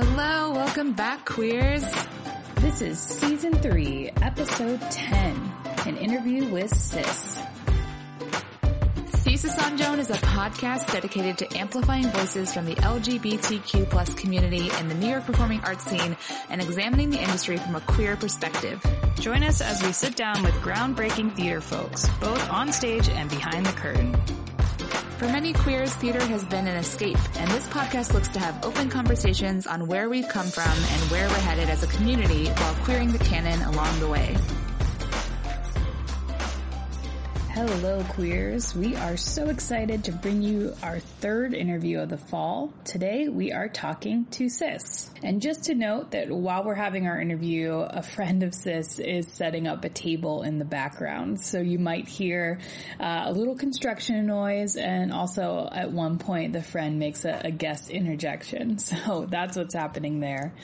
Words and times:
Hello, 0.00 0.52
welcome 0.52 0.92
back, 0.92 1.24
queers. 1.24 1.84
This 2.60 2.82
is 2.82 3.00
season 3.00 3.52
three, 3.54 4.10
episode 4.22 4.80
10, 4.80 5.52
an 5.86 5.96
interview 5.96 6.46
with 6.52 6.72
Sis. 6.72 7.40
on 9.58 9.76
Joan 9.76 9.98
is 9.98 10.10
a 10.10 10.18
podcast 10.18 10.92
dedicated 10.92 11.38
to 11.38 11.58
amplifying 11.58 12.06
voices 12.10 12.54
from 12.54 12.66
the 12.66 12.76
LGBTQ 12.76 13.90
plus 13.90 14.14
community 14.14 14.70
in 14.78 14.86
the 14.86 14.94
New 14.94 15.08
York 15.08 15.26
performing 15.26 15.64
arts 15.64 15.86
scene 15.86 16.16
and 16.48 16.62
examining 16.62 17.10
the 17.10 17.20
industry 17.20 17.56
from 17.56 17.74
a 17.74 17.80
queer 17.80 18.14
perspective. 18.14 18.80
Join 19.16 19.42
us 19.42 19.60
as 19.60 19.82
we 19.82 19.90
sit 19.90 20.14
down 20.14 20.44
with 20.44 20.54
groundbreaking 20.60 21.34
theater 21.34 21.60
folks, 21.60 22.06
both 22.20 22.48
on 22.50 22.72
stage 22.72 23.08
and 23.08 23.28
behind 23.28 23.66
the 23.66 23.72
curtain. 23.72 24.16
For 25.18 25.26
many 25.26 25.52
queers, 25.52 25.92
theater 25.94 26.24
has 26.26 26.44
been 26.44 26.68
an 26.68 26.76
escape, 26.76 27.18
and 27.40 27.50
this 27.50 27.66
podcast 27.66 28.14
looks 28.14 28.28
to 28.28 28.38
have 28.38 28.64
open 28.64 28.88
conversations 28.88 29.66
on 29.66 29.88
where 29.88 30.08
we've 30.08 30.28
come 30.28 30.46
from 30.46 30.70
and 30.70 31.10
where 31.10 31.26
we're 31.28 31.40
headed 31.40 31.68
as 31.68 31.82
a 31.82 31.88
community 31.88 32.46
while 32.46 32.74
queering 32.84 33.10
the 33.10 33.18
canon 33.18 33.60
along 33.62 33.98
the 33.98 34.06
way. 34.06 34.36
Hello, 37.58 38.04
queers. 38.10 38.72
We 38.72 38.94
are 38.94 39.16
so 39.16 39.48
excited 39.48 40.04
to 40.04 40.12
bring 40.12 40.42
you 40.42 40.74
our 40.80 41.00
third 41.00 41.54
interview 41.54 41.98
of 41.98 42.08
the 42.08 42.16
fall. 42.16 42.72
Today, 42.84 43.26
we 43.26 43.50
are 43.50 43.68
talking 43.68 44.26
to 44.26 44.48
Sis. 44.48 45.10
And 45.24 45.42
just 45.42 45.64
to 45.64 45.74
note 45.74 46.12
that 46.12 46.30
while 46.30 46.62
we're 46.62 46.76
having 46.76 47.08
our 47.08 47.20
interview, 47.20 47.72
a 47.72 48.00
friend 48.00 48.44
of 48.44 48.54
Sis 48.54 49.00
is 49.00 49.26
setting 49.32 49.66
up 49.66 49.84
a 49.84 49.88
table 49.88 50.44
in 50.44 50.60
the 50.60 50.64
background. 50.64 51.40
So 51.40 51.60
you 51.60 51.80
might 51.80 52.06
hear 52.06 52.60
uh, 53.00 53.24
a 53.26 53.32
little 53.32 53.56
construction 53.56 54.24
noise, 54.24 54.76
and 54.76 55.12
also 55.12 55.68
at 55.72 55.90
one 55.90 56.18
point, 56.18 56.52
the 56.52 56.62
friend 56.62 57.00
makes 57.00 57.24
a, 57.24 57.40
a 57.46 57.50
guest 57.50 57.90
interjection. 57.90 58.78
So 58.88 59.26
that's 59.28 59.56
what's 59.56 59.74
happening 59.74 60.20
there. 60.20 60.54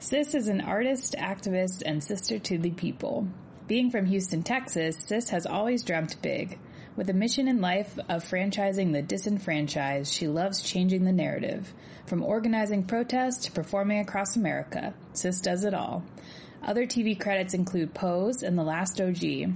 Sis 0.00 0.34
is 0.34 0.48
an 0.48 0.62
artist, 0.62 1.14
activist, 1.16 1.84
and 1.86 2.02
sister 2.02 2.40
to 2.40 2.58
the 2.58 2.70
people. 2.70 3.28
Being 3.66 3.90
from 3.90 4.04
Houston, 4.04 4.42
Texas, 4.42 4.98
Sis 4.98 5.30
has 5.30 5.46
always 5.46 5.84
dreamt 5.84 6.20
big. 6.20 6.58
With 6.96 7.08
a 7.08 7.14
mission 7.14 7.48
in 7.48 7.62
life 7.62 7.98
of 8.10 8.22
franchising 8.22 8.92
the 8.92 9.00
disenfranchised, 9.00 10.12
she 10.12 10.28
loves 10.28 10.60
changing 10.60 11.06
the 11.06 11.12
narrative. 11.12 11.72
From 12.06 12.22
organizing 12.22 12.82
protests 12.84 13.46
to 13.46 13.52
performing 13.52 14.00
across 14.00 14.36
America, 14.36 14.92
Sis 15.14 15.40
does 15.40 15.64
it 15.64 15.72
all. 15.72 16.04
Other 16.62 16.86
TV 16.86 17.18
credits 17.18 17.54
include 17.54 17.94
Pose 17.94 18.42
and 18.42 18.58
The 18.58 18.62
Last 18.62 19.00
OG. 19.00 19.54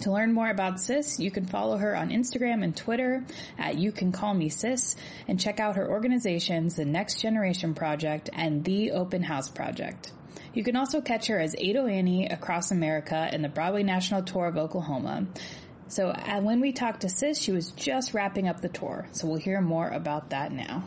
To 0.00 0.12
learn 0.12 0.34
more 0.34 0.50
about 0.50 0.78
Sis, 0.78 1.18
you 1.18 1.30
can 1.30 1.46
follow 1.46 1.78
her 1.78 1.96
on 1.96 2.10
Instagram 2.10 2.62
and 2.62 2.76
Twitter 2.76 3.24
at 3.58 3.78
You 3.78 3.90
Can 3.90 4.12
Call 4.12 4.34
Me 4.34 4.50
Sis 4.50 4.96
and 5.26 5.40
check 5.40 5.60
out 5.60 5.76
her 5.76 5.90
organizations, 5.90 6.76
the 6.76 6.84
Next 6.84 7.22
Generation 7.22 7.72
Project 7.72 8.28
and 8.34 8.62
The 8.64 8.90
Open 8.90 9.22
House 9.22 9.48
Project. 9.48 10.12
You 10.52 10.64
can 10.64 10.76
also 10.76 11.00
catch 11.00 11.28
her 11.28 11.38
as 11.38 11.54
Ado 11.54 11.86
Annie 11.86 12.26
across 12.26 12.70
America 12.70 13.28
in 13.32 13.42
the 13.42 13.48
Broadway 13.48 13.82
National 13.82 14.22
Tour 14.22 14.46
of 14.46 14.56
Oklahoma. 14.56 15.26
So 15.86 16.08
uh, 16.08 16.40
when 16.40 16.60
we 16.60 16.72
talked 16.72 17.02
to 17.02 17.08
Sis, 17.08 17.38
she 17.38 17.52
was 17.52 17.70
just 17.72 18.14
wrapping 18.14 18.48
up 18.48 18.60
the 18.60 18.68
tour. 18.68 19.08
So 19.12 19.26
we'll 19.26 19.38
hear 19.38 19.60
more 19.60 19.88
about 19.88 20.30
that 20.30 20.52
now. 20.52 20.84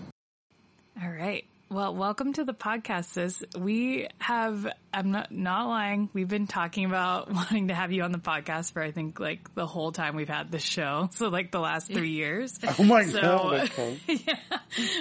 All 1.02 1.10
right. 1.10 1.46
Well, 1.74 1.96
welcome 1.96 2.34
to 2.34 2.44
the 2.44 2.54
podcast, 2.54 3.06
sis. 3.06 3.44
We 3.58 4.08
have, 4.20 4.68
I'm 4.94 5.10
not, 5.10 5.32
not 5.32 5.68
lying. 5.68 6.08
We've 6.14 6.28
been 6.28 6.46
talking 6.46 6.86
about 6.86 7.32
wanting 7.34 7.70
to 7.70 7.74
have 7.74 7.92
you 7.92 8.04
on 8.04 8.12
the 8.12 8.20
podcast 8.20 8.74
for, 8.74 8.84
I 8.84 8.92
think, 8.92 9.20
like 9.20 9.56
the 9.56 9.66
whole 9.66 9.92
time 9.92 10.16
we've 10.16 10.30
had 10.30 10.52
this 10.52 10.62
show. 10.62 11.10
So 11.24 11.30
like 11.30 11.52
the 11.52 11.60
last 11.60 11.92
three 11.92 12.12
years. 12.12 12.60
Oh 12.78 12.84
my 12.84 13.06
so, 13.06 13.22
god. 13.22 13.72
yeah, 14.08 14.38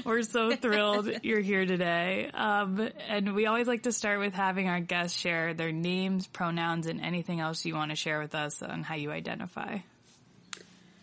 we're 0.05 0.23
so 0.23 0.57
thrilled 0.57 1.11
you're 1.23 1.41
here 1.41 1.67
today. 1.67 2.31
Um, 2.33 2.89
and 3.07 3.35
we 3.35 3.45
always 3.45 3.67
like 3.67 3.83
to 3.83 3.93
start 3.93 4.21
with 4.21 4.33
having 4.33 4.69
our 4.69 4.81
guests 4.81 5.19
share 5.19 5.53
their 5.53 5.73
names, 5.73 6.27
pronouns, 6.27 6.87
and 6.87 7.03
anything 7.03 7.41
else 7.41 7.67
you 7.67 7.75
want 7.75 7.91
to 7.91 7.97
share 7.97 8.21
with 8.21 8.35
us 8.35 8.63
on 8.63 8.83
how 8.83 8.95
you 8.95 9.11
identify. 9.11 9.79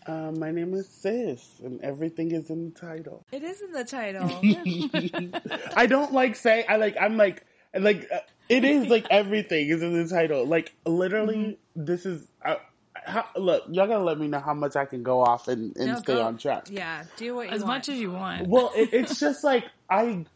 Uh, 0.06 0.32
my 0.32 0.50
name 0.50 0.74
is 0.74 0.88
Sis, 0.88 1.60
and 1.62 1.80
everything 1.82 2.32
is 2.32 2.48
in 2.50 2.72
the 2.72 2.80
title. 2.80 3.24
It 3.32 3.42
is 3.42 3.60
in 3.60 3.72
the 3.72 3.84
title. 3.84 4.28
I 5.76 5.86
don't 5.86 6.12
like 6.12 6.36
say 6.36 6.64
I 6.68 6.76
like. 6.76 6.96
I'm 7.00 7.16
like 7.16 7.44
like 7.78 8.08
uh, 8.12 8.18
it 8.48 8.64
is 8.64 8.86
like 8.88 9.06
everything 9.10 9.68
is 9.68 9.82
in 9.82 9.92
the 10.02 10.08
title. 10.08 10.46
Like 10.46 10.72
literally, 10.86 11.58
Mm-hmm. 11.76 11.84
this 11.84 12.06
is. 12.06 12.26
Uh, 12.44 12.56
how, 13.02 13.24
look, 13.36 13.64
y'all 13.70 13.86
gotta 13.86 14.04
let 14.04 14.18
me 14.18 14.26
know 14.28 14.40
how 14.40 14.52
much 14.52 14.76
I 14.76 14.84
can 14.84 15.02
go 15.02 15.22
off 15.22 15.48
and, 15.48 15.74
and 15.76 15.86
No, 15.86 15.96
stay 15.96 16.14
go- 16.14 16.22
on 16.22 16.36
track. 16.38 16.66
Yeah, 16.70 17.04
do 17.16 17.34
what 17.34 17.48
you 17.48 17.54
As 17.54 17.60
want. 17.62 17.68
much 17.68 17.88
as 17.88 17.98
you 17.98 18.10
want. 18.12 18.46
Well, 18.48 18.72
it, 18.76 18.90
it's 18.92 19.18
just 19.20 19.42
like 19.44 19.64
I 19.88 20.26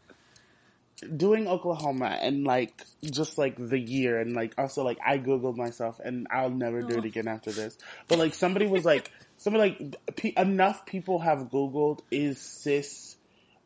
doing 1.15 1.47
Oklahoma 1.47 2.17
and 2.21 2.43
like 2.45 2.81
just 3.03 3.37
like 3.37 3.55
the 3.57 3.77
year 3.77 4.19
and 4.19 4.33
like 4.33 4.53
also 4.57 4.83
like 4.83 4.97
I 5.05 5.17
googled 5.19 5.57
myself 5.57 5.99
and 6.03 6.25
I'll 6.31 6.49
never 6.49 6.81
do 6.81 6.97
it 6.97 7.05
again 7.05 7.27
after 7.27 7.51
this. 7.51 7.77
But 8.07 8.17
like 8.17 8.33
somebody 8.33 8.65
was 8.65 8.85
like 8.85 9.11
somebody 9.37 9.77
like 9.77 10.15
pe- 10.15 10.33
enough 10.37 10.85
people 10.85 11.19
have 11.19 11.49
googled 11.51 11.99
is 12.11 12.39
Sis 12.39 13.15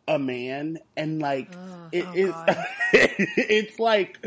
a 0.08 0.18
man 0.18 0.80
and 0.98 1.20
like 1.20 1.56
it 1.92 2.06
oh 2.06 2.14
is 2.14 2.34
it's 2.94 3.80
like 3.80 4.26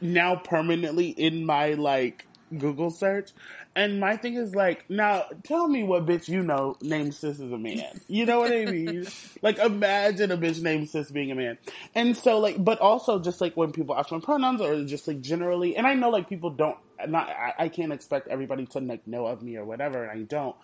now 0.00 0.36
permanently 0.36 1.08
in 1.08 1.44
my 1.44 1.74
like 1.74 2.26
Google 2.58 2.90
search. 2.90 3.30
And 3.76 3.98
my 3.98 4.16
thing 4.16 4.34
is 4.34 4.54
like, 4.54 4.88
now 4.88 5.24
tell 5.42 5.66
me 5.66 5.82
what 5.82 6.06
bitch 6.06 6.28
you 6.28 6.42
know 6.42 6.76
named 6.80 7.14
sis 7.14 7.40
is 7.40 7.50
a 7.50 7.58
man. 7.58 7.82
You 8.06 8.24
know 8.24 8.38
what 8.38 8.52
I 8.52 8.66
mean? 8.66 9.06
like 9.42 9.58
imagine 9.58 10.30
a 10.30 10.36
bitch 10.36 10.62
named 10.62 10.88
sis 10.88 11.10
being 11.10 11.32
a 11.32 11.34
man. 11.34 11.58
And 11.94 12.16
so 12.16 12.38
like, 12.38 12.62
but 12.62 12.78
also 12.80 13.18
just 13.18 13.40
like 13.40 13.56
when 13.56 13.72
people 13.72 13.96
ask 13.96 14.12
my 14.12 14.20
pronouns 14.20 14.60
or 14.60 14.84
just 14.84 15.08
like 15.08 15.20
generally, 15.20 15.76
and 15.76 15.86
I 15.86 15.94
know 15.94 16.10
like 16.10 16.28
people 16.28 16.50
don't, 16.50 16.76
not, 17.08 17.28
I, 17.28 17.54
I 17.58 17.68
can't 17.68 17.92
expect 17.92 18.28
everybody 18.28 18.66
to 18.66 18.78
like 18.78 19.06
know 19.06 19.26
of 19.26 19.42
me 19.42 19.56
or 19.56 19.64
whatever, 19.64 20.04
and 20.04 20.20
I 20.20 20.22
don't. 20.22 20.54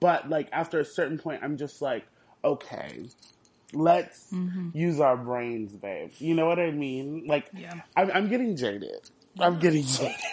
But 0.00 0.28
like 0.30 0.48
after 0.52 0.80
a 0.80 0.84
certain 0.84 1.18
point, 1.18 1.42
I'm 1.42 1.56
just 1.56 1.80
like, 1.82 2.06
okay, 2.42 3.04
let's 3.72 4.32
use 4.72 4.98
our 5.00 5.16
brains, 5.16 5.72
babe. 5.72 6.10
You 6.18 6.34
know 6.34 6.46
what 6.46 6.58
I 6.58 6.70
mean? 6.70 7.26
Like, 7.26 7.48
Yeah. 7.56 7.74
I'm, 7.96 8.10
I'm 8.10 8.28
getting 8.28 8.56
jaded. 8.56 9.10
I'm 9.38 9.58
getting 9.58 9.84
jaded. 9.84 10.16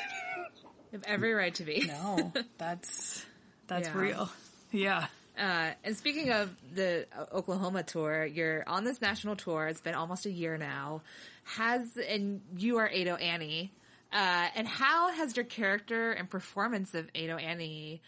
You 0.89 0.99
have 0.99 1.03
every 1.05 1.33
right 1.33 1.53
to 1.55 1.63
be. 1.65 1.85
No, 1.85 2.31
that's, 2.57 3.25
that's 3.67 3.89
Yeah. 3.89 3.97
real. 3.97 4.29
Yeah. 4.71 5.07
Uh, 5.37 5.71
and 5.83 5.97
speaking 5.97 6.31
of 6.31 6.49
the 6.73 7.05
Oklahoma 7.33 7.83
tour, 7.83 8.25
you're 8.25 8.63
on 8.67 8.85
this 8.85 9.01
national 9.01 9.35
tour. 9.35 9.67
It's 9.67 9.81
been 9.81 9.95
almost 9.95 10.25
a 10.25 10.31
year 10.31 10.57
now. 10.57 11.01
Has 11.43 11.97
and 11.97 12.39
you 12.55 12.77
are 12.77 12.87
Ado 12.87 13.15
Annie. 13.15 13.73
Uh, 14.13 14.47
and 14.55 14.65
how 14.65 15.11
has 15.11 15.35
your 15.35 15.43
character 15.43 16.13
and 16.13 16.29
performance 16.29 16.93
of 16.95 17.09
Ado 17.13 17.35
Annie 17.35 18.01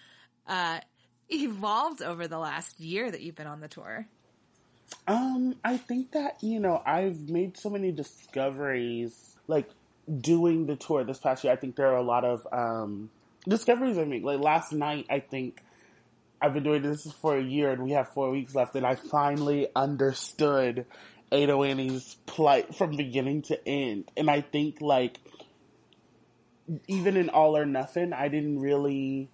uh, 0.48 0.80
evolved 1.30 2.02
over 2.02 2.28
the 2.28 2.40
last 2.40 2.80
year 2.80 3.10
that 3.10 3.22
you've 3.22 3.36
been 3.36 3.48
on 3.48 3.62
the 3.62 3.68
tour? 3.68 4.08
Um, 5.08 5.56
I 5.64 5.78
think 5.78 6.12
that, 6.12 6.44
you 6.44 6.60
know, 6.60 6.82
I've 6.86 7.30
made 7.30 7.58
so 7.58 7.70
many 7.70 7.92
discoveries, 7.92 9.36
like, 9.48 9.70
doing 10.10 10.66
the 10.66 10.76
tour 10.76 11.04
this 11.04 11.20
past 11.20 11.44
year, 11.44 11.54
I 11.54 11.56
think 11.56 11.76
there 11.76 11.88
are 11.88 11.98
a 11.98 12.04
lot 12.04 12.26
of 12.26 12.48
um, 12.52 13.10
discoveries 13.48 13.98
I 13.98 14.06
make. 14.06 14.24
Like 14.24 14.40
last 14.40 14.72
night, 14.74 15.06
I 15.10 15.20
think 15.20 15.62
I've 16.42 16.54
been 16.54 16.64
doing 16.64 16.82
this 16.82 17.12
for 17.22 17.38
a 17.38 17.44
year, 17.44 17.72
and 17.72 17.84
we 17.84 17.92
have 17.92 18.10
four 18.10 18.32
weeks 18.32 18.56
left, 18.56 18.76
and 18.76 18.86
I 18.86 18.96
finally 18.96 19.68
understood 19.76 20.86
Ado 21.32 21.64
Annie's 21.64 22.16
plight 22.26 22.76
from 22.76 22.96
beginning 22.96 23.44
to 23.44 23.68
end. 23.68 24.10
And 24.18 24.30
I 24.30 24.42
think 24.42 24.82
like 24.82 25.20
even 26.88 27.18
in 27.18 27.30
All 27.30 27.58
or 27.58 27.66
Nothing, 27.66 28.14
I 28.14 28.28
didn't 28.28 28.60
really. 28.60 29.30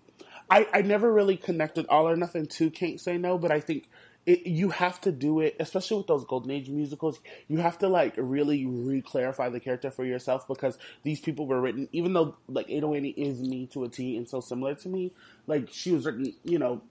I, 0.50 0.68
I 0.74 0.81
never 0.81 1.12
really 1.12 1.38
connected 1.38 1.88
All 1.88 2.07
or 2.07 2.15
Nothing 2.15 2.45
to 2.47 2.69
Can't 2.69 3.00
Say 3.00 3.18
No, 3.18 3.38
but 3.38 3.51
I 3.51 3.59
think 3.59 3.88
it, 4.25 4.47
you 4.47 4.69
have 4.69 5.00
to 5.01 5.12
do 5.12 5.39
it, 5.39 5.56
especially 5.59 5.97
with 5.97 6.07
those 6.07 6.25
Golden 6.25 6.51
Age 6.51 6.69
musicals. 6.69 7.19
You 7.47 7.59
have 7.59 7.77
to 7.80 7.88
like 7.88 8.15
really 8.18 8.65
re-clarify 8.65 9.50
the 9.50 9.59
character 9.59 9.92
for 9.92 10.03
yourself 10.03 10.47
because 10.47 10.77
these 11.03 11.19
people 11.19 11.45
were 11.47 11.62
written, 11.62 11.88
even 11.92 12.13
though 12.13 12.36
like 12.47 12.69
Ado 12.69 12.88
oh 12.88 12.94
Annie 12.94 13.09
is 13.09 13.39
me 13.39 13.68
to 13.68 13.83
a 13.83 13.89
T 13.89 14.18
and 14.18 14.27
so 14.27 14.39
similar 14.39 14.75
to 14.75 14.89
me, 14.89 15.12
like 15.47 15.69
she 15.71 15.92
was 15.92 16.06
written, 16.06 16.33
you 16.44 16.59
know, 16.59 16.81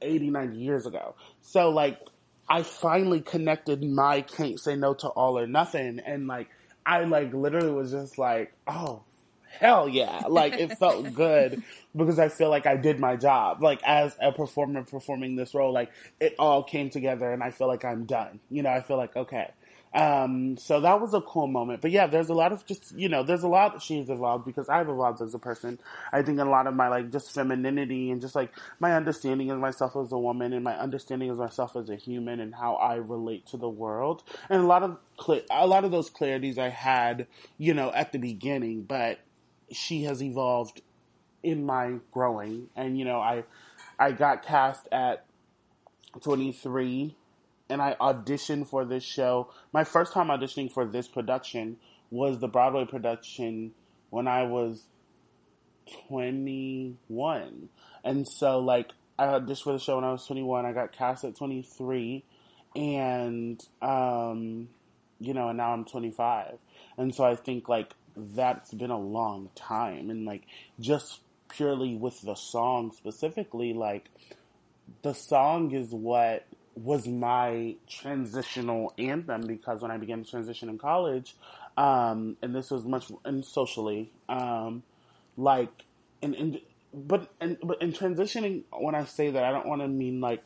80, 0.00 0.30
90 0.30 0.58
years 0.58 0.86
ago. 0.86 1.14
So 1.42 1.70
like 1.70 2.00
I 2.48 2.62
finally 2.62 3.20
connected 3.20 3.82
my 3.82 4.22
Can't 4.22 4.58
Say 4.58 4.76
No 4.76 4.94
to 4.94 5.08
All 5.08 5.38
or 5.38 5.46
Nothing 5.46 6.00
and 6.00 6.26
like 6.26 6.48
I 6.86 7.04
like 7.04 7.34
literally 7.34 7.72
was 7.72 7.90
just 7.90 8.16
like, 8.16 8.54
oh 8.66 9.02
hell 9.60 9.88
yeah. 9.88 10.22
Like 10.28 10.54
it 10.54 10.78
felt 10.78 11.12
good 11.14 11.62
because 11.98 12.18
I 12.18 12.28
feel 12.28 12.48
like 12.48 12.66
I 12.66 12.76
did 12.76 12.98
my 12.98 13.16
job. 13.16 13.62
Like 13.62 13.82
as 13.84 14.16
a 14.20 14.32
performer 14.32 14.84
performing 14.84 15.36
this 15.36 15.54
role, 15.54 15.72
like 15.72 15.90
it 16.20 16.34
all 16.38 16.62
came 16.62 16.90
together 16.90 17.32
and 17.32 17.42
I 17.42 17.50
feel 17.50 17.66
like 17.66 17.84
I'm 17.84 18.04
done. 18.04 18.40
You 18.50 18.62
know, 18.62 18.70
I 18.70 18.80
feel 18.80 18.96
like, 18.96 19.16
okay. 19.16 19.50
Um, 19.94 20.58
so 20.58 20.80
that 20.82 21.00
was 21.00 21.14
a 21.14 21.20
cool 21.22 21.46
moment. 21.46 21.80
But 21.80 21.90
yeah, 21.90 22.06
there's 22.06 22.28
a 22.28 22.34
lot 22.34 22.52
of 22.52 22.66
just, 22.66 22.96
you 22.96 23.08
know, 23.08 23.22
there's 23.22 23.42
a 23.42 23.48
lot 23.48 23.72
that 23.72 23.82
she's 23.82 24.10
evolved 24.10 24.44
because 24.44 24.68
I've 24.68 24.88
evolved 24.88 25.22
as 25.22 25.34
a 25.34 25.38
person. 25.38 25.80
I 26.12 26.22
think 26.22 26.38
a 26.38 26.44
lot 26.44 26.66
of 26.66 26.74
my 26.74 26.88
like 26.88 27.10
just 27.10 27.32
femininity 27.32 28.10
and 28.10 28.20
just 28.20 28.34
like 28.34 28.52
my 28.80 28.94
understanding 28.94 29.50
of 29.50 29.58
myself 29.58 29.96
as 29.96 30.12
a 30.12 30.18
woman 30.18 30.52
and 30.52 30.62
my 30.62 30.78
understanding 30.78 31.30
of 31.30 31.38
myself 31.38 31.74
as 31.74 31.88
a 31.88 31.96
human 31.96 32.38
and 32.38 32.54
how 32.54 32.74
I 32.74 32.96
relate 32.96 33.46
to 33.46 33.56
the 33.56 33.68
world. 33.68 34.22
And 34.50 34.62
a 34.62 34.66
lot 34.66 34.82
of, 34.82 34.98
cl- 35.18 35.42
a 35.50 35.66
lot 35.66 35.84
of 35.84 35.90
those 35.90 36.10
clarities 36.10 36.58
I 36.58 36.68
had, 36.68 37.26
you 37.56 37.72
know, 37.72 37.90
at 37.92 38.12
the 38.12 38.18
beginning, 38.18 38.82
but 38.82 39.20
she 39.72 40.04
has 40.04 40.22
evolved 40.22 40.82
in 41.42 41.64
my 41.64 41.94
growing. 42.12 42.68
And 42.76 42.98
you 42.98 43.04
know, 43.04 43.20
I 43.20 43.44
I 43.98 44.12
got 44.12 44.44
cast 44.44 44.88
at 44.92 45.24
23 46.22 47.14
and 47.70 47.82
I 47.82 47.96
auditioned 48.00 48.68
for 48.68 48.84
this 48.84 49.04
show. 49.04 49.50
My 49.72 49.84
first 49.84 50.12
time 50.12 50.28
auditioning 50.28 50.72
for 50.72 50.84
this 50.84 51.08
production 51.08 51.76
was 52.10 52.38
the 52.38 52.48
Broadway 52.48 52.86
production 52.86 53.72
when 54.10 54.26
I 54.26 54.44
was 54.44 54.82
21. 56.08 57.68
And 58.04 58.28
so 58.28 58.58
like 58.58 58.92
I 59.18 59.26
auditioned 59.26 59.62
for 59.62 59.72
the 59.72 59.78
show 59.78 59.96
when 59.96 60.04
I 60.04 60.12
was 60.12 60.24
21. 60.26 60.64
I 60.64 60.72
got 60.72 60.92
cast 60.92 61.24
at 61.24 61.36
23 61.36 62.24
and 62.76 63.62
um 63.82 64.68
you 65.20 65.34
know, 65.34 65.48
and 65.48 65.58
now 65.58 65.72
I'm 65.72 65.84
25. 65.84 66.58
And 66.96 67.12
so 67.12 67.24
I 67.24 67.34
think 67.34 67.68
like 67.68 67.92
that's 68.16 68.72
been 68.72 68.90
a 68.90 68.98
long 68.98 69.50
time 69.54 70.10
and 70.10 70.24
like 70.24 70.42
just 70.80 71.20
purely 71.48 71.94
with 71.94 72.20
the 72.22 72.34
song 72.34 72.92
specifically 72.92 73.72
like 73.72 74.10
the 75.02 75.12
song 75.12 75.72
is 75.72 75.90
what 75.90 76.46
was 76.74 77.06
my 77.06 77.74
transitional 77.88 78.92
anthem 78.98 79.42
because 79.46 79.82
when 79.82 79.90
I 79.90 79.96
began 79.96 80.22
to 80.22 80.30
transition 80.30 80.68
in 80.68 80.78
college, 80.78 81.34
um, 81.76 82.36
and 82.42 82.54
this 82.54 82.70
was 82.70 82.84
much 82.84 83.10
and 83.24 83.44
socially, 83.44 84.10
um, 84.28 84.82
like, 85.36 85.70
and, 86.22 86.34
and 86.34 86.60
but 86.94 87.30
and 87.40 87.58
but 87.62 87.82
in 87.82 87.92
transitioning, 87.92 88.62
when 88.72 88.94
I 88.94 89.04
say 89.04 89.30
that, 89.30 89.44
I 89.44 89.50
don't 89.50 89.66
want 89.66 89.82
to 89.82 89.88
mean 89.88 90.20
like 90.20 90.44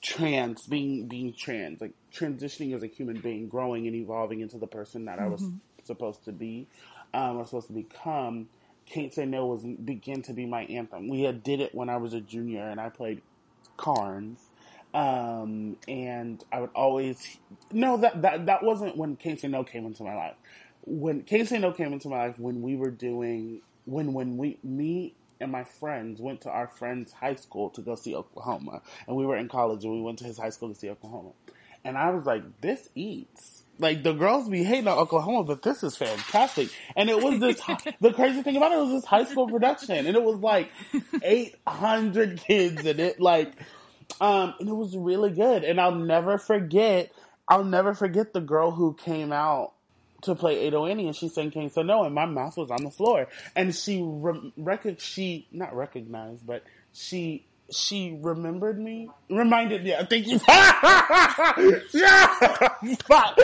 trans 0.00 0.66
being 0.66 1.06
being 1.06 1.32
trans, 1.32 1.80
like 1.80 1.92
transitioning 2.12 2.74
as 2.74 2.82
a 2.82 2.88
human 2.88 3.20
being, 3.20 3.48
growing 3.48 3.86
and 3.86 3.96
evolving 3.96 4.40
into 4.40 4.58
the 4.58 4.66
person 4.66 5.06
that 5.06 5.18
I 5.18 5.28
was 5.28 5.44
supposed 5.84 6.24
to 6.24 6.32
be, 6.32 6.66
um, 7.14 7.38
or 7.38 7.44
supposed 7.46 7.68
to 7.68 7.72
become. 7.74 8.48
Can't 8.92 9.14
say 9.14 9.24
no 9.24 9.46
was 9.46 9.62
begin 9.62 10.20
to 10.22 10.34
be 10.34 10.44
my 10.44 10.64
anthem. 10.64 11.08
We 11.08 11.22
had 11.22 11.42
did 11.42 11.60
it 11.60 11.74
when 11.74 11.88
I 11.88 11.96
was 11.96 12.12
a 12.12 12.20
junior, 12.20 12.62
and 12.62 12.78
I 12.78 12.90
played 12.90 13.22
Carnes. 13.78 14.38
Um, 14.92 15.78
and 15.88 16.44
I 16.52 16.60
would 16.60 16.70
always 16.74 17.38
no 17.72 17.96
that 17.96 18.20
that 18.20 18.44
that 18.44 18.62
wasn't 18.62 18.98
when 18.98 19.16
Can't 19.16 19.40
Say 19.40 19.48
No 19.48 19.64
came 19.64 19.86
into 19.86 20.02
my 20.02 20.14
life. 20.14 20.34
When 20.84 21.22
Can't 21.22 21.48
Say 21.48 21.58
No 21.58 21.72
came 21.72 21.94
into 21.94 22.08
my 22.08 22.26
life, 22.26 22.38
when 22.38 22.60
we 22.60 22.76
were 22.76 22.90
doing 22.90 23.62
when 23.86 24.12
when 24.12 24.36
we 24.36 24.58
me 24.62 25.14
and 25.40 25.50
my 25.50 25.64
friends 25.64 26.20
went 26.20 26.42
to 26.42 26.50
our 26.50 26.68
friend's 26.68 27.12
high 27.12 27.36
school 27.36 27.70
to 27.70 27.80
go 27.80 27.94
see 27.94 28.14
Oklahoma, 28.14 28.82
and 29.08 29.16
we 29.16 29.24
were 29.24 29.36
in 29.38 29.48
college 29.48 29.84
and 29.84 29.94
we 29.94 30.02
went 30.02 30.18
to 30.18 30.24
his 30.24 30.36
high 30.36 30.50
school 30.50 30.68
to 30.68 30.74
see 30.74 30.90
Oklahoma, 30.90 31.30
and 31.82 31.96
I 31.96 32.10
was 32.10 32.26
like, 32.26 32.42
this 32.60 32.90
eats. 32.94 33.62
Like 33.82 34.04
the 34.04 34.12
girls 34.12 34.48
be 34.48 34.62
hating 34.62 34.86
on 34.86 34.96
Oklahoma, 34.96 35.42
but 35.42 35.62
this 35.62 35.82
is 35.82 35.96
fantastic. 35.96 36.68
And 36.94 37.10
it 37.10 37.20
was 37.20 37.40
this, 37.40 37.60
the 38.00 38.12
crazy 38.12 38.42
thing 38.42 38.56
about 38.56 38.70
it 38.70 38.78
was 38.78 38.90
this 38.90 39.04
high 39.04 39.24
school 39.24 39.48
production 39.48 40.06
and 40.06 40.16
it 40.16 40.22
was 40.22 40.38
like 40.40 40.70
800 41.20 42.40
kids 42.40 42.86
in 42.86 43.00
it. 43.00 43.20
Like, 43.20 43.52
um, 44.20 44.54
and 44.60 44.68
it 44.68 44.74
was 44.74 44.96
really 44.96 45.30
good. 45.30 45.64
And 45.64 45.80
I'll 45.80 45.96
never 45.96 46.38
forget, 46.38 47.10
I'll 47.48 47.64
never 47.64 47.92
forget 47.92 48.32
the 48.32 48.40
girl 48.40 48.70
who 48.70 48.94
came 48.94 49.32
out 49.32 49.72
to 50.22 50.36
play 50.36 50.68
Ado 50.68 50.86
Annie 50.86 51.08
and 51.08 51.16
she 51.16 51.28
sang 51.28 51.50
Can't 51.50 51.74
Say 51.74 51.82
No 51.82 52.04
and 52.04 52.14
my 52.14 52.26
mouth 52.26 52.56
was 52.56 52.70
on 52.70 52.84
the 52.84 52.90
floor. 52.90 53.26
And 53.56 53.74
she, 53.74 54.00
re- 54.00 54.52
rec- 54.56 55.00
she, 55.00 55.48
not 55.50 55.74
recognized, 55.74 56.46
but 56.46 56.62
she 56.92 57.46
she 57.72 58.18
remembered 58.20 58.78
me, 58.78 59.08
reminded 59.30 59.84
me. 59.84 59.94
Thank 60.08 60.26
you. 60.26 60.40
yeah, 60.48 62.26
fuck. 63.04 63.38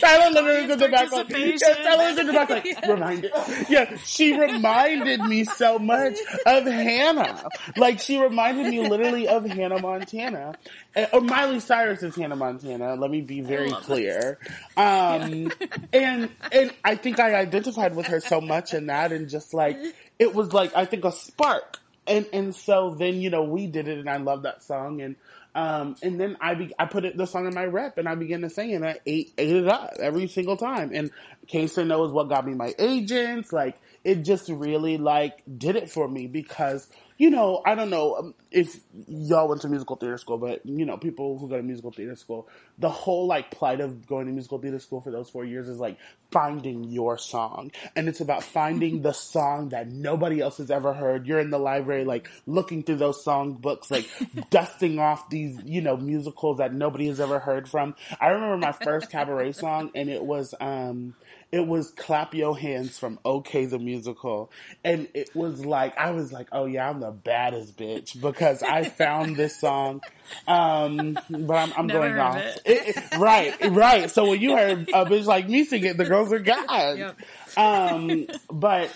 Tyler 0.00 0.30
literally 0.30 0.72
in 0.72 0.78
the 0.78 0.88
back 0.88 1.10
like, 1.10 1.30
yeah, 1.30 1.74
Tyler 1.74 2.10
was 2.10 2.18
in 2.18 2.26
the 2.26 2.32
back 2.32 2.50
like, 2.50 2.66
reminded. 2.88 3.32
Yeah, 3.68 3.96
she 3.98 4.38
reminded 4.38 5.20
me 5.22 5.44
so 5.44 5.78
much 5.78 6.18
of 6.46 6.64
Hannah. 6.64 7.48
Like 7.76 8.00
she 8.00 8.20
reminded 8.20 8.66
me 8.66 8.86
literally 8.88 9.28
of 9.28 9.44
Hannah 9.46 9.80
Montana, 9.80 10.54
and, 10.94 11.08
or 11.12 11.20
Miley 11.20 11.60
Cyrus 11.60 12.02
is 12.02 12.14
Hannah 12.14 12.36
Montana. 12.36 12.94
Let 12.96 13.10
me 13.10 13.20
be 13.20 13.40
very 13.40 13.70
clear. 13.70 14.38
Um, 14.76 15.52
and 15.92 16.30
and 16.52 16.72
I 16.84 16.96
think 16.96 17.18
I 17.18 17.34
identified 17.34 17.96
with 17.96 18.06
her 18.06 18.20
so 18.20 18.40
much 18.40 18.74
in 18.74 18.86
that, 18.86 19.12
and 19.12 19.28
just 19.28 19.54
like 19.54 19.78
it 20.18 20.34
was 20.34 20.52
like 20.52 20.76
I 20.76 20.84
think 20.84 21.04
a 21.04 21.12
spark 21.12 21.78
and 22.06 22.26
and 22.32 22.54
so 22.54 22.94
then 22.98 23.20
you 23.20 23.30
know 23.30 23.42
we 23.44 23.66
did 23.66 23.88
it 23.88 23.98
and 23.98 24.08
I 24.08 24.16
love 24.18 24.42
that 24.42 24.62
song. 24.62 25.00
And 25.00 25.16
um 25.54 25.96
and 26.02 26.20
then 26.20 26.36
I 26.40 26.54
be, 26.54 26.74
I 26.78 26.86
put 26.86 27.04
it 27.04 27.16
the 27.16 27.26
song 27.26 27.46
in 27.46 27.54
my 27.54 27.64
rep 27.64 27.98
and 27.98 28.08
I 28.08 28.14
began 28.14 28.40
to 28.42 28.50
sing 28.50 28.74
and 28.74 28.86
I 28.86 28.98
ate 29.06 29.32
ate 29.38 29.56
it 29.56 29.68
up 29.68 29.94
every 30.00 30.28
single 30.28 30.56
time. 30.56 30.92
And 30.94 31.10
Say 31.48 31.64
is 31.64 31.78
what 31.86 32.28
got 32.28 32.46
me 32.46 32.54
my 32.54 32.72
agents 32.78 33.52
like 33.52 33.78
it 34.04 34.22
just 34.22 34.48
really 34.48 34.96
like 34.96 35.42
did 35.58 35.76
it 35.76 35.90
for 35.90 36.08
me 36.08 36.26
because 36.26 36.88
you 37.18 37.30
know 37.30 37.62
I 37.64 37.74
don't 37.74 37.90
know 37.90 38.16
um, 38.16 38.34
if 38.50 38.78
y'all 39.08 39.48
went 39.48 39.62
to 39.62 39.68
musical 39.68 39.96
theater 39.96 40.18
school 40.18 40.38
but 40.38 40.64
you 40.64 40.84
know 40.84 40.96
people 40.96 41.38
who 41.38 41.48
go 41.48 41.56
to 41.56 41.62
musical 41.62 41.92
theater 41.92 42.16
school 42.16 42.48
the 42.78 42.90
whole 42.90 43.26
like 43.26 43.50
plight 43.50 43.80
of 43.80 44.06
going 44.06 44.26
to 44.26 44.32
musical 44.32 44.58
theater 44.58 44.78
school 44.78 45.00
for 45.00 45.10
those 45.10 45.30
four 45.30 45.44
years 45.44 45.68
is 45.68 45.78
like 45.78 45.98
finding 46.32 46.84
your 46.84 47.18
song. 47.18 47.70
And 47.94 48.08
it's 48.08 48.20
about 48.20 48.42
finding 48.42 49.02
the 49.02 49.12
song 49.12 49.68
that 49.68 49.88
nobody 49.88 50.40
else 50.40 50.56
has 50.56 50.70
ever 50.70 50.92
heard. 50.92 51.26
You're 51.26 51.38
in 51.38 51.50
the 51.50 51.58
library 51.58 52.04
like 52.04 52.28
looking 52.46 52.82
through 52.82 52.96
those 52.96 53.22
song 53.22 53.54
books 53.54 53.90
like 53.90 54.08
dusting 54.50 54.98
off 54.98 55.28
these 55.28 55.60
you 55.64 55.80
know 55.80 55.96
musicals 55.96 56.58
that 56.58 56.74
nobody 56.74 57.06
has 57.08 57.20
ever 57.20 57.38
heard 57.38 57.68
from. 57.68 57.94
I 58.20 58.28
remember 58.28 58.56
my 58.56 58.72
first 58.72 59.10
cabaret 59.10 59.52
song 59.52 59.90
and 59.94 60.08
it 60.08 60.24
was 60.24 60.54
um 60.60 61.14
it 61.52 61.66
was 61.66 61.90
clap 61.90 62.34
your 62.34 62.58
hands 62.58 62.98
from 62.98 63.18
okay 63.24 63.66
the 63.66 63.78
musical 63.78 64.50
and 64.82 65.06
it 65.14 65.28
was 65.36 65.64
like 65.64 65.96
i 65.98 66.10
was 66.10 66.32
like 66.32 66.48
oh 66.50 66.64
yeah 66.64 66.88
i'm 66.88 66.98
the 67.00 67.10
baddest 67.10 67.76
bitch 67.76 68.18
because 68.20 68.62
i 68.62 68.84
found 68.84 69.36
this 69.36 69.60
song 69.60 70.00
um 70.48 71.18
but 71.28 71.54
i'm, 71.54 71.72
I'm 71.76 71.86
going 71.88 72.18
off 72.18 72.36
it. 72.38 72.62
it, 72.64 72.96
it- 72.96 73.18
right, 73.18 73.54
right. 73.70 74.10
So 74.10 74.24
when 74.30 74.40
you 74.40 74.56
heard 74.56 74.88
a 74.94 75.04
bitch 75.04 75.26
like 75.26 75.48
me 75.48 75.64
sing 75.64 75.84
it, 75.84 75.96
the 75.98 76.04
girls 76.06 76.32
are 76.32 76.38
God. 76.38 76.98
Yep. 76.98 77.16
Um, 77.56 78.26
but 78.50 78.90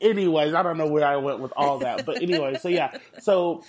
anyways, 0.00 0.54
I 0.54 0.62
don't 0.62 0.76
know 0.76 0.88
where 0.88 1.06
I 1.06 1.16
went 1.16 1.40
with 1.40 1.52
all 1.56 1.78
that, 1.80 2.04
but 2.04 2.20
anyway, 2.20 2.56
so 2.56 2.68
yeah, 2.68 2.98
so 3.20 3.62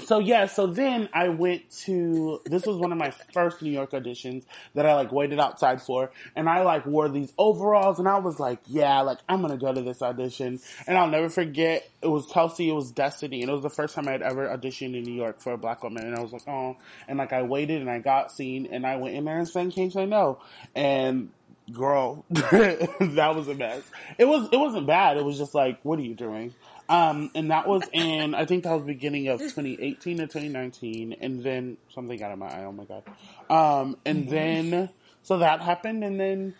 so 0.00 0.18
yeah, 0.18 0.46
so 0.46 0.66
then 0.66 1.08
I 1.12 1.28
went 1.28 1.70
to 1.84 2.40
this 2.44 2.66
was 2.66 2.76
one 2.76 2.92
of 2.92 2.98
my 2.98 3.10
first 3.32 3.62
New 3.62 3.70
York 3.70 3.92
auditions 3.92 4.44
that 4.74 4.86
I 4.86 4.94
like 4.94 5.12
waited 5.12 5.40
outside 5.40 5.80
for, 5.82 6.10
and 6.36 6.48
I 6.48 6.62
like 6.62 6.86
wore 6.86 7.08
these 7.08 7.32
overalls, 7.38 7.98
and 7.98 8.08
I 8.08 8.18
was 8.18 8.38
like, 8.38 8.58
yeah, 8.66 9.00
like 9.00 9.18
I'm 9.28 9.40
gonna 9.42 9.56
go 9.56 9.72
to 9.72 9.82
this 9.82 10.02
audition, 10.02 10.60
and 10.86 10.98
I'll 10.98 11.08
never 11.08 11.28
forget. 11.28 11.88
It 12.02 12.08
was 12.08 12.26
Kelsey, 12.26 12.68
it 12.68 12.74
was 12.74 12.90
Destiny, 12.90 13.42
and 13.42 13.50
it 13.50 13.52
was 13.52 13.62
the 13.62 13.70
first 13.70 13.94
time 13.94 14.08
I 14.08 14.12
had 14.12 14.22
ever 14.22 14.48
auditioned 14.48 14.96
in 14.96 15.02
New 15.02 15.14
York 15.14 15.40
for 15.40 15.52
a 15.52 15.58
black 15.58 15.82
woman, 15.82 16.06
and 16.06 16.16
I 16.16 16.20
was 16.20 16.32
like, 16.32 16.48
oh, 16.48 16.76
and 17.08 17.18
like 17.18 17.32
I 17.32 17.42
waited, 17.42 17.80
and 17.80 17.90
I 17.90 17.98
got 17.98 18.32
seen, 18.32 18.66
and 18.70 18.86
I 18.86 18.96
went 18.96 19.14
in 19.14 19.24
there 19.24 19.38
and 19.38 19.48
sang 19.48 19.70
"Can't 19.70 19.92
Say 19.92 20.06
No," 20.06 20.40
and 20.74 21.30
girl, 21.72 22.24
that 22.30 23.32
was 23.34 23.48
a 23.48 23.54
mess. 23.54 23.82
It 24.18 24.26
was 24.26 24.48
it 24.52 24.56
wasn't 24.56 24.86
bad. 24.86 25.16
It 25.16 25.24
was 25.24 25.38
just 25.38 25.54
like, 25.54 25.78
what 25.82 25.98
are 25.98 26.02
you 26.02 26.14
doing? 26.14 26.54
Um, 26.90 27.30
and 27.36 27.52
that 27.52 27.68
was 27.68 27.84
in 27.92 28.34
I 28.34 28.46
think 28.46 28.64
that 28.64 28.72
was 28.72 28.82
beginning 28.82 29.28
of 29.28 29.38
2018 29.38 30.20
or 30.20 30.26
2019, 30.26 31.16
and 31.20 31.40
then 31.40 31.76
something 31.94 32.18
got 32.18 32.32
in 32.32 32.40
my 32.40 32.48
eye. 32.48 32.64
Oh 32.64 32.72
my 32.72 32.84
god. 32.84 33.04
Um, 33.48 33.96
and 34.04 34.28
then 34.28 34.90
so 35.22 35.38
that 35.38 35.60
happened, 35.60 36.02
and 36.02 36.18
then 36.18 36.54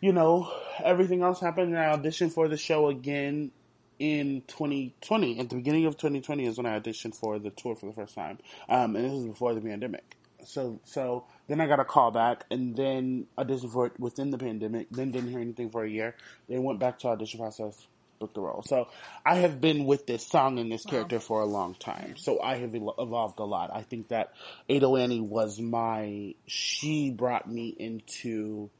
you 0.00 0.12
know 0.12 0.52
everything 0.82 1.22
else 1.22 1.40
happened. 1.40 1.68
And 1.68 1.78
I 1.78 1.96
auditioned 1.96 2.32
for 2.32 2.48
the 2.48 2.56
show 2.56 2.88
again 2.88 3.52
in 4.00 4.42
2020. 4.48 5.38
At 5.38 5.50
the 5.50 5.54
beginning 5.54 5.86
of 5.86 5.96
2020 5.98 6.46
is 6.46 6.56
when 6.56 6.66
I 6.66 6.80
auditioned 6.80 7.14
for 7.14 7.38
the 7.38 7.50
tour 7.50 7.76
for 7.76 7.86
the 7.86 7.92
first 7.92 8.16
time, 8.16 8.38
um, 8.68 8.96
and 8.96 9.04
this 9.04 9.12
was 9.12 9.26
before 9.26 9.54
the 9.54 9.60
pandemic. 9.60 10.16
So 10.44 10.80
so 10.84 11.26
then 11.46 11.60
I 11.60 11.68
got 11.68 11.78
a 11.78 11.84
call 11.84 12.10
back, 12.10 12.44
and 12.50 12.74
then 12.74 13.28
auditioned 13.38 13.72
for 13.72 13.86
it 13.86 14.00
within 14.00 14.32
the 14.32 14.38
pandemic. 14.38 14.88
Then 14.90 15.12
didn't 15.12 15.30
hear 15.30 15.38
anything 15.38 15.70
for 15.70 15.84
a 15.84 15.88
year. 15.88 16.16
Then 16.48 16.64
went 16.64 16.80
back 16.80 16.98
to 17.00 17.08
audition 17.08 17.38
process, 17.38 17.86
booked 18.18 18.34
the 18.34 18.40
role. 18.40 18.62
So 18.66 18.88
I 19.24 19.36
have 19.36 19.60
been 19.60 19.84
with 19.84 20.06
this 20.06 20.26
song 20.26 20.58
and 20.58 20.70
this 20.70 20.84
character 20.84 21.20
for 21.20 21.40
a 21.40 21.46
long 21.46 21.74
time. 21.74 22.16
So 22.16 22.40
I 22.40 22.56
have 22.56 22.74
evolved 22.74 23.38
a 23.38 23.44
lot. 23.44 23.70
I 23.72 23.82
think 23.82 24.08
that 24.08 24.32
Ado 24.68 24.96
Annie 24.96 25.20
was 25.20 25.60
my. 25.60 26.34
She 26.46 27.10
brought 27.10 27.50
me 27.50 27.74
into 27.78 28.70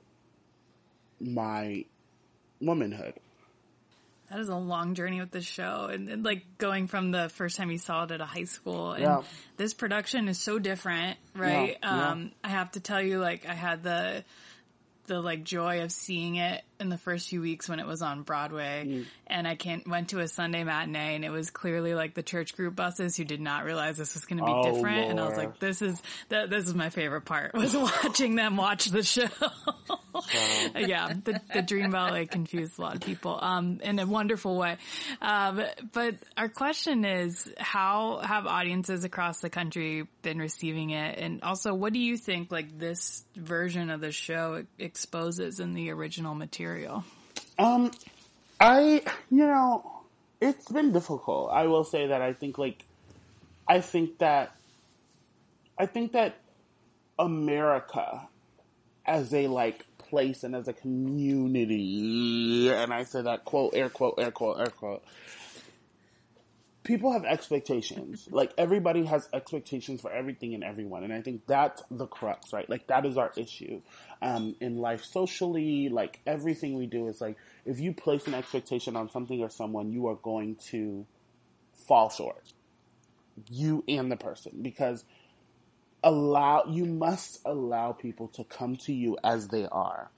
my 1.21 1.85
womanhood. 2.61 3.15
That 4.31 4.41
is 4.41 4.49
a 4.49 4.57
long 4.57 4.95
journey 4.95 5.21
with 5.21 5.31
this 5.31 5.45
show, 5.45 5.89
and, 5.93 6.09
and, 6.09 6.25
like 6.25 6.45
going 6.59 6.87
from 6.87 7.11
the 7.11 7.29
first 7.29 7.57
time 7.57 7.71
you 7.71 7.79
saw 7.79 8.05
it 8.05 8.11
at 8.11 8.21
a 8.21 8.25
high 8.25 8.45
school, 8.45 8.93
and 8.93 9.03
Yeah. 9.03 9.23
this 9.59 9.75
production 9.75 10.29
is 10.29 10.41
so 10.41 10.59
different, 10.59 11.19
right? 11.37 11.77
Yeah, 11.81 11.97
yeah. 11.97 12.11
Um, 12.11 12.33
I 12.43 12.49
have 12.49 12.73
to 12.73 12.81
tell 12.81 13.03
you, 13.03 13.21
like 13.21 13.47
I 13.47 13.55
had 13.55 13.83
the 13.83 14.25
the 15.07 15.21
like 15.21 15.45
joy 15.45 15.83
of 15.83 15.93
seeing 15.93 16.37
it 16.37 16.63
in 16.85 16.91
the 16.91 16.99
first 16.99 17.29
few 17.29 17.41
weeks 17.41 17.69
when 17.69 17.81
it 17.81 17.87
was 17.87 18.03
on 18.03 18.23
Broadway, 18.23 18.85
Mm. 18.87 19.07
and 19.27 19.49
I 19.49 19.57
can't 19.57 19.89
went 19.89 20.11
to 20.11 20.21
a 20.21 20.29
Sunday 20.29 20.63
matinee, 20.63 21.17
and 21.17 21.25
it 21.25 21.31
was 21.31 21.51
clearly 21.51 21.95
like 21.95 22.15
the 22.15 22.23
church 22.23 22.55
group 22.55 22.77
buses 22.77 23.17
who 23.17 23.25
did 23.25 23.41
not 23.41 23.65
realize 23.65 23.97
this 23.97 24.15
was 24.15 24.25
going 24.27 24.39
to 24.39 24.45
be 24.45 24.53
Oh, 24.55 24.73
different, 24.75 25.11
and 25.11 25.19
I 25.19 25.27
was 25.27 25.37
like, 25.37 25.59
this 25.59 25.83
is 25.83 26.01
this 26.29 26.69
is 26.69 26.75
my 26.75 26.91
favorite 26.91 27.23
part 27.23 27.55
was 27.65 27.75
watching 27.75 28.37
them 28.37 28.57
watch 28.57 28.85
the 28.87 29.03
show. 29.03 29.27
yeah, 30.77 31.13
the, 31.25 31.41
the 31.53 31.63
Dream 31.63 31.91
Ballet 31.91 32.27
confused 32.27 32.79
a 32.79 32.83
lot 32.83 32.95
of 32.97 33.01
people 33.01 33.37
um, 33.41 33.81
in 33.83 33.99
a 33.99 34.07
wonderful 34.07 34.57
way. 34.57 34.77
Um, 35.21 35.63
but 35.93 36.15
our 36.37 36.49
question 36.49 37.05
is, 37.05 37.53
how 37.59 38.19
have 38.23 38.47
audiences 38.47 39.05
across 39.05 39.41
the 39.41 39.51
country 39.51 40.07
been 40.23 40.39
receiving 40.39 40.91
it, 40.91 41.19
and 41.19 41.43
also, 41.43 41.75
what 41.75 41.93
do 41.93 41.99
you 41.99 42.17
think 42.17 42.53
like 42.53 42.79
this 42.79 43.25
version 43.37 43.91
of 43.91 44.01
the 44.01 44.13
show 44.13 44.65
exposes 44.79 45.61
in 45.61 45.75
the 45.75 45.91
original 45.91 46.35
material? 46.35 46.74
Um, 47.59 47.91
I, 48.61 49.03
you 49.31 49.47
know, 49.47 50.03
it's 50.41 50.69
been 50.71 50.93
difficult. 50.93 51.51
I 51.53 51.67
will 51.67 51.85
say 51.85 52.07
that 52.09 52.21
I 52.23 52.33
think 52.33 52.59
like, 52.59 52.85
I 53.67 53.81
think 53.81 54.19
that, 54.19 54.55
I 55.79 55.87
think 55.87 56.13
that 56.13 56.37
America 57.19 58.29
as 59.07 59.33
a 59.35 59.47
like 59.49 59.85
place 59.99 60.45
and 60.45 60.55
as 60.55 60.69
a 60.69 60.73
community, 60.73 62.71
and 62.71 62.93
I 62.93 63.05
say 63.05 63.23
that 63.23 63.45
quote, 63.45 63.75
air 63.75 63.89
quote, 63.89 64.15
air 64.19 64.31
quote, 64.31 64.59
air 64.61 64.67
quote, 64.67 65.03
people 66.85 67.13
have 67.13 67.25
expectations. 67.25 68.29
Like 68.31 68.53
everybody 68.57 69.05
has 69.07 69.29
expectations 69.33 70.03
for 70.03 70.13
everything 70.13 70.55
and 70.55 70.63
everyone, 70.63 71.03
and 71.03 71.13
I 71.13 71.23
think 71.23 71.47
that's 71.47 71.83
the 71.91 72.07
crux, 72.07 72.53
right? 72.53 72.69
Like 72.69 72.87
that 72.87 73.05
is 73.05 73.17
our 73.17 73.33
issue 73.37 73.81
um, 74.23 74.55
in 74.61 74.79
life, 74.79 75.05
socially. 75.05 75.89
Like 75.89 76.21
everything 76.27 76.79
we 76.79 76.87
do 76.87 77.09
is 77.09 77.21
like 77.21 77.37
if 77.65 77.81
you 77.81 77.93
place 77.93 78.27
an 78.27 78.35
expectation 78.35 78.95
on 78.95 79.11
something 79.11 79.41
or 79.41 79.51
someone, 79.51 79.91
you 79.91 80.07
are 80.09 80.17
going 80.17 80.57
to 80.71 81.07
fall 81.87 82.11
short. 82.11 82.53
You 83.51 83.83
and 83.89 84.13
the 84.13 84.17
person, 84.17 84.61
because 84.63 85.05
allow 86.05 86.65
you 86.69 86.85
must 86.85 87.41
allow 87.45 87.93
people 87.93 88.29
to 88.29 88.45
come 88.45 88.77
to 88.77 88.93
you 88.93 89.17
as 89.25 89.49
they 89.49 89.67
are, 89.73 90.11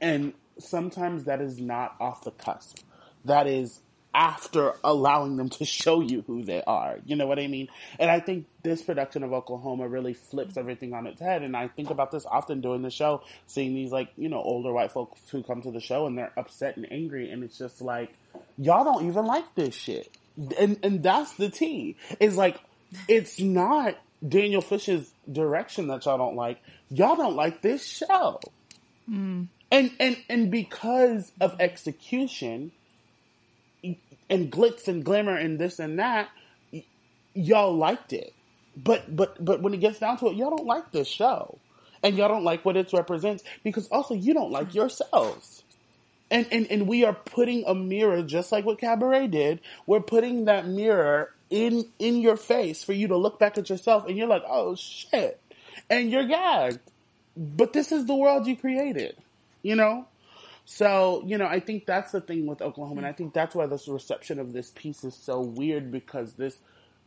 and 0.00 0.32
sometimes 0.58 1.24
that 1.24 1.40
is 1.40 1.60
not 1.60 1.94
off 2.00 2.24
the 2.24 2.32
cusp. 2.32 2.78
That 3.24 3.46
is 3.46 3.80
after 4.16 4.72
allowing 4.82 5.36
them 5.36 5.50
to 5.50 5.66
show 5.66 6.00
you 6.00 6.24
who 6.26 6.42
they 6.42 6.62
are. 6.66 6.98
You 7.04 7.16
know 7.16 7.26
what 7.26 7.38
I 7.38 7.48
mean? 7.48 7.68
And 8.00 8.10
I 8.10 8.18
think 8.18 8.46
this 8.62 8.80
production 8.80 9.22
of 9.22 9.34
Oklahoma 9.34 9.86
really 9.86 10.14
flips 10.14 10.56
everything 10.56 10.94
on 10.94 11.06
its 11.06 11.20
head. 11.20 11.42
And 11.42 11.54
I 11.54 11.68
think 11.68 11.90
about 11.90 12.10
this 12.10 12.24
often 12.24 12.62
during 12.62 12.80
the 12.80 12.90
show, 12.90 13.22
seeing 13.46 13.74
these 13.74 13.92
like, 13.92 14.08
you 14.16 14.30
know, 14.30 14.40
older 14.40 14.72
white 14.72 14.90
folks 14.90 15.20
who 15.30 15.42
come 15.42 15.60
to 15.62 15.70
the 15.70 15.80
show 15.80 16.06
and 16.06 16.16
they're 16.16 16.32
upset 16.34 16.78
and 16.78 16.90
angry. 16.90 17.30
And 17.30 17.44
it's 17.44 17.58
just 17.58 17.82
like, 17.82 18.10
y'all 18.56 18.84
don't 18.84 19.06
even 19.06 19.26
like 19.26 19.54
this 19.54 19.74
shit. 19.74 20.10
And, 20.58 20.78
and 20.82 21.02
that's 21.02 21.34
the 21.34 21.50
tea. 21.50 21.96
Is 22.18 22.38
like, 22.38 22.58
it's 23.08 23.38
not 23.38 23.98
Daniel 24.26 24.62
Fish's 24.62 25.12
direction 25.30 25.88
that 25.88 26.06
y'all 26.06 26.16
don't 26.16 26.36
like. 26.36 26.58
Y'all 26.88 27.16
don't 27.16 27.36
like 27.36 27.60
this 27.60 27.84
show. 27.84 28.40
Hmm. 29.04 29.44
And, 29.70 29.90
and, 30.00 30.16
and 30.30 30.50
because 30.50 31.32
of 31.38 31.60
execution, 31.60 32.72
and 34.28 34.50
glitz 34.50 34.88
and 34.88 35.04
glamour 35.04 35.36
and 35.36 35.58
this 35.58 35.78
and 35.78 35.98
that, 35.98 36.28
y- 36.72 36.84
y'all 37.34 37.76
liked 37.76 38.12
it. 38.12 38.32
But 38.76 39.14
but 39.14 39.42
but 39.42 39.62
when 39.62 39.72
it 39.74 39.80
gets 39.80 39.98
down 39.98 40.18
to 40.18 40.26
it, 40.26 40.36
y'all 40.36 40.54
don't 40.54 40.66
like 40.66 40.92
this 40.92 41.08
show, 41.08 41.58
and 42.02 42.16
y'all 42.16 42.28
don't 42.28 42.44
like 42.44 42.64
what 42.64 42.76
it 42.76 42.92
represents 42.92 43.42
because 43.64 43.88
also 43.88 44.14
you 44.14 44.34
don't 44.34 44.50
like 44.50 44.74
yourselves. 44.74 45.62
And, 46.30 46.46
and 46.50 46.66
and 46.70 46.88
we 46.88 47.04
are 47.04 47.14
putting 47.14 47.64
a 47.66 47.74
mirror, 47.74 48.22
just 48.22 48.50
like 48.50 48.64
what 48.64 48.78
Cabaret 48.78 49.28
did. 49.28 49.60
We're 49.86 50.00
putting 50.00 50.46
that 50.46 50.66
mirror 50.66 51.32
in 51.50 51.86
in 51.98 52.20
your 52.20 52.36
face 52.36 52.82
for 52.82 52.92
you 52.92 53.08
to 53.08 53.16
look 53.16 53.38
back 53.38 53.56
at 53.58 53.70
yourself, 53.70 54.06
and 54.06 54.16
you're 54.16 54.26
like, 54.26 54.42
oh 54.46 54.74
shit, 54.74 55.40
and 55.88 56.10
you're 56.10 56.26
gagged. 56.26 56.80
But 57.36 57.72
this 57.72 57.92
is 57.92 58.06
the 58.06 58.14
world 58.14 58.46
you 58.46 58.56
created, 58.56 59.16
you 59.62 59.76
know. 59.76 60.06
So, 60.66 61.22
you 61.24 61.38
know, 61.38 61.46
I 61.46 61.60
think 61.60 61.86
that's 61.86 62.10
the 62.10 62.20
thing 62.20 62.46
with 62.46 62.60
Oklahoma, 62.60 62.98
and 62.98 63.06
I 63.06 63.12
think 63.12 63.32
that's 63.32 63.54
why 63.54 63.66
this 63.66 63.86
reception 63.86 64.40
of 64.40 64.52
this 64.52 64.72
piece 64.74 65.04
is 65.04 65.14
so 65.14 65.40
weird 65.40 65.92
because 65.92 66.34
this 66.34 66.58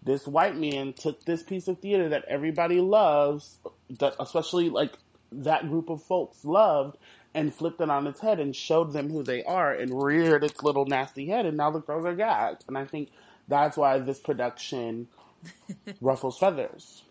this 0.02 0.26
white 0.26 0.56
man 0.56 0.94
took 0.94 1.26
this 1.26 1.44
piece 1.44 1.68
of 1.68 1.80
theater 1.80 2.10
that 2.10 2.24
everybody 2.30 2.80
loves, 2.80 3.58
that 4.00 4.16
especially 4.18 4.70
like 4.70 4.94
that 5.34 5.68
group 5.68 5.90
of 5.90 6.02
folks 6.04 6.46
loved, 6.46 6.98
and 7.34 7.54
flipped 7.54 7.82
it 7.82 7.90
on 7.90 8.08
its 8.08 8.22
head 8.22 8.40
and 8.40 8.56
showed 8.56 8.94
them 8.94 9.10
who 9.10 9.24
they 9.24 9.44
are 9.44 9.74
and 9.74 10.02
reared 10.02 10.46
its 10.46 10.64
little 10.64 10.86
nasty 10.86 11.28
head, 11.28 11.46
and 11.46 11.58
now 11.58 11.70
the 11.70 11.82
girls 11.82 12.06
are 12.06 12.16
gagged. 12.16 12.64
And 12.70 12.78
I 12.78 12.86
think 12.86 13.10
that's 13.50 13.76
why 13.76 14.00
this 14.00 14.20
production 14.20 15.10
ruffles 16.02 16.40
feathers. 16.40 17.04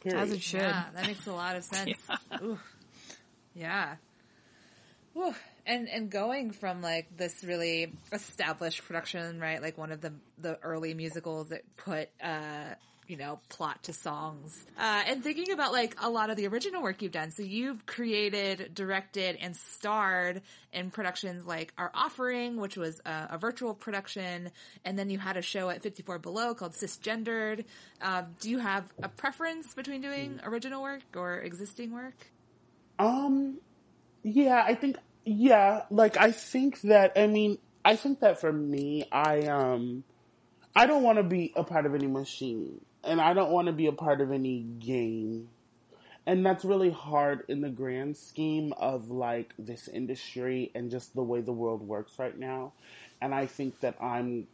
Period. 0.00 0.18
As 0.18 0.32
it 0.32 0.42
should. 0.42 0.60
Yeah, 0.60 0.84
that 0.94 1.06
makes 1.06 1.26
a 1.26 1.32
lot 1.32 1.56
of 1.56 1.64
sense. 1.64 1.98
Ooh. 2.42 2.58
Yeah. 3.54 3.96
Whew. 5.14 5.34
And 5.66 5.88
and 5.88 6.10
going 6.10 6.50
from 6.50 6.82
like 6.82 7.16
this 7.16 7.44
really 7.44 7.92
established 8.12 8.84
production, 8.84 9.38
right? 9.38 9.60
Like 9.62 9.78
one 9.78 9.92
of 9.92 10.00
the 10.00 10.12
the 10.38 10.58
early 10.62 10.94
musicals 10.94 11.48
that 11.48 11.62
put 11.76 12.08
uh 12.22 12.74
you 13.06 13.16
know 13.16 13.38
plot 13.48 13.82
to 13.84 13.92
songs. 13.92 14.64
Uh 14.78 15.02
and 15.06 15.22
thinking 15.22 15.52
about 15.52 15.72
like 15.72 15.96
a 16.02 16.08
lot 16.08 16.30
of 16.30 16.36
the 16.36 16.46
original 16.48 16.82
work 16.82 17.02
you've 17.02 17.12
done. 17.12 17.30
So 17.30 17.42
you've 17.42 17.84
created, 17.86 18.74
directed 18.74 19.36
and 19.40 19.54
starred 19.54 20.42
in 20.72 20.90
productions 20.90 21.46
like 21.46 21.72
Our 21.78 21.90
Offering, 21.94 22.56
which 22.56 22.76
was 22.76 23.00
a, 23.04 23.28
a 23.32 23.38
virtual 23.38 23.74
production, 23.74 24.50
and 24.84 24.98
then 24.98 25.10
you 25.10 25.18
had 25.18 25.36
a 25.36 25.42
show 25.42 25.68
at 25.68 25.82
54 25.82 26.18
Below 26.20 26.54
called 26.54 26.72
Cisgendered. 26.72 27.66
Um, 28.00 28.34
do 28.40 28.50
you 28.50 28.58
have 28.58 28.84
a 29.02 29.08
preference 29.08 29.74
between 29.74 30.00
doing 30.00 30.40
original 30.42 30.82
work 30.82 31.02
or 31.14 31.36
existing 31.38 31.92
work? 31.92 32.14
Um, 32.98 33.58
yeah, 34.22 34.62
I 34.66 34.74
think, 34.74 34.96
yeah, 35.24 35.82
like, 35.90 36.16
I 36.16 36.32
think 36.32 36.80
that, 36.82 37.12
I 37.16 37.26
mean, 37.26 37.58
I 37.84 37.96
think 37.96 38.20
that 38.20 38.40
for 38.40 38.52
me, 38.52 39.08
I, 39.10 39.40
um, 39.46 40.04
I 40.74 40.86
don't 40.86 41.02
want 41.02 41.18
to 41.18 41.24
be 41.24 41.52
a 41.56 41.64
part 41.64 41.86
of 41.86 41.94
any 41.94 42.06
machine, 42.06 42.80
and 43.04 43.20
I 43.20 43.34
don't 43.34 43.50
want 43.50 43.66
to 43.66 43.72
be 43.72 43.86
a 43.86 43.92
part 43.92 44.20
of 44.20 44.32
any 44.32 44.60
game. 44.60 45.48
And 46.24 46.46
that's 46.46 46.64
really 46.64 46.90
hard 46.90 47.44
in 47.48 47.62
the 47.62 47.68
grand 47.68 48.16
scheme 48.16 48.72
of, 48.74 49.10
like, 49.10 49.52
this 49.58 49.88
industry 49.88 50.70
and 50.72 50.88
just 50.88 51.14
the 51.14 51.22
way 51.22 51.40
the 51.40 51.52
world 51.52 51.82
works 51.82 52.16
right 52.16 52.38
now. 52.38 52.72
And 53.20 53.34
I 53.34 53.46
think 53.46 53.80
that 53.80 53.96
I'm 54.00 54.46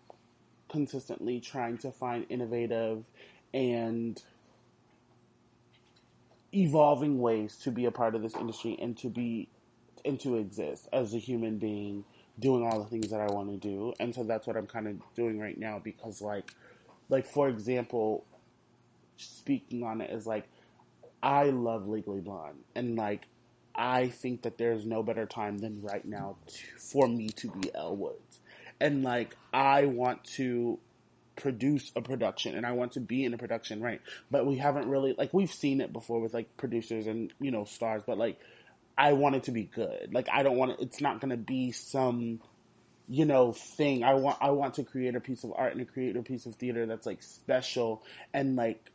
consistently 0.70 1.40
trying 1.40 1.76
to 1.78 1.90
find 1.92 2.24
innovative 2.30 3.04
and 3.52 4.22
evolving 6.54 7.20
ways 7.20 7.58
to 7.64 7.70
be 7.70 7.84
a 7.84 7.90
part 7.90 8.14
of 8.14 8.22
this 8.22 8.34
industry 8.34 8.78
and 8.80 8.96
to 8.98 9.08
be 9.08 9.48
and 10.08 10.18
to 10.20 10.36
exist 10.36 10.88
as 10.92 11.14
a 11.14 11.18
human 11.18 11.58
being 11.58 12.04
doing 12.38 12.64
all 12.64 12.82
the 12.82 12.88
things 12.88 13.10
that 13.10 13.20
I 13.20 13.26
want 13.26 13.50
to 13.50 13.56
do. 13.56 13.92
And 14.00 14.14
so 14.14 14.24
that's 14.24 14.46
what 14.46 14.56
I'm 14.56 14.66
kind 14.66 14.86
of 14.86 14.96
doing 15.14 15.38
right 15.38 15.58
now 15.58 15.80
because 15.82 16.20
like 16.20 16.52
like 17.08 17.26
for 17.26 17.48
example 17.48 18.24
speaking 19.16 19.82
on 19.82 20.00
it 20.00 20.10
is 20.10 20.26
like 20.26 20.48
I 21.22 21.44
love 21.44 21.88
Legally 21.88 22.20
Blonde 22.20 22.58
and 22.74 22.96
like 22.96 23.26
I 23.78 24.08
think 24.08 24.42
that 24.42 24.58
there's 24.58 24.84
no 24.84 25.04
better 25.04 25.24
time 25.24 25.58
than 25.58 25.80
right 25.82 26.04
now 26.04 26.36
to, 26.48 26.58
for 26.78 27.06
me 27.06 27.28
to 27.28 27.48
be 27.48 27.70
Elle 27.72 27.96
Woods. 27.96 28.40
And 28.80 29.04
like, 29.04 29.36
I 29.54 29.86
want 29.86 30.24
to 30.34 30.80
produce 31.36 31.92
a 31.94 32.02
production 32.02 32.56
and 32.56 32.66
I 32.66 32.72
want 32.72 32.92
to 32.92 33.00
be 33.00 33.24
in 33.24 33.32
a 33.34 33.38
production, 33.38 33.80
right? 33.80 34.00
But 34.32 34.46
we 34.46 34.56
haven't 34.56 34.88
really, 34.88 35.14
like, 35.16 35.32
we've 35.32 35.52
seen 35.52 35.80
it 35.80 35.92
before 35.92 36.20
with 36.20 36.34
like 36.34 36.56
producers 36.56 37.06
and, 37.06 37.32
you 37.40 37.52
know, 37.52 37.64
stars, 37.64 38.02
but 38.04 38.18
like, 38.18 38.40
I 38.98 39.12
want 39.12 39.36
it 39.36 39.44
to 39.44 39.52
be 39.52 39.62
good. 39.62 40.10
Like, 40.12 40.28
I 40.30 40.42
don't 40.42 40.56
want 40.56 40.72
it, 40.72 40.78
it's 40.80 41.00
not 41.00 41.20
going 41.20 41.30
to 41.30 41.36
be 41.36 41.70
some, 41.70 42.40
you 43.08 43.24
know, 43.24 43.52
thing. 43.52 44.02
I 44.02 44.14
want, 44.14 44.38
I 44.40 44.50
want 44.50 44.74
to 44.74 44.84
create 44.84 45.14
a 45.14 45.20
piece 45.20 45.44
of 45.44 45.52
art 45.54 45.76
and 45.76 45.86
to 45.86 45.90
create 45.90 46.16
a 46.16 46.22
piece 46.22 46.46
of 46.46 46.56
theater 46.56 46.84
that's 46.84 47.06
like 47.06 47.22
special 47.22 48.02
and 48.34 48.56
like 48.56 48.90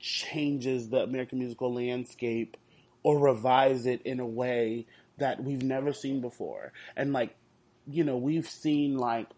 changes 0.00 0.88
the 0.88 0.98
American 0.98 1.38
musical 1.38 1.72
landscape 1.72 2.56
or 3.04 3.20
revise 3.20 3.86
it 3.86 4.02
in 4.02 4.18
a 4.18 4.26
way 4.26 4.86
that 5.18 5.42
we've 5.42 5.62
never 5.62 5.92
seen 5.92 6.20
before. 6.20 6.72
And 6.96 7.12
like, 7.12 7.36
you 7.88 8.02
know, 8.02 8.16
we've 8.16 8.48
seen 8.48 8.98
like 8.98 9.28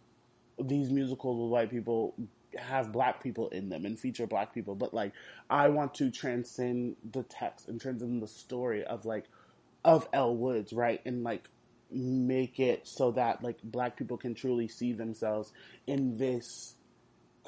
these 0.59 0.91
musicals 0.91 1.39
with 1.39 1.51
white 1.51 1.71
people 1.71 2.15
have 2.57 2.93
black 2.93 3.23
people 3.23 3.51
in 3.51 3.69
them 3.69 3.85
and 3.85 4.01
feature 4.01 4.27
black 4.27 4.55
people, 4.55 4.75
but 4.75 4.95
like 4.95 5.13
I 5.51 5.69
want 5.69 5.95
to 5.97 6.11
transcend 6.11 6.97
the 7.13 7.25
text 7.25 7.69
and 7.69 7.79
transcend 7.79 8.23
the 8.23 8.27
story 8.27 8.85
of 8.85 9.05
like 9.05 9.25
of 9.85 10.09
Elle 10.13 10.37
Woods, 10.37 10.73
right? 10.73 11.01
And 11.05 11.23
like 11.23 11.49
make 11.91 12.61
it 12.61 12.87
so 12.87 13.13
that 13.13 13.43
like 13.43 13.59
black 13.63 13.97
people 13.97 14.17
can 14.17 14.35
truly 14.35 14.69
see 14.69 14.93
themselves 14.93 15.53
in 15.87 16.19
this 16.19 16.75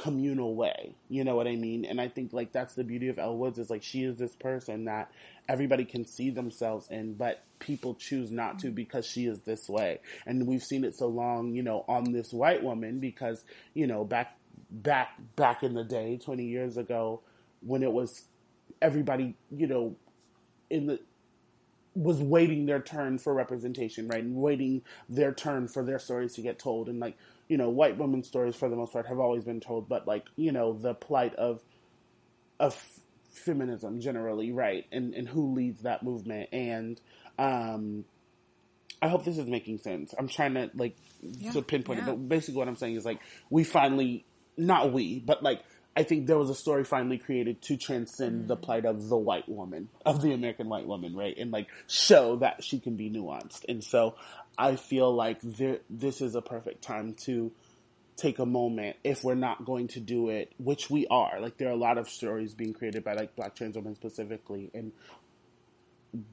communal 0.00 0.54
way. 0.54 0.94
You 1.08 1.24
know 1.24 1.36
what 1.36 1.46
I 1.46 1.56
mean? 1.56 1.84
And 1.84 2.00
I 2.00 2.08
think 2.08 2.32
like 2.32 2.52
that's 2.52 2.74
the 2.74 2.84
beauty 2.84 3.08
of 3.08 3.18
Elle 3.18 3.36
Woods 3.36 3.58
is 3.58 3.68
like 3.70 3.82
she 3.82 4.04
is 4.04 4.16
this 4.16 4.34
person 4.36 4.86
that 4.86 5.10
everybody 5.48 5.84
can 5.84 6.06
see 6.06 6.30
themselves 6.30 6.88
in, 6.90 7.14
but 7.14 7.42
people 7.58 7.94
choose 7.94 8.30
not 8.30 8.58
to 8.60 8.70
because 8.70 9.06
she 9.06 9.26
is 9.26 9.40
this 9.40 9.68
way. 9.68 10.00
And 10.26 10.46
we've 10.46 10.62
seen 10.62 10.84
it 10.84 10.96
so 10.96 11.06
long, 11.06 11.54
you 11.54 11.62
know, 11.62 11.84
on 11.86 12.12
this 12.12 12.32
white 12.32 12.62
woman 12.62 12.98
because, 12.98 13.44
you 13.74 13.86
know, 13.86 14.04
back 14.04 14.36
back 14.70 15.16
back 15.36 15.62
in 15.62 15.74
the 15.74 15.84
day, 15.84 16.18
20 16.24 16.44
years 16.44 16.76
ago, 16.76 17.20
when 17.60 17.82
it 17.82 17.92
was 17.92 18.24
everybody, 18.80 19.34
you 19.50 19.66
know, 19.66 19.96
in 20.70 20.86
the 20.86 21.00
was 21.94 22.20
waiting 22.20 22.66
their 22.66 22.80
turn 22.80 23.18
for 23.18 23.34
representation, 23.34 24.08
right? 24.08 24.22
And 24.22 24.36
waiting 24.36 24.82
their 25.08 25.32
turn 25.32 25.68
for 25.68 25.84
their 25.84 25.98
stories 25.98 26.34
to 26.34 26.42
get 26.42 26.58
told. 26.58 26.88
And 26.88 27.00
like, 27.00 27.16
you 27.48 27.56
know, 27.56 27.68
white 27.68 27.98
women's 27.98 28.28
stories 28.28 28.54
for 28.56 28.68
the 28.68 28.76
most 28.76 28.92
part 28.92 29.06
have 29.06 29.18
always 29.18 29.44
been 29.44 29.60
told, 29.60 29.88
but 29.88 30.06
like, 30.06 30.24
you 30.36 30.52
know, 30.52 30.72
the 30.72 30.94
plight 30.94 31.34
of 31.36 31.60
of 32.60 32.74
feminism 33.32 34.00
generally, 34.00 34.52
right? 34.52 34.86
And 34.92 35.14
and 35.14 35.28
who 35.28 35.52
leads 35.54 35.82
that 35.82 36.02
movement. 36.02 36.48
And 36.52 37.00
um 37.38 38.04
I 39.02 39.08
hope 39.08 39.24
this 39.24 39.38
is 39.38 39.46
making 39.46 39.78
sense. 39.78 40.14
I'm 40.18 40.28
trying 40.28 40.54
to 40.54 40.70
like 40.74 40.96
Yeah, 41.22 41.52
to 41.52 41.62
pinpoint 41.62 42.00
yeah. 42.00 42.04
it, 42.04 42.06
but 42.06 42.28
basically 42.28 42.58
what 42.58 42.68
I'm 42.68 42.76
saying 42.76 42.96
is 42.96 43.04
like 43.04 43.20
we 43.50 43.64
finally 43.64 44.24
not 44.56 44.92
we, 44.92 45.18
but 45.20 45.42
like 45.42 45.62
I 45.96 46.04
think 46.04 46.26
there 46.26 46.38
was 46.38 46.50
a 46.50 46.54
story 46.54 46.84
finally 46.84 47.18
created 47.18 47.62
to 47.62 47.76
transcend 47.76 48.46
the 48.48 48.54
mm-hmm. 48.54 48.64
plight 48.64 48.84
of 48.84 49.08
the 49.08 49.16
white 49.16 49.48
woman, 49.48 49.88
of 50.06 50.22
the 50.22 50.32
American 50.32 50.68
white 50.68 50.86
woman, 50.86 51.16
right? 51.16 51.36
And 51.36 51.50
like 51.50 51.68
show 51.88 52.36
that 52.36 52.62
she 52.62 52.78
can 52.78 52.96
be 52.96 53.10
nuanced. 53.10 53.64
And 53.68 53.82
so 53.82 54.14
I 54.56 54.76
feel 54.76 55.12
like 55.14 55.40
there, 55.42 55.78
this 55.90 56.20
is 56.20 56.34
a 56.36 56.42
perfect 56.42 56.82
time 56.82 57.14
to 57.24 57.50
take 58.16 58.38
a 58.38 58.46
moment 58.46 58.96
if 59.02 59.24
we're 59.24 59.34
not 59.34 59.64
going 59.64 59.88
to 59.88 60.00
do 60.00 60.28
it, 60.28 60.52
which 60.58 60.90
we 60.90 61.06
are. 61.08 61.40
Like 61.40 61.56
there 61.56 61.68
are 61.68 61.72
a 61.72 61.76
lot 61.76 61.98
of 61.98 62.08
stories 62.08 62.54
being 62.54 62.72
created 62.72 63.02
by 63.02 63.14
like 63.14 63.34
black 63.34 63.56
trans 63.56 63.76
women 63.76 63.96
specifically 63.96 64.70
and 64.74 64.92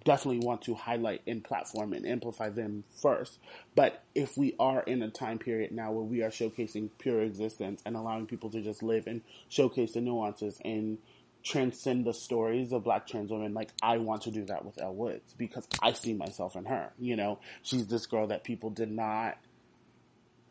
definitely 0.05 0.45
want 0.45 0.63
to 0.63 0.73
highlight 0.73 1.21
and 1.27 1.43
platform 1.43 1.93
and 1.93 2.05
amplify 2.05 2.49
them 2.49 2.83
first. 3.01 3.39
But 3.75 4.03
if 4.15 4.37
we 4.37 4.55
are 4.59 4.81
in 4.81 5.01
a 5.01 5.09
time 5.09 5.37
period 5.37 5.71
now 5.71 5.91
where 5.91 6.03
we 6.03 6.23
are 6.23 6.29
showcasing 6.29 6.89
pure 6.97 7.21
existence 7.21 7.81
and 7.85 7.95
allowing 7.95 8.25
people 8.25 8.49
to 8.51 8.61
just 8.61 8.81
live 8.81 9.07
and 9.07 9.21
showcase 9.49 9.93
the 9.93 10.01
nuances 10.01 10.59
and 10.65 10.97
transcend 11.43 12.05
the 12.05 12.13
stories 12.13 12.71
of 12.71 12.83
black 12.83 13.07
trans 13.07 13.31
women, 13.31 13.53
like 13.53 13.69
I 13.81 13.97
want 13.97 14.23
to 14.23 14.31
do 14.31 14.45
that 14.45 14.65
with 14.65 14.81
Elle 14.81 14.95
Woods 14.95 15.33
because 15.37 15.67
I 15.81 15.93
see 15.93 16.13
myself 16.13 16.55
in 16.55 16.65
her. 16.65 16.91
You 16.97 17.15
know, 17.15 17.39
she's 17.61 17.87
this 17.87 18.07
girl 18.07 18.27
that 18.27 18.43
people 18.43 18.69
did 18.71 18.91
not 18.91 19.37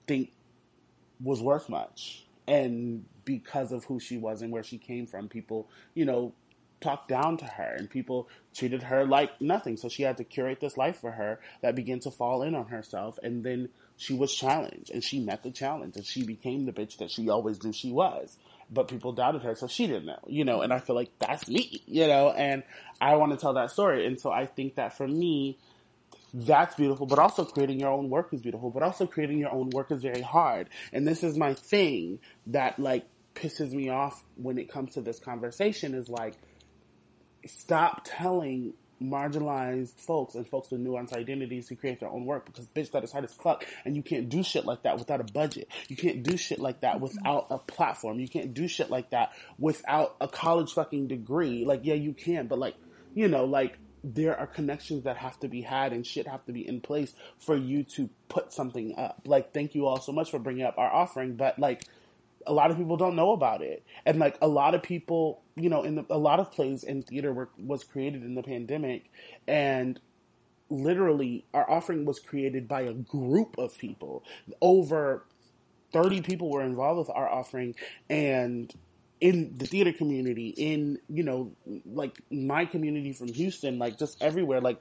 think 0.07 0.33
was 1.21 1.41
worth 1.41 1.69
much. 1.69 2.25
And 2.47 3.05
because 3.25 3.73
of 3.73 3.85
who 3.85 3.99
she 3.99 4.19
was 4.19 4.41
and 4.41 4.53
where 4.53 4.63
she 4.63 4.79
came 4.79 5.07
from, 5.07 5.29
people, 5.29 5.69
you 5.95 6.05
know, 6.05 6.33
talked 6.81 7.09
down 7.09 7.37
to 7.39 7.45
her 7.45 7.75
and 7.77 7.89
people 7.89 8.29
treated 8.55 8.83
her 8.85 9.05
like 9.05 9.41
nothing. 9.41 9.77
So 9.77 9.89
she 9.89 10.03
had 10.03 10.17
to 10.19 10.25
curate 10.25 10.61
this 10.61 10.77
life 10.77 11.01
for 11.01 11.11
her 11.11 11.41
that 11.63 11.75
began 11.75 12.01
to 12.01 12.11
fall 12.11 12.43
in 12.43 12.55
on 12.55 12.67
herself. 12.67 13.19
And 13.23 13.45
then 13.45 13.71
she 13.97 14.15
was 14.15 14.35
challenged 14.35 14.91
and 14.91 15.03
she 15.03 15.21
met 15.21 15.43
the 15.43 15.51
challenge 15.51 15.97
and 15.97 16.05
she 16.05 16.25
became 16.25 16.67
the 16.67 16.73
bitch 16.73 16.99
that 16.99 17.11
she 17.11 17.29
always 17.29 17.63
knew 17.63 17.73
she 17.73 17.93
was. 17.93 18.37
But 18.69 18.89
people 18.89 19.13
doubted 19.13 19.43
her, 19.43 19.55
so 19.55 19.69
she 19.69 19.87
didn't 19.87 20.07
know, 20.07 20.19
you 20.27 20.45
know, 20.45 20.61
and 20.61 20.73
I 20.73 20.81
feel 20.81 20.97
like 20.97 21.13
that's 21.21 21.49
me, 21.49 21.83
you 21.87 22.09
know, 22.09 22.33
and 22.33 22.65
I 23.01 23.15
want 23.15 23.31
to 23.31 23.39
tell 23.39 23.55
that 23.55 23.71
story. 23.71 24.07
And 24.07 24.21
so 24.21 24.33
I 24.33 24.47
think 24.47 24.75
that 24.75 24.97
for 24.97 25.07
me, 25.07 25.57
that's 26.35 26.75
beautiful, 26.75 27.07
but 27.07 27.21
also 27.21 27.45
creating 27.45 27.79
your 27.79 27.91
own 27.91 28.11
work 28.11 28.35
is 28.35 28.41
beautiful, 28.41 28.71
but 28.71 28.83
also 28.83 29.07
creating 29.07 29.39
your 29.39 29.53
own 29.53 29.71
work 29.71 29.93
is 29.93 30.03
very 30.03 30.21
hard. 30.21 30.69
And 30.93 31.07
this 31.07 31.23
is 31.23 31.39
my 31.39 31.55
thing 31.55 32.19
that 32.49 32.81
like 32.81 33.07
pisses 33.37 33.71
me 33.71 33.89
off 33.89 34.23
when 34.35 34.59
it 34.59 34.69
comes 34.69 34.95
to 34.95 35.01
this 35.01 35.21
conversation 35.21 35.95
is 35.95 36.09
like, 36.09 36.35
stop 37.47 38.03
telling 38.05 38.75
marginalized 39.03 40.01
folks 40.01 40.35
and 40.35 40.47
folks 40.49 40.71
with 40.71 40.81
nuanced 40.81 41.13
identities 41.13 41.69
to 41.69 41.75
create 41.75 42.01
their 42.01 42.09
own 42.09 42.25
work 42.25 42.47
because 42.47 42.67
bitch 42.69 42.91
that 42.93 43.05
is 43.05 43.13
hard 43.13 43.25
as 43.25 43.33
fuck 43.35 43.67
and 43.85 43.95
you 43.95 44.03
can't 44.03 44.29
do 44.29 44.43
shit 44.43 44.65
like 44.65 44.83
that 44.83 44.99
without 44.99 45.21
a 45.21 45.25
budget. 45.25 45.69
You 45.89 45.97
can't 45.97 46.23
do 46.23 46.37
shit 46.37 46.59
like 46.59 46.81
that 46.81 47.01
without 47.01 47.47
a 47.51 47.59
platform. 47.59 48.19
You 48.19 48.29
can't 48.29 48.55
do 48.55 48.69
shit 48.69 48.91
like 48.91 49.11
that 49.11 49.33
without 49.59 50.17
a 50.21 50.29
college 50.29 50.73
fucking 50.73 51.09
degree. 51.09 51.65
Like 51.65 51.81
yeah, 51.85 51.95
you 51.95 52.15
can, 52.15 52.47
but 52.47 52.59
like, 52.59 52.77
you 53.15 53.29
know, 53.29 53.45
like 53.45 53.79
there 54.03 54.39
are 54.39 54.47
connections 54.47 55.05
that 55.05 55.17
have 55.17 55.39
to 55.41 55.49
be 55.49 55.63
had 55.63 55.93
and 55.93 56.07
shit 56.07 56.29
have 56.29 56.45
to 56.47 56.53
be 56.53 56.67
in 56.67 56.81
place 56.81 57.13
for 57.39 57.57
you 57.57 57.83
to 57.83 58.09
put 58.29 58.53
something 58.53 58.95
up. 58.97 59.23
Like 59.27 59.53
thank 59.53 59.75
you 59.75 59.87
all 59.87 60.01
so 60.01 60.13
much 60.13 60.31
for 60.31 60.39
bringing 60.39 60.65
up 60.65 60.79
our 60.79 60.91
offering, 60.91 61.37
but 61.37 61.59
like 61.59 61.85
a 62.47 62.53
lot 62.53 62.71
of 62.71 62.77
people 62.77 62.97
don't 62.97 63.17
know 63.17 63.33
about 63.33 63.63
it. 63.63 63.85
And 64.05 64.19
like 64.19 64.39
a 64.41 64.49
lot 64.49 64.75
of 64.75 64.83
people, 64.83 65.43
you 65.57 65.69
know, 65.69 65.83
in 65.83 65.97
the, 65.97 66.07
a 66.11 66.19
lot 66.19 66.41
of 66.41 66.53
plays 66.53 66.85
in 66.85 67.03
theater 67.03 67.33
were, 67.33 67.49
was 67.59 67.85
created 67.85 68.23
in 68.23 68.35
the 68.35 68.43
pandemic 68.43 69.11
and 69.47 70.01
literally 70.69 71.45
our 71.55 71.69
offering 71.71 72.05
was 72.05 72.19
created 72.19 72.69
by 72.69 72.83
a 72.83 72.93
group 72.93 73.57
of 73.59 73.77
people. 73.79 74.25
Over 74.61 75.25
30 75.93 76.23
people 76.23 76.51
were 76.51 76.63
involved 76.63 76.99
with 76.99 77.11
our 77.11 77.29
offering 77.29 77.75
and 78.11 78.73
in 79.21 79.57
the 79.57 79.67
theater 79.67 79.93
community, 79.93 80.49
in, 80.49 80.99
you 81.09 81.23
know, 81.23 81.53
like 81.87 82.21
my 82.31 82.67
community 82.67 83.13
from 83.13 83.29
Houston, 83.29 83.79
like 83.79 83.99
just 83.99 84.23
everywhere, 84.23 84.61
like 84.61 84.79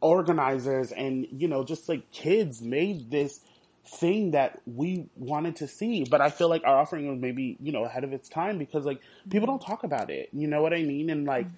organizers 0.00 0.90
and, 0.90 1.26
you 1.30 1.46
know, 1.46 1.62
just 1.62 1.88
like 1.88 2.10
kids 2.10 2.60
made 2.60 3.10
this 3.10 3.40
thing 3.84 4.32
that 4.32 4.60
we 4.66 5.06
wanted 5.16 5.56
to 5.56 5.68
see. 5.68 6.04
But 6.04 6.20
I 6.20 6.30
feel 6.30 6.48
like 6.48 6.62
our 6.64 6.76
offering 6.76 7.08
was 7.08 7.18
maybe, 7.18 7.56
you 7.60 7.72
know, 7.72 7.84
ahead 7.84 8.04
of 8.04 8.12
its 8.12 8.28
time 8.28 8.58
because 8.58 8.84
like 8.84 9.00
people 9.28 9.48
mm-hmm. 9.48 9.58
don't 9.58 9.66
talk 9.66 9.84
about 9.84 10.10
it. 10.10 10.28
You 10.32 10.46
know 10.46 10.62
what 10.62 10.72
I 10.72 10.82
mean? 10.82 11.10
And 11.10 11.26
like 11.26 11.46
mm-hmm. 11.46 11.56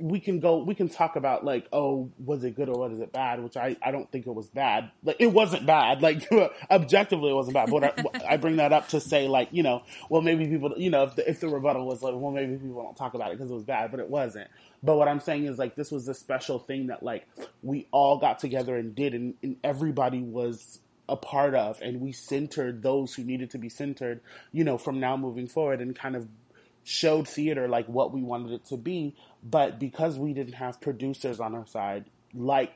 We 0.00 0.20
can 0.20 0.38
go 0.38 0.58
we 0.58 0.74
can 0.74 0.88
talk 0.88 1.16
about 1.16 1.44
like, 1.44 1.66
oh, 1.72 2.10
was 2.24 2.44
it 2.44 2.54
good 2.54 2.68
or 2.68 2.88
was 2.88 3.00
it 3.00 3.12
bad? 3.12 3.42
Which 3.42 3.56
I, 3.56 3.76
I 3.82 3.90
don't 3.90 4.10
think 4.10 4.26
it 4.26 4.34
was 4.34 4.46
bad. 4.46 4.90
Like 5.02 5.16
it 5.18 5.32
wasn't 5.32 5.66
bad. 5.66 6.02
Like 6.08 6.30
objectively 6.70 7.30
it 7.30 7.34
wasn't 7.34 7.54
bad. 7.54 7.70
But 7.70 7.84
I, 8.24 8.34
I 8.34 8.36
bring 8.36 8.56
that 8.56 8.72
up 8.72 8.88
to 8.88 9.00
say 9.00 9.26
like, 9.28 9.48
you 9.50 9.62
know, 9.62 9.82
well 10.08 10.22
maybe 10.22 10.46
people 10.46 10.74
you 10.76 10.90
know, 10.90 11.02
if 11.04 11.16
the 11.16 11.28
if 11.28 11.40
the 11.40 11.48
rebuttal 11.48 11.86
was 11.86 12.02
like, 12.02 12.14
well 12.14 12.30
maybe 12.30 12.56
people 12.56 12.82
don't 12.82 12.96
talk 12.96 13.14
about 13.14 13.32
it 13.32 13.38
because 13.38 13.50
it 13.50 13.54
was 13.54 13.64
bad, 13.64 13.90
but 13.90 14.00
it 14.00 14.08
wasn't. 14.08 14.48
But 14.82 14.96
what 14.96 15.08
I'm 15.08 15.20
saying 15.20 15.46
is 15.46 15.58
like 15.58 15.74
this 15.74 15.90
was 15.90 16.06
a 16.08 16.14
special 16.14 16.58
thing 16.58 16.86
that 16.86 17.02
like 17.02 17.26
we 17.62 17.88
all 17.90 18.18
got 18.18 18.38
together 18.38 18.76
and 18.76 18.94
did 18.94 19.14
and, 19.14 19.34
and 19.42 19.56
everybody 19.64 20.22
was 20.22 20.78
a 21.08 21.16
part 21.16 21.54
of 21.54 21.80
and 21.80 22.00
we 22.00 22.12
centered 22.12 22.82
those 22.82 23.14
who 23.14 23.24
needed 23.24 23.50
to 23.50 23.58
be 23.58 23.68
centered, 23.68 24.20
you 24.52 24.62
know, 24.62 24.78
from 24.78 25.00
now 25.00 25.16
moving 25.16 25.48
forward 25.48 25.80
and 25.80 25.96
kind 25.96 26.14
of 26.14 26.28
showed 26.88 27.28
theater 27.28 27.68
like 27.68 27.86
what 27.86 28.12
we 28.12 28.22
wanted 28.22 28.52
it 28.52 28.64
to 28.66 28.76
be. 28.76 29.14
But 29.42 29.78
because 29.78 30.18
we 30.18 30.32
didn't 30.32 30.54
have 30.54 30.80
producers 30.80 31.40
on 31.40 31.54
our 31.54 31.66
side, 31.66 32.06
like 32.34 32.72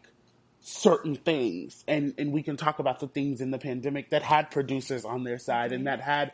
certain 0.64 1.16
things 1.16 1.82
and 1.88 2.14
and 2.18 2.32
we 2.32 2.40
can 2.40 2.56
talk 2.56 2.78
about 2.78 3.00
the 3.00 3.08
things 3.08 3.40
in 3.40 3.50
the 3.50 3.58
pandemic 3.58 4.10
that 4.10 4.22
had 4.22 4.48
producers 4.48 5.04
on 5.04 5.24
their 5.24 5.38
side 5.38 5.72
and 5.72 5.88
that 5.88 6.00
had 6.00 6.32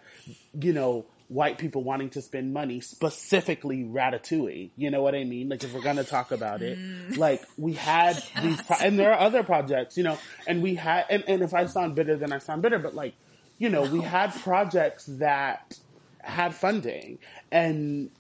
you 0.60 0.74
know 0.74 1.06
white 1.28 1.56
people 1.56 1.82
wanting 1.82 2.10
to 2.10 2.22
spend 2.22 2.54
money 2.54 2.80
specifically 2.80 3.84
ratatouille. 3.84 4.70
You 4.76 4.90
know 4.90 5.02
what 5.02 5.14
i 5.14 5.24
mean? 5.24 5.48
Like 5.48 5.64
if 5.64 5.72
we're 5.72 5.80
gonna 5.80 6.04
talk 6.04 6.30
about 6.30 6.60
it 6.60 6.78
mm. 6.78 7.16
like 7.16 7.42
we 7.56 7.72
had 7.72 8.16
these 8.42 8.60
pro- 8.62 8.76
and 8.76 8.98
there 8.98 9.12
are 9.14 9.18
other 9.18 9.42
projects 9.42 9.96
you 9.96 10.02
know 10.02 10.18
and 10.46 10.62
we 10.62 10.74
had 10.74 11.06
and, 11.08 11.24
and 11.26 11.42
if 11.42 11.54
i 11.54 11.64
sound 11.64 11.94
bitter 11.94 12.16
then 12.16 12.32
i 12.32 12.38
sound 12.38 12.60
bitter 12.60 12.78
but 12.78 12.94
like 12.94 13.14
you 13.56 13.70
know 13.70 13.82
we 13.82 14.02
had 14.02 14.34
projects 14.42 15.06
that 15.06 15.78
had 16.20 16.54
funding 16.54 17.18
and 17.50 18.10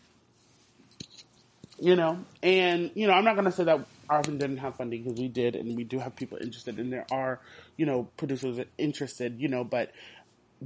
you 1.80 1.96
know? 1.96 2.18
And 2.42 2.90
you 2.94 3.06
know 3.06 3.12
i'm 3.12 3.24
not 3.24 3.36
gonna 3.36 3.52
say 3.52 3.64
that 3.64 3.86
often 4.10 4.38
didn't 4.38 4.58
have 4.58 4.76
funding 4.76 5.02
because 5.02 5.18
we 5.18 5.28
did, 5.28 5.54
and 5.54 5.76
we 5.76 5.84
do 5.84 5.98
have 5.98 6.16
people 6.16 6.38
interested, 6.40 6.78
and 6.78 6.92
there 6.92 7.06
are, 7.10 7.40
you 7.76 7.86
know, 7.86 8.08
producers 8.16 8.64
interested, 8.78 9.40
you 9.40 9.48
know, 9.48 9.64
but 9.64 9.92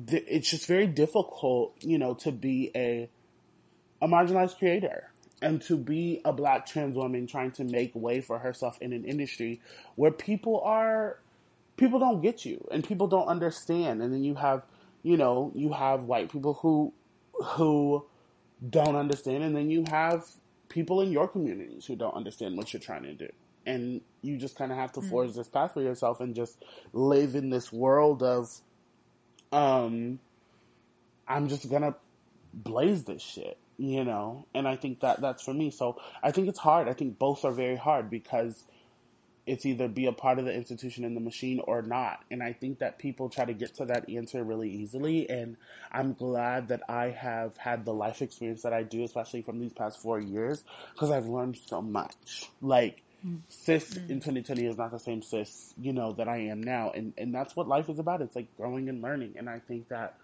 th- 0.06 0.24
it's 0.28 0.50
just 0.50 0.66
very 0.66 0.86
difficult, 0.86 1.74
you 1.80 1.98
know, 1.98 2.14
to 2.14 2.32
be 2.32 2.70
a 2.74 3.08
a 4.00 4.08
marginalized 4.08 4.58
creator 4.58 5.10
and 5.40 5.62
to 5.62 5.76
be 5.76 6.20
a 6.24 6.32
black 6.32 6.66
trans 6.66 6.96
woman 6.96 7.26
trying 7.26 7.52
to 7.52 7.64
make 7.64 7.92
way 7.94 8.20
for 8.20 8.38
herself 8.38 8.76
in 8.80 8.92
an 8.92 9.04
industry 9.04 9.60
where 9.94 10.10
people 10.10 10.60
are 10.64 11.18
people 11.76 12.00
don't 12.00 12.20
get 12.20 12.44
you 12.44 12.66
and 12.72 12.86
people 12.86 13.06
don't 13.06 13.28
understand. 13.28 14.02
And 14.02 14.12
then 14.12 14.24
you 14.24 14.34
have 14.34 14.62
you 15.02 15.16
know 15.16 15.52
you 15.54 15.72
have 15.72 16.04
white 16.04 16.30
people 16.30 16.54
who 16.54 16.92
who 17.32 18.04
don't 18.68 18.96
understand. 18.96 19.44
And 19.44 19.54
then 19.56 19.70
you 19.70 19.84
have 19.88 20.24
people 20.72 21.02
in 21.02 21.12
your 21.12 21.28
communities 21.28 21.84
who 21.84 21.94
don't 21.94 22.14
understand 22.14 22.56
what 22.56 22.72
you're 22.72 22.80
trying 22.80 23.02
to 23.02 23.14
do. 23.14 23.28
And 23.66 24.00
you 24.22 24.38
just 24.38 24.56
kind 24.56 24.72
of 24.72 24.78
have 24.78 24.92
to 24.92 25.00
mm-hmm. 25.00 25.10
forge 25.10 25.34
this 25.34 25.48
path 25.48 25.74
for 25.74 25.82
yourself 25.82 26.20
and 26.20 26.34
just 26.34 26.56
live 26.92 27.34
in 27.34 27.50
this 27.50 27.72
world 27.72 28.22
of 28.22 28.50
um 29.52 30.18
i'm 31.28 31.48
just 31.48 31.70
gonna 31.70 31.94
blaze 32.54 33.04
this 33.04 33.20
shit 33.20 33.58
you 33.76 34.04
know? 34.04 34.46
And 34.54 34.68
i 34.68 34.76
think 34.76 35.00
that 35.00 35.20
that's 35.20 35.42
for 35.42 35.52
me. 35.52 35.70
So 35.70 36.00
i 36.22 36.30
think 36.30 36.48
it's 36.48 36.58
hard. 36.58 36.88
I 36.88 36.92
think 36.92 37.18
both 37.18 37.44
are 37.44 37.52
very 37.52 37.76
hard 37.76 38.10
because 38.10 38.64
it's 39.46 39.66
either 39.66 39.88
be 39.88 40.06
a 40.06 40.12
part 40.12 40.38
of 40.38 40.44
the 40.44 40.52
institution 40.52 41.04
and 41.04 41.16
the 41.16 41.20
machine 41.20 41.60
or 41.64 41.82
not. 41.82 42.24
And 42.30 42.42
i 42.42 42.52
think 42.52 42.78
that 42.78 42.98
people 42.98 43.28
try 43.28 43.44
to 43.44 43.54
get 43.54 43.74
to 43.76 43.86
that 43.86 44.08
answer 44.08 44.42
really 44.42 44.70
easily. 44.70 45.28
And 45.28 45.56
i'm 45.90 46.14
glad 46.14 46.68
that 46.68 46.82
i 46.88 47.06
have 47.10 47.56
had 47.56 47.84
the 47.84 47.92
life 47.92 48.22
experience 48.22 48.62
that 48.62 48.72
i 48.72 48.82
do 48.82 49.04
especially 49.04 49.42
from 49.42 49.58
these 49.58 49.72
past 49.72 50.00
four 50.00 50.20
years 50.20 50.62
because 50.94 51.10
i've 51.10 51.26
learned 51.26 51.58
so 51.66 51.82
much. 51.82 52.50
Like 52.60 53.02
Sis 53.48 53.94
mm. 53.94 54.10
in 54.10 54.16
2020 54.16 54.66
is 54.66 54.76
not 54.76 54.90
the 54.90 54.98
same 54.98 55.22
Sis 55.22 55.74
you 55.80 55.92
know 55.92 56.12
that 56.12 56.28
i 56.28 56.38
am 56.38 56.62
now. 56.62 56.90
And 56.90 57.12
and 57.18 57.34
that's 57.34 57.56
what 57.56 57.68
life 57.68 57.88
is 57.88 57.98
about. 57.98 58.22
It's 58.22 58.36
like 58.36 58.56
growing 58.56 58.88
and 58.88 59.02
learning. 59.02 59.34
And 59.36 59.48
i 59.48 59.58
think 59.58 59.88
that 59.88 60.16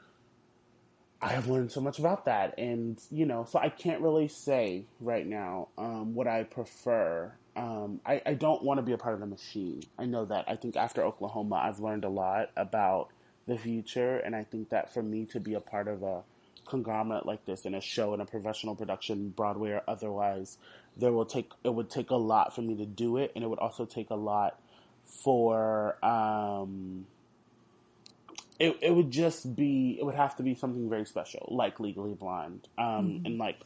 I 1.21 1.31
have 1.31 1.49
learned 1.49 1.73
so 1.73 1.81
much 1.81 1.99
about 1.99 2.27
that, 2.27 2.57
and 2.59 2.97
you 3.11 3.27
know, 3.27 3.45
so 3.51 3.59
I 3.59 3.71
can't 3.71 4.01
really 4.03 4.29
say 4.29 4.85
right 5.01 5.27
now 5.27 5.69
um, 5.77 6.15
what 6.15 6.29
I 6.29 6.45
prefer. 6.45 7.33
Um, 7.59 8.01
I, 8.07 8.23
I 8.25 8.35
don't 8.35 8.63
want 8.63 8.79
to 8.79 8.83
be 8.83 8.93
a 8.93 8.99
part 8.99 9.15
of 9.15 9.21
the 9.21 9.27
machine. 9.27 9.83
I 9.99 10.05
know 10.05 10.25
that. 10.27 10.45
I 10.47 10.55
think 10.55 10.77
after 10.77 11.03
Oklahoma, 11.03 11.57
I've 11.57 11.81
learned 11.81 12.05
a 12.05 12.09
lot 12.09 12.51
about 12.57 13.09
the 13.49 13.59
future, 13.59 14.19
and 14.19 14.37
I 14.37 14.45
think 14.45 14.69
that 14.69 14.95
for 14.95 15.03
me 15.03 15.25
to 15.27 15.41
be 15.41 15.55
a 15.55 15.61
part 15.61 15.89
of 15.89 16.05
a 16.05 16.23
conglomerate 16.67 17.27
like 17.27 17.45
this 17.47 17.65
in 17.65 17.75
a 17.75 17.81
show 17.81 18.15
in 18.15 18.21
a 18.21 18.27
professional 18.27 18.77
production, 18.77 19.31
Broadway 19.31 19.71
or 19.71 19.83
otherwise, 19.89 20.57
there 20.97 21.13
will 21.13 21.25
take 21.25 21.51
it 21.65 21.75
would 21.75 21.91
take 21.91 22.11
a 22.11 22.17
lot 22.17 22.55
for 22.55 22.63
me 22.63 22.77
to 22.77 22.87
do 22.87 23.17
it, 23.17 23.33
and 23.35 23.43
it 23.43 23.49
would 23.49 23.59
also 23.59 23.85
take 23.85 24.11
a 24.11 24.17
lot 24.17 24.61
for. 25.05 25.97
Um, 26.05 27.07
it, 28.61 28.77
it 28.83 28.91
would 28.91 29.11
just 29.11 29.55
be 29.55 29.97
it 30.01 30.05
would 30.05 30.17
have 30.17 30.37
to 30.37 30.43
be 30.43 30.55
something 30.55 30.91
very 30.91 31.05
special 31.05 31.49
like 31.49 31.79
legally 31.79 32.15
blonde 32.15 32.67
um, 32.77 32.85
mm-hmm. 32.87 33.27
and 33.27 33.39
like 33.39 33.57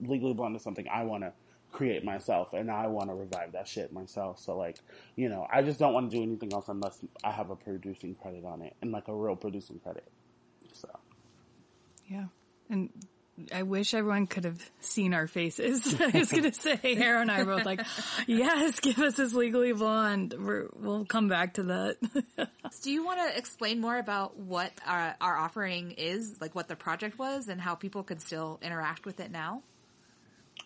legally 0.00 0.34
blonde 0.34 0.54
is 0.54 0.62
something 0.62 0.86
i 0.88 1.02
want 1.02 1.22
to 1.22 1.32
create 1.74 2.04
myself 2.04 2.52
and 2.52 2.70
i 2.70 2.86
want 2.86 3.08
to 3.08 3.14
revive 3.14 3.50
that 3.52 3.66
shit 3.66 3.92
myself 3.92 4.38
so 4.38 4.56
like 4.56 4.78
you 5.16 5.28
know 5.28 5.44
i 5.52 5.60
just 5.60 5.78
don't 5.80 5.92
want 5.92 6.08
to 6.08 6.16
do 6.16 6.22
anything 6.22 6.52
else 6.52 6.68
unless 6.68 6.98
i 7.24 7.32
have 7.32 7.50
a 7.50 7.56
producing 7.56 8.14
credit 8.14 8.44
on 8.44 8.62
it 8.62 8.74
and 8.80 8.92
like 8.92 9.08
a 9.08 9.14
real 9.14 9.34
producing 9.34 9.80
credit 9.80 10.06
so 10.72 10.88
yeah 12.08 12.26
and 12.70 12.90
I 13.52 13.64
wish 13.64 13.94
everyone 13.94 14.28
could 14.28 14.44
have 14.44 14.60
seen 14.78 15.12
our 15.12 15.26
faces. 15.26 16.00
I 16.00 16.16
was 16.16 16.30
going 16.30 16.44
to 16.44 16.52
say, 16.52 16.78
Harrow 16.94 17.20
and 17.20 17.32
I 17.32 17.42
were 17.42 17.56
both 17.56 17.64
like, 17.64 17.80
yes, 18.28 18.78
give 18.78 18.98
us 19.00 19.16
this 19.16 19.34
legally 19.34 19.72
blonde. 19.72 20.34
we 20.38 20.62
will 20.80 21.04
come 21.04 21.26
back 21.26 21.54
to 21.54 21.64
that. 21.64 21.96
Do 22.82 22.92
you 22.92 23.04
want 23.04 23.18
to 23.18 23.36
explain 23.36 23.80
more 23.80 23.98
about 23.98 24.36
what 24.36 24.70
our, 24.86 25.16
our 25.20 25.36
offering 25.36 25.92
is, 25.92 26.40
like 26.40 26.54
what 26.54 26.68
the 26.68 26.76
project 26.76 27.18
was 27.18 27.48
and 27.48 27.60
how 27.60 27.74
people 27.74 28.04
can 28.04 28.20
still 28.20 28.60
interact 28.62 29.04
with 29.04 29.18
it 29.18 29.32
now? 29.32 29.62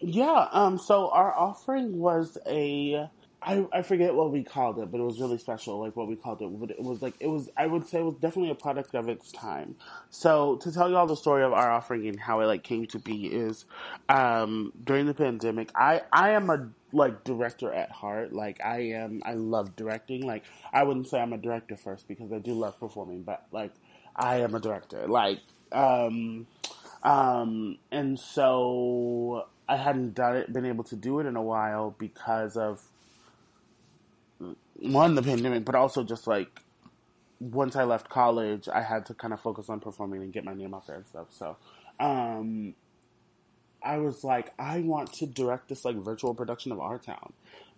Yeah, 0.00 0.48
um, 0.52 0.78
so 0.78 1.10
our 1.10 1.36
offering 1.36 1.98
was 1.98 2.38
a 2.46 3.08
I, 3.40 3.66
I 3.72 3.82
forget 3.82 4.14
what 4.14 4.32
we 4.32 4.42
called 4.42 4.78
it, 4.78 4.90
but 4.90 5.00
it 5.00 5.04
was 5.04 5.20
really 5.20 5.38
special, 5.38 5.78
like 5.78 5.94
what 5.94 6.08
we 6.08 6.16
called 6.16 6.42
it. 6.42 6.48
But 6.58 6.70
it 6.72 6.82
was 6.82 7.00
like, 7.02 7.14
it 7.20 7.28
was, 7.28 7.48
I 7.56 7.66
would 7.66 7.86
say 7.86 8.00
it 8.00 8.04
was 8.04 8.16
definitely 8.16 8.50
a 8.50 8.56
product 8.56 8.94
of 8.94 9.08
its 9.08 9.30
time. 9.30 9.76
So 10.10 10.56
to 10.56 10.72
tell 10.72 10.90
you 10.90 10.96
all 10.96 11.06
the 11.06 11.16
story 11.16 11.44
of 11.44 11.52
our 11.52 11.70
offering 11.70 12.08
and 12.08 12.18
how 12.18 12.40
it 12.40 12.46
like 12.46 12.64
came 12.64 12.86
to 12.86 12.98
be 12.98 13.26
is, 13.26 13.64
um, 14.08 14.72
during 14.82 15.06
the 15.06 15.14
pandemic, 15.14 15.70
I, 15.76 16.02
I 16.12 16.30
am 16.30 16.50
a 16.50 16.68
like 16.92 17.22
director 17.22 17.72
at 17.72 17.92
heart. 17.92 18.32
Like 18.32 18.64
I 18.64 18.90
am, 18.94 19.22
I 19.24 19.34
love 19.34 19.76
directing. 19.76 20.26
Like 20.26 20.42
I 20.72 20.82
wouldn't 20.82 21.06
say 21.08 21.20
I'm 21.20 21.32
a 21.32 21.38
director 21.38 21.76
first 21.76 22.08
because 22.08 22.32
I 22.32 22.38
do 22.38 22.54
love 22.54 22.78
performing, 22.80 23.22
but 23.22 23.46
like 23.52 23.72
I 24.16 24.38
am 24.38 24.56
a 24.56 24.60
director. 24.60 25.06
Like, 25.06 25.38
um, 25.70 26.48
um, 27.04 27.78
and 27.92 28.18
so 28.18 29.46
I 29.68 29.76
hadn't 29.76 30.14
done 30.14 30.36
it, 30.36 30.52
been 30.52 30.66
able 30.66 30.84
to 30.84 30.96
do 30.96 31.20
it 31.20 31.26
in 31.26 31.36
a 31.36 31.42
while 31.42 31.94
because 31.98 32.56
of 32.56 32.82
one 34.74 35.14
the 35.14 35.22
pandemic, 35.22 35.64
but 35.64 35.74
also 35.74 36.04
just 36.04 36.26
like 36.26 36.62
once 37.40 37.76
I 37.76 37.84
left 37.84 38.08
college, 38.08 38.68
I 38.68 38.82
had 38.82 39.06
to 39.06 39.14
kind 39.14 39.32
of 39.32 39.40
focus 39.40 39.68
on 39.68 39.80
performing 39.80 40.22
and 40.22 40.32
get 40.32 40.44
my 40.44 40.54
name 40.54 40.74
out 40.74 40.86
there 40.86 40.96
and 40.96 41.06
stuff. 41.06 41.28
So, 41.30 41.56
um, 42.00 42.74
I 43.82 43.98
was 43.98 44.24
like, 44.24 44.52
I 44.58 44.80
want 44.80 45.12
to 45.14 45.26
direct 45.26 45.68
this 45.68 45.84
like 45.84 45.96
virtual 45.96 46.34
production 46.34 46.72
of 46.72 46.80
Our 46.80 46.98
Town 46.98 47.32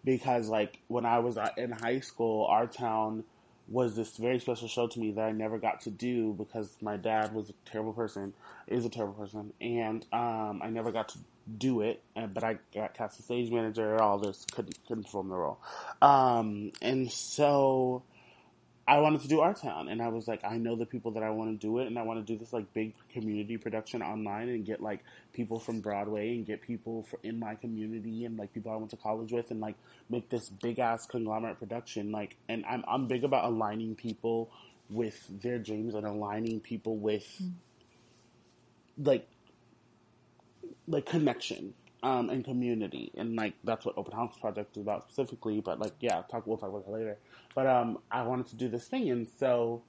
because 0.05 0.49
like 0.49 0.79
when 0.89 1.05
I 1.05 1.19
was 1.19 1.37
uh, 1.37 1.51
in 1.57 1.73
high 1.73 2.01
school, 2.01 2.47
Our 2.47 2.67
Town 2.67 3.25
was 3.69 3.95
this 3.95 4.17
very 4.17 4.39
special 4.41 4.67
show 4.67 4.89
to 4.89 4.99
me 4.99 5.13
that 5.13 5.23
I 5.23 5.33
never 5.33 5.59
got 5.59 5.83
to 5.83 5.91
do 5.91 6.35
because 6.35 6.77
my 6.81 6.97
dad 6.97 7.35
was 7.35 7.51
a 7.51 7.55
terrible 7.71 7.93
person, 7.93 8.35
is 8.67 8.85
a 8.85 8.89
terrible 8.89 9.15
person, 9.15 9.53
and 9.61 10.05
um, 10.13 10.61
I 10.63 10.71
never 10.71 10.91
got 10.91 11.11
to 11.11 11.19
do 11.59 11.81
it, 11.83 12.03
but 12.15 12.45
I 12.45 12.59
got 12.75 12.95
cast 12.95 13.19
as 13.19 13.25
stage 13.25 13.51
manager, 13.51 14.01
all 14.01 14.19
this, 14.19 14.45
couldn't, 14.53 14.79
couldn't 14.87 15.05
perform 15.05 15.29
the 15.29 15.37
role. 15.37 15.59
Um, 16.03 16.73
and 16.81 17.11
so 17.11 18.03
I 18.91 18.99
wanted 18.99 19.21
to 19.21 19.29
do 19.29 19.41
Our 19.41 19.55
Town, 19.55 19.89
and 19.89 20.03
I 20.03 20.09
was 20.09 20.27
like, 20.27 20.45
I 20.45 20.57
know 20.57 20.75
the 20.75 20.85
people 20.85 21.13
that 21.13 21.23
I 21.23 21.31
want 21.31 21.61
to 21.61 21.67
do 21.67 21.79
it, 21.79 21.87
and 21.87 21.97
I 21.97 22.03
want 22.03 22.27
to 22.27 22.33
do 22.33 22.37
this 22.37 22.53
like 22.53 22.73
big 22.73 22.95
community 23.13 23.57
production 23.57 24.03
online 24.03 24.49
and 24.49 24.67
get 24.67 24.81
like 24.81 25.01
people 25.33 25.61
from 25.61 25.81
Broadway 25.81 26.35
and 26.35 26.45
get 26.45 26.61
people 26.61 27.05
for, 27.05 27.21
in 27.23 27.39
my 27.39 27.55
community 27.55 28.25
and 28.25 28.37
like 28.37 28.53
people 28.53 28.73
I 28.73 28.77
went 28.77 28.91
to 28.91 28.97
college 28.97 29.31
with 29.31 29.53
and 29.53 29.61
like 29.61 29.77
make 30.09 30.29
this 30.29 30.49
big 30.49 30.81
ass 30.81 31.07
conglomerate 31.07 31.61
production. 31.61 32.11
Like, 32.11 32.37
and 32.49 32.65
I'm 32.69 32.83
I'm 32.89 33.07
big 33.07 33.23
about 33.23 33.45
aligning 33.45 33.95
people 33.95 34.51
with 34.89 35.25
their 35.41 35.61
dreams 35.61 35.95
and 35.95 36.05
aligning 36.05 36.59
people 36.59 36.97
with 36.97 37.27
mm. 37.41 37.53
like 38.99 39.29
like 40.91 41.07
connection 41.07 41.75
um, 42.03 42.31
and 42.31 42.45
community, 42.45 43.13
and 43.17 43.37
like 43.37 43.55
that's 43.65 43.85
what 43.85 43.97
Open 43.99 44.13
House 44.13 44.37
Project 44.39 44.77
is 44.77 44.83
about 44.83 45.05
specifically. 45.05 45.61
But 45.61 45.79
like, 45.79 45.93
yeah, 46.01 46.23
talk 46.31 46.47
we'll 46.47 46.59
talk 46.59 46.71
about 46.71 46.87
that 46.87 46.93
later. 46.93 47.19
But 47.55 47.67
um, 47.67 47.99
I 48.11 48.23
wanted 48.23 48.49
to 48.49 48.57
do 48.57 48.69
this 48.69 48.87
thing, 48.87 49.11
and 49.11 49.29
so 49.39 49.83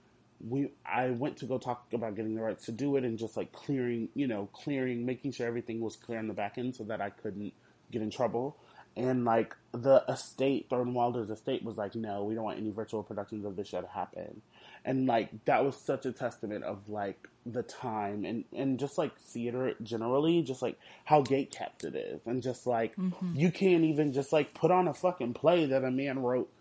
we 0.48 0.72
I 0.86 1.10
went 1.10 1.38
to 1.38 1.46
go 1.46 1.58
talk 1.58 1.88
about 1.94 2.16
getting 2.16 2.36
the 2.36 2.42
rights 2.42 2.66
to 2.66 2.72
do 2.72 2.96
it, 2.98 3.04
and 3.04 3.18
just 3.18 3.38
like 3.38 3.52
clearing, 3.52 4.10
you 4.14 4.28
know, 4.28 4.50
clearing, 4.54 5.06
making 5.06 5.32
sure 5.32 5.48
everything 5.48 5.80
was 5.80 5.96
clear 5.96 6.20
on 6.20 6.28
the 6.28 6.34
back 6.34 6.58
end, 6.58 6.76
so 6.76 6.84
that 6.86 7.02
I 7.02 7.10
couldn't 7.10 7.54
get 7.92 8.02
in 8.02 8.10
trouble. 8.10 8.58
And 8.98 9.24
like 9.24 9.56
the 9.72 10.04
estate, 10.10 10.68
Thornton 10.70 10.94
Wilder's 10.94 11.30
estate 11.30 11.64
was 11.64 11.78
like, 11.78 11.96
no, 11.96 12.26
we 12.26 12.36
don't 12.36 12.44
want 12.44 12.60
any 12.60 12.72
virtual 12.72 13.04
productions 13.04 13.46
of 13.46 13.56
this 13.56 13.70
show 13.70 13.80
to 13.80 13.88
happen 13.88 14.42
and 14.84 15.06
like 15.06 15.46
that 15.46 15.64
was 15.64 15.76
such 15.76 16.06
a 16.06 16.12
testament 16.12 16.64
of 16.64 16.90
like 16.90 17.28
the 17.46 17.64
time 17.64 18.24
and 18.26 18.46
and 18.56 18.80
just 18.80 18.98
like 18.98 19.18
theater 19.20 19.74
generally 19.82 20.44
just 20.44 20.62
like 20.62 20.78
how 21.06 21.22
gate 21.22 21.52
kept 21.52 21.84
it 21.84 21.96
is. 21.96 22.22
And 22.26 22.42
just 22.42 22.66
like 22.66 22.96
mm-hmm. 22.96 23.36
you 23.36 23.52
can't 23.52 23.84
even 23.84 24.14
just 24.14 24.34
like 24.34 24.54
put 24.54 24.72
on 24.72 24.88
a 24.88 24.94
fucking 24.94 25.34
play 25.34 25.66
that 25.68 25.84
a 25.84 25.92
man 25.92 26.20
wrote 26.20 26.52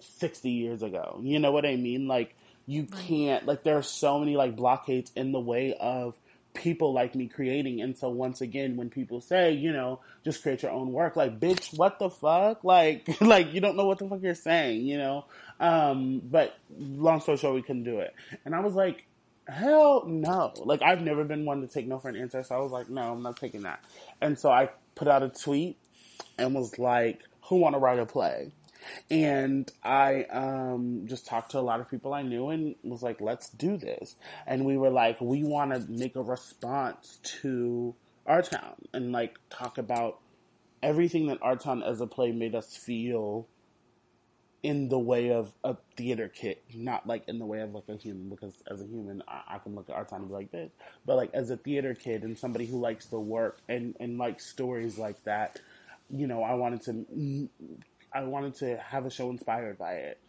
60 0.00 0.50
years 0.50 0.82
ago. 0.82 1.20
You 1.22 1.38
know 1.38 1.52
what 1.52 1.66
i 1.66 1.76
mean? 1.76 2.08
Like 2.08 2.34
you 2.66 2.84
can't 2.84 3.46
like 3.46 3.64
there 3.64 3.76
are 3.76 3.82
so 3.82 4.18
many 4.18 4.36
like 4.36 4.56
blockades 4.56 5.10
in 5.16 5.32
the 5.32 5.40
way 5.40 5.76
of 5.78 6.16
people 6.54 6.92
like 6.92 7.14
me 7.14 7.28
creating. 7.28 7.80
And 7.80 7.96
so 7.96 8.08
once 8.10 8.40
again, 8.40 8.76
when 8.76 8.90
people 8.90 9.20
say, 9.20 9.52
you 9.52 9.72
know, 9.72 10.00
just 10.24 10.42
create 10.42 10.62
your 10.62 10.72
own 10.72 10.92
work, 10.92 11.16
like, 11.16 11.40
bitch, 11.40 11.76
what 11.76 11.98
the 11.98 12.10
fuck? 12.10 12.64
Like, 12.64 13.08
like 13.20 13.52
you 13.52 13.60
don't 13.60 13.76
know 13.76 13.86
what 13.86 13.98
the 13.98 14.08
fuck 14.08 14.20
you're 14.22 14.34
saying, 14.34 14.82
you 14.86 14.98
know? 14.98 15.24
Um, 15.60 16.20
but 16.24 16.54
long 16.78 17.20
story 17.20 17.38
short, 17.38 17.54
we 17.54 17.62
couldn't 17.62 17.84
do 17.84 18.00
it. 18.00 18.14
And 18.44 18.54
I 18.54 18.60
was 18.60 18.74
like, 18.74 19.04
hell 19.48 20.04
no. 20.06 20.52
Like, 20.56 20.82
I've 20.82 21.02
never 21.02 21.24
been 21.24 21.44
one 21.44 21.60
to 21.62 21.66
take 21.66 21.86
no 21.86 21.98
for 21.98 22.08
an 22.08 22.16
answer. 22.16 22.42
So 22.42 22.54
I 22.54 22.58
was 22.58 22.72
like, 22.72 22.88
no, 22.88 23.12
I'm 23.12 23.22
not 23.22 23.36
taking 23.36 23.62
that. 23.62 23.80
And 24.20 24.38
so 24.38 24.50
I 24.50 24.70
put 24.94 25.08
out 25.08 25.22
a 25.22 25.28
tweet 25.28 25.78
and 26.38 26.54
was 26.54 26.78
like, 26.78 27.20
who 27.48 27.56
want 27.56 27.74
to 27.74 27.78
write 27.78 27.98
a 27.98 28.06
play? 28.06 28.52
And 29.10 29.70
I 29.82 30.24
um, 30.24 31.02
just 31.06 31.26
talked 31.26 31.52
to 31.52 31.58
a 31.58 31.60
lot 31.60 31.80
of 31.80 31.90
people 31.90 32.14
I 32.14 32.22
knew 32.22 32.48
and 32.48 32.74
was 32.82 33.02
like, 33.02 33.20
let's 33.20 33.48
do 33.48 33.76
this. 33.76 34.16
And 34.46 34.64
we 34.64 34.76
were 34.76 34.90
like, 34.90 35.20
we 35.20 35.44
want 35.44 35.72
to 35.72 35.90
make 35.90 36.16
a 36.16 36.22
response 36.22 37.18
to 37.40 37.94
our 38.26 38.42
town 38.42 38.76
and 38.92 39.12
like 39.12 39.38
talk 39.50 39.78
about 39.78 40.20
everything 40.82 41.28
that 41.28 41.38
Our 41.42 41.56
Town 41.56 41.82
as 41.82 42.00
a 42.00 42.06
play 42.06 42.32
made 42.32 42.54
us 42.54 42.76
feel 42.76 43.46
in 44.62 44.88
the 44.88 44.98
way 44.98 45.32
of 45.32 45.52
a 45.64 45.76
theater 45.96 46.28
kid, 46.28 46.56
not 46.72 47.06
like 47.06 47.24
in 47.26 47.38
the 47.38 47.46
way 47.46 47.60
of 47.60 47.74
like 47.74 47.88
a 47.88 47.96
human, 47.96 48.28
because 48.28 48.62
as 48.70 48.80
a 48.80 48.86
human, 48.86 49.22
I, 49.26 49.54
I 49.54 49.58
can 49.58 49.74
look 49.74 49.88
at 49.90 49.96
Our 49.96 50.04
Town 50.04 50.20
and 50.20 50.28
be 50.28 50.34
like 50.34 50.52
this, 50.52 50.70
but 51.04 51.16
like 51.16 51.30
as 51.34 51.50
a 51.50 51.56
theater 51.56 51.94
kid 51.94 52.22
and 52.22 52.38
somebody 52.38 52.66
who 52.66 52.78
likes 52.78 53.06
the 53.06 53.18
work 53.18 53.58
and, 53.68 53.96
and 53.98 54.18
likes 54.18 54.46
stories 54.46 54.98
like 54.98 55.22
that, 55.24 55.60
you 56.10 56.26
know, 56.26 56.42
I 56.42 56.54
wanted 56.54 56.82
to, 56.82 57.48
I 58.14 58.24
wanted 58.24 58.54
to 58.56 58.76
have 58.78 59.06
a 59.06 59.10
show 59.10 59.30
inspired 59.30 59.78
by 59.78 59.94
it. 59.94 60.20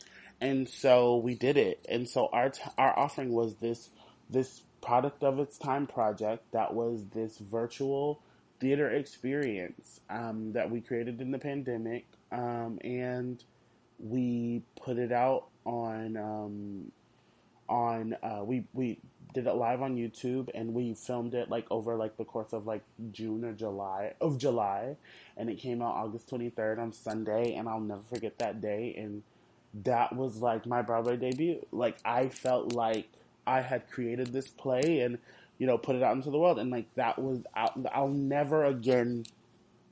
And 0.41 0.67
so 0.67 1.17
we 1.17 1.35
did 1.35 1.57
it. 1.57 1.85
And 1.89 2.07
so 2.07 2.29
our, 2.31 2.49
t- 2.49 2.61
our 2.77 2.97
offering 2.97 3.29
was 3.29 3.55
this, 3.55 3.89
this 4.29 4.61
product 4.81 5.23
of 5.23 5.39
its 5.39 5.57
time 5.57 5.87
project 5.87 6.51
that 6.51 6.73
was 6.73 7.05
this 7.13 7.37
virtual 7.37 8.21
theater 8.59 8.89
experience 8.89 9.99
um, 10.09 10.53
that 10.53 10.71
we 10.71 10.81
created 10.81 11.19
in 11.19 11.31
the 11.31 11.37
pandemic, 11.37 12.05
um, 12.31 12.79
and 12.81 13.43
we 13.99 14.63
put 14.81 14.97
it 14.97 15.11
out 15.11 15.47
on 15.65 16.17
um, 16.17 16.91
on 17.67 18.15
uh, 18.23 18.43
we 18.43 18.63
we 18.73 18.99
did 19.33 19.47
it 19.47 19.55
live 19.55 19.81
on 19.81 19.95
YouTube, 19.95 20.49
and 20.53 20.73
we 20.73 20.93
filmed 20.93 21.33
it 21.33 21.49
like 21.49 21.65
over 21.69 21.95
like 21.95 22.17
the 22.17 22.25
course 22.25 22.53
of 22.53 22.65
like 22.65 22.83
June 23.11 23.43
or 23.43 23.53
July 23.53 24.13
of 24.21 24.37
July, 24.37 24.95
and 25.35 25.49
it 25.49 25.57
came 25.57 25.81
out 25.81 25.95
August 25.95 26.29
twenty 26.29 26.49
third 26.49 26.79
on 26.79 26.93
Sunday, 26.93 27.55
and 27.55 27.67
I'll 27.67 27.79
never 27.79 28.03
forget 28.09 28.37
that 28.39 28.61
day, 28.61 28.95
and 28.97 29.23
that 29.83 30.15
was 30.15 30.37
like 30.37 30.65
my 30.65 30.81
Broadway 30.81 31.17
debut. 31.17 31.65
Like 31.71 31.97
I 32.05 32.29
felt 32.29 32.73
like 32.73 33.07
I 33.45 33.61
had 33.61 33.89
created 33.89 34.27
this 34.27 34.47
play 34.47 35.01
and 35.01 35.17
you 35.57 35.67
know, 35.67 35.77
put 35.77 35.95
it 35.95 36.03
out 36.03 36.15
into 36.15 36.31
the 36.31 36.37
world. 36.37 36.59
And 36.59 36.71
like 36.71 36.93
that 36.95 37.19
was, 37.19 37.39
I'll, 37.53 37.73
I'll 37.93 38.07
never 38.09 38.65
again, 38.65 39.23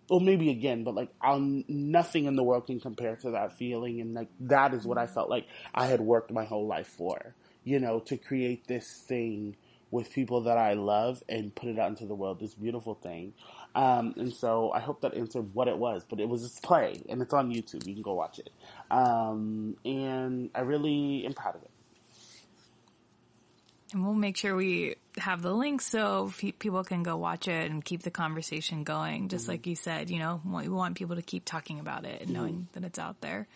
or 0.10 0.19
maybe 0.19 0.49
again, 0.49 0.84
but 0.84 0.95
like 0.95 1.10
I'll, 1.21 1.39
nothing 1.39 2.25
in 2.25 2.36
the 2.36 2.43
world 2.43 2.65
can 2.65 2.80
compare 2.80 3.15
to 3.17 3.32
that 3.32 3.58
feeling. 3.58 4.01
And 4.01 4.13
like 4.13 4.30
that 4.41 4.73
is 4.73 4.86
what 4.86 4.97
I 4.97 5.08
felt 5.08 5.30
like 5.30 5.45
I 5.73 5.86
had 5.86 6.01
worked 6.01 6.32
my 6.32 6.45
whole 6.45 6.67
life 6.67 6.88
for, 6.88 7.36
you 7.63 7.80
know, 7.80 8.00
to 8.00 8.17
create 8.17 8.67
this 8.67 8.88
thing 8.88 9.56
with 9.91 10.12
people 10.13 10.41
that 10.41 10.58
I 10.58 10.74
love 10.74 11.21
and 11.28 11.54
put 11.54 11.69
it 11.69 11.78
out 11.78 11.89
into 11.89 12.06
the 12.06 12.15
world, 12.15 12.39
this 12.39 12.54
beautiful 12.54 12.95
thing. 12.95 13.34
Um, 13.76 14.13
and 14.17 14.34
so 14.34 14.71
I 14.71 14.80
hope 14.80 15.02
that 15.02 15.13
answered 15.13 15.54
what 15.54 15.67
it 15.67 15.78
was, 15.78 16.06
but 16.10 16.19
it 16.19 16.28
was 16.28 16.41
this 16.43 16.60
play 16.60 17.02
and 17.10 17.21
it's 17.21 17.34
on 17.34 17.52
YouTube. 17.52 17.86
You 17.86 17.93
can 17.93 18.02
go 18.02 18.13
watch 18.13 18.39
it. 18.39 18.50
Um, 18.89 19.76
and 19.86 20.50
I 20.56 20.62
really 20.62 21.26
am 21.26 21.34
proud 21.34 21.56
of 21.56 21.63
it. 21.63 21.71
And 23.93 24.06
we'll 24.06 24.13
make 24.13 24.38
sure 24.38 24.56
we 24.56 24.95
have 25.17 25.41
the 25.41 25.54
link 25.54 25.82
so 25.82 26.32
people 26.60 26.84
can 26.86 27.04
go 27.04 27.17
watch 27.17 27.50
it 27.50 27.69
and 27.69 27.84
keep 27.84 28.04
the 28.04 28.12
conversation 28.12 28.86
going. 28.86 29.28
Just 29.28 29.43
mm-hmm. 29.43 29.52
like 29.52 29.67
you 29.67 29.76
said, 29.76 30.10
you 30.10 30.19
know, 30.19 30.41
we 30.45 30.69
want 30.69 30.95
people 30.95 31.17
to 31.17 31.21
keep 31.21 31.43
talking 31.43 31.82
about 31.82 32.06
it 32.06 32.21
and 32.21 32.30
mm-hmm. 32.30 32.39
knowing 32.39 32.67
that 32.71 32.86
it's 32.86 33.00
out 33.00 33.19
there. 33.19 33.47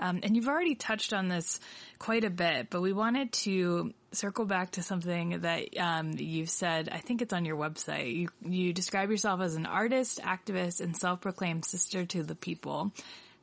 Um, 0.00 0.20
and 0.22 0.34
you've 0.34 0.48
already 0.48 0.74
touched 0.74 1.12
on 1.12 1.28
this 1.28 1.60
quite 1.98 2.24
a 2.24 2.30
bit, 2.30 2.70
but 2.70 2.80
we 2.80 2.92
wanted 2.92 3.32
to 3.32 3.92
circle 4.12 4.46
back 4.46 4.72
to 4.72 4.82
something 4.82 5.40
that 5.40 5.78
um, 5.78 6.14
you've 6.16 6.50
said. 6.50 6.88
I 6.90 6.98
think 6.98 7.20
it's 7.20 7.34
on 7.34 7.44
your 7.44 7.56
website. 7.56 8.14
You 8.14 8.28
you 8.42 8.72
describe 8.72 9.10
yourself 9.10 9.40
as 9.40 9.54
an 9.54 9.66
artist, 9.66 10.20
activist, 10.22 10.80
and 10.80 10.96
self-proclaimed 10.96 11.64
sister 11.64 12.06
to 12.06 12.22
the 12.22 12.34
people. 12.34 12.92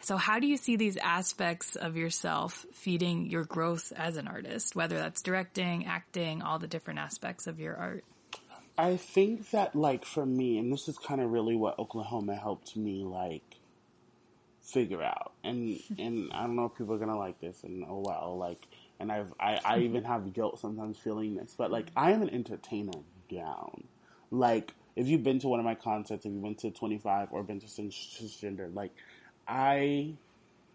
So 0.01 0.17
how 0.17 0.39
do 0.39 0.47
you 0.47 0.57
see 0.57 0.75
these 0.75 0.97
aspects 0.97 1.75
of 1.75 1.95
yourself 1.97 2.65
feeding 2.73 3.29
your 3.29 3.45
growth 3.45 3.93
as 3.95 4.17
an 4.17 4.27
artist, 4.27 4.75
whether 4.75 4.97
that's 4.97 5.21
directing, 5.21 5.85
acting, 5.85 6.41
all 6.41 6.59
the 6.59 6.67
different 6.67 6.99
aspects 6.99 7.47
of 7.47 7.59
your 7.59 7.75
art? 7.75 8.03
I 8.77 8.97
think 8.97 9.49
that 9.51 9.75
like 9.75 10.05
for 10.05 10.25
me, 10.25 10.59
and 10.59 10.71
this 10.71 10.87
is 10.87 10.97
kind 10.97 11.19
of 11.19 11.31
really 11.31 11.55
what 11.55 11.79
Oklahoma 11.79 12.35
helped 12.35 12.75
me 12.75 13.03
like 13.03 13.56
figure 14.67 15.01
out. 15.01 15.31
And 15.43 15.79
and 15.97 16.31
I 16.33 16.41
don't 16.41 16.55
know 16.55 16.65
if 16.65 16.77
people 16.77 16.93
are 16.95 16.99
gonna 16.99 17.17
like 17.17 17.39
this 17.39 17.63
and 17.63 17.85
oh 17.87 18.03
well, 18.05 18.37
like 18.37 18.67
and 18.99 19.11
I've 19.11 19.33
I, 19.39 19.59
I 19.63 19.75
mm-hmm. 19.75 19.83
even 19.83 20.03
have 20.03 20.33
guilt 20.33 20.59
sometimes 20.59 20.97
feeling 20.97 21.35
this, 21.35 21.55
but 21.57 21.71
like 21.71 21.87
I 21.95 22.11
am 22.11 22.21
an 22.21 22.29
entertainer 22.29 22.99
down. 23.31 23.85
Like 24.29 24.73
if 24.95 25.07
you've 25.07 25.23
been 25.23 25.39
to 25.39 25.47
one 25.47 25.59
of 25.59 25.65
my 25.65 25.75
concerts, 25.75 26.25
if 26.25 26.31
you've 26.31 26.41
been 26.41 26.55
to 26.55 26.71
twenty 26.71 26.97
five 26.97 27.29
or 27.31 27.43
been 27.43 27.59
to 27.61 27.67
cisgender, 27.67 28.73
like 28.73 28.91
I 29.47 30.13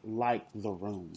like 0.05 0.47
the 0.55 0.71
room 0.71 1.13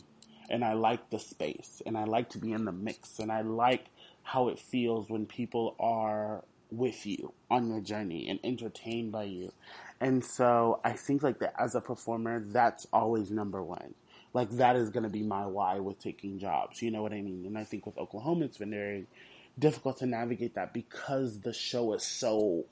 and 0.49 0.63
I 0.63 0.73
like 0.73 1.09
the 1.09 1.19
space 1.19 1.81
and 1.85 1.97
I 1.97 2.03
like 2.03 2.29
to 2.31 2.37
be 2.37 2.51
in 2.51 2.65
the 2.65 2.71
mix 2.71 3.19
and 3.19 3.31
I 3.31 3.41
like 3.41 3.85
how 4.23 4.49
it 4.49 4.59
feels 4.59 5.09
when 5.09 5.25
people 5.25 5.75
are 5.79 6.43
with 6.71 7.05
you 7.05 7.33
on 7.49 7.69
your 7.69 7.79
journey 7.79 8.27
and 8.29 8.39
entertained 8.43 9.11
by 9.11 9.23
you. 9.23 9.51
And 10.05 10.23
so 10.23 10.81
I 10.83 10.91
think 10.91 11.23
like 11.23 11.39
that 11.39 11.55
as 11.57 11.73
a 11.73 11.81
performer, 11.81 12.39
that's 12.45 12.85
always 12.93 13.31
number 13.31 13.63
one. 13.63 13.95
Like 14.33 14.51
that 14.57 14.75
is 14.75 14.91
going 14.91 15.01
to 15.01 15.09
be 15.09 15.23
my 15.23 15.47
why 15.47 15.79
with 15.79 15.97
taking 15.97 16.37
jobs. 16.37 16.79
You 16.83 16.91
know 16.91 17.01
what 17.01 17.11
I 17.11 17.23
mean? 17.23 17.43
And 17.47 17.57
I 17.57 17.63
think 17.63 17.87
with 17.87 17.97
Oklahoma, 17.97 18.45
it's 18.45 18.59
been 18.59 18.69
very 18.69 19.07
difficult 19.57 19.97
to 19.99 20.05
navigate 20.05 20.53
that 20.53 20.73
because 20.73 21.39
the 21.39 21.53
show 21.53 21.91
is 21.93 22.03
so 22.03 22.65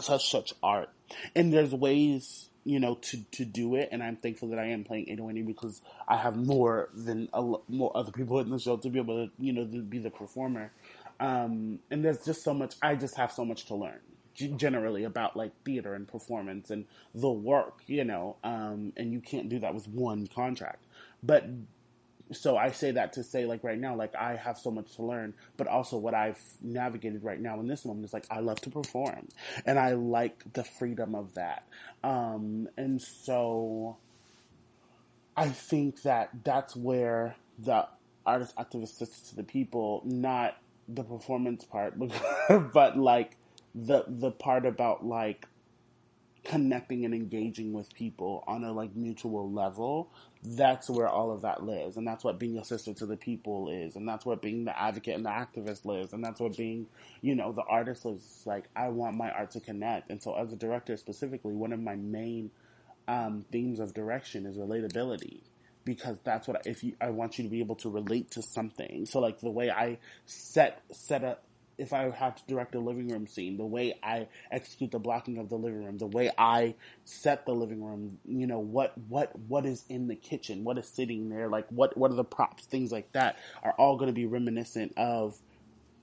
such 0.00 0.30
such 0.30 0.52
art, 0.62 0.90
and 1.34 1.50
there's 1.50 1.74
ways 1.74 2.50
you 2.62 2.78
know, 2.78 2.96
to, 2.96 3.24
to 3.32 3.46
do 3.46 3.74
it. 3.76 3.88
And 3.90 4.02
I'm 4.02 4.16
thankful 4.16 4.50
that 4.50 4.58
I 4.58 4.66
am 4.66 4.84
playing 4.84 5.08
808 5.08 5.46
because 5.46 5.80
I 6.06 6.18
have 6.18 6.36
more 6.36 6.90
than 6.92 7.30
a, 7.32 7.54
more 7.70 7.90
other 7.96 8.12
people 8.12 8.38
in 8.38 8.50
the 8.50 8.58
show 8.58 8.76
to 8.76 8.90
be 8.90 8.98
able 8.98 9.28
to, 9.28 9.32
you 9.38 9.54
know, 9.54 9.64
to 9.64 9.80
be 9.80 9.98
the 9.98 10.10
performer. 10.10 10.70
Um, 11.18 11.78
and 11.90 12.04
there's 12.04 12.22
just 12.22 12.44
so 12.44 12.52
much, 12.52 12.74
I 12.82 12.96
just 12.96 13.16
have 13.16 13.32
so 13.32 13.46
much 13.46 13.64
to 13.68 13.76
learn 13.76 14.00
generally 14.48 15.04
about 15.04 15.36
like 15.36 15.52
theater 15.64 15.94
and 15.94 16.06
performance 16.06 16.70
and 16.70 16.86
the 17.14 17.30
work, 17.30 17.82
you 17.86 18.04
know, 18.04 18.36
um, 18.44 18.92
and 18.96 19.12
you 19.12 19.20
can't 19.20 19.48
do 19.48 19.58
that 19.60 19.74
with 19.74 19.88
one 19.88 20.26
contract. 20.26 20.84
But 21.22 21.44
so 22.32 22.56
I 22.56 22.70
say 22.70 22.92
that 22.92 23.14
to 23.14 23.24
say 23.24 23.44
like 23.44 23.64
right 23.64 23.78
now, 23.78 23.96
like 23.96 24.14
I 24.14 24.36
have 24.36 24.58
so 24.58 24.70
much 24.70 24.96
to 24.96 25.02
learn, 25.02 25.34
but 25.56 25.66
also 25.66 25.96
what 25.96 26.14
I've 26.14 26.40
navigated 26.62 27.24
right 27.24 27.40
now 27.40 27.58
in 27.60 27.66
this 27.66 27.84
moment 27.84 28.04
is 28.04 28.12
like 28.12 28.26
I 28.30 28.40
love 28.40 28.60
to 28.62 28.70
perform 28.70 29.28
and 29.66 29.78
I 29.78 29.92
like 29.94 30.44
the 30.52 30.64
freedom 30.64 31.14
of 31.14 31.34
that. 31.34 31.66
Um, 32.04 32.68
and 32.76 33.00
so 33.02 33.96
I 35.36 35.48
think 35.48 36.02
that 36.02 36.30
that's 36.44 36.76
where 36.76 37.36
the 37.58 37.86
artist 38.24 38.54
activist 38.56 38.98
sits 38.98 39.30
to 39.30 39.36
the 39.36 39.42
people, 39.42 40.02
not 40.04 40.56
the 40.88 41.02
performance 41.02 41.64
part, 41.64 41.98
but, 41.98 42.10
but 42.72 42.96
like 42.96 43.36
the, 43.74 44.04
the 44.08 44.30
part 44.30 44.66
about 44.66 45.04
like 45.04 45.46
connecting 46.44 47.04
and 47.04 47.14
engaging 47.14 47.72
with 47.72 47.92
people 47.94 48.42
on 48.46 48.64
a 48.64 48.72
like 48.72 48.96
mutual 48.96 49.50
level 49.52 50.10
that's 50.42 50.88
where 50.88 51.08
all 51.08 51.30
of 51.30 51.42
that 51.42 51.62
lives. 51.64 51.96
And 51.96 52.06
that's 52.06 52.24
what 52.24 52.38
being 52.38 52.56
a 52.56 52.64
sister 52.64 52.94
to 52.94 53.06
the 53.06 53.16
people 53.16 53.68
is. 53.68 53.96
And 53.96 54.08
that's 54.08 54.24
what 54.24 54.40
being 54.40 54.64
the 54.64 54.78
advocate 54.78 55.16
and 55.16 55.24
the 55.24 55.30
activist 55.30 55.84
lives. 55.84 56.12
And 56.12 56.24
that's 56.24 56.40
what 56.40 56.56
being 56.56 56.86
you 57.20 57.34
know 57.34 57.52
the 57.52 57.62
artist 57.68 58.06
is 58.06 58.42
like 58.46 58.64
i 58.74 58.88
want 58.88 59.16
my 59.16 59.30
art 59.30 59.50
to 59.52 59.60
connect. 59.60 60.10
And 60.10 60.22
so 60.22 60.34
as 60.34 60.52
a 60.52 60.56
director 60.56 60.96
specifically 60.96 61.54
one 61.54 61.72
of 61.72 61.80
my 61.80 61.96
main 61.96 62.50
um, 63.06 63.44
themes 63.52 63.80
of 63.80 63.92
direction 63.92 64.46
is 64.46 64.56
relatability. 64.56 65.42
Because 65.84 66.18
that's 66.24 66.46
what 66.46 66.66
if 66.66 66.84
you 66.84 66.94
I 67.00 67.10
want 67.10 67.38
you 67.38 67.44
to 67.44 67.50
be 67.50 67.60
able 67.60 67.76
to 67.76 67.90
relate 67.90 68.30
to 68.32 68.42
something. 68.42 69.06
So 69.06 69.20
like 69.20 69.40
the 69.40 69.50
way 69.50 69.70
I 69.70 69.98
set 70.24 70.82
set 70.90 71.24
up 71.24 71.44
if 71.80 71.94
I 71.94 72.10
have 72.10 72.36
to 72.36 72.42
direct 72.46 72.74
a 72.74 72.78
living 72.78 73.08
room 73.08 73.26
scene, 73.26 73.56
the 73.56 73.64
way 73.64 73.98
I 74.02 74.28
execute 74.50 74.90
the 74.90 74.98
blocking 74.98 75.38
of 75.38 75.48
the 75.48 75.56
living 75.56 75.82
room, 75.82 75.96
the 75.96 76.06
way 76.06 76.30
I 76.36 76.74
set 77.04 77.46
the 77.46 77.54
living 77.54 77.82
room, 77.82 78.18
you 78.26 78.46
know, 78.46 78.58
what, 78.58 78.92
what, 79.08 79.36
what 79.48 79.64
is 79.64 79.84
in 79.88 80.06
the 80.06 80.14
kitchen, 80.14 80.62
what 80.62 80.76
is 80.76 80.86
sitting 80.86 81.30
there, 81.30 81.48
like 81.48 81.66
what, 81.70 81.96
what 81.96 82.10
are 82.10 82.16
the 82.16 82.22
props, 82.22 82.66
things 82.66 82.92
like 82.92 83.10
that 83.12 83.38
are 83.62 83.72
all 83.72 83.96
going 83.96 84.08
to 84.08 84.14
be 84.14 84.26
reminiscent 84.26 84.92
of 84.98 85.40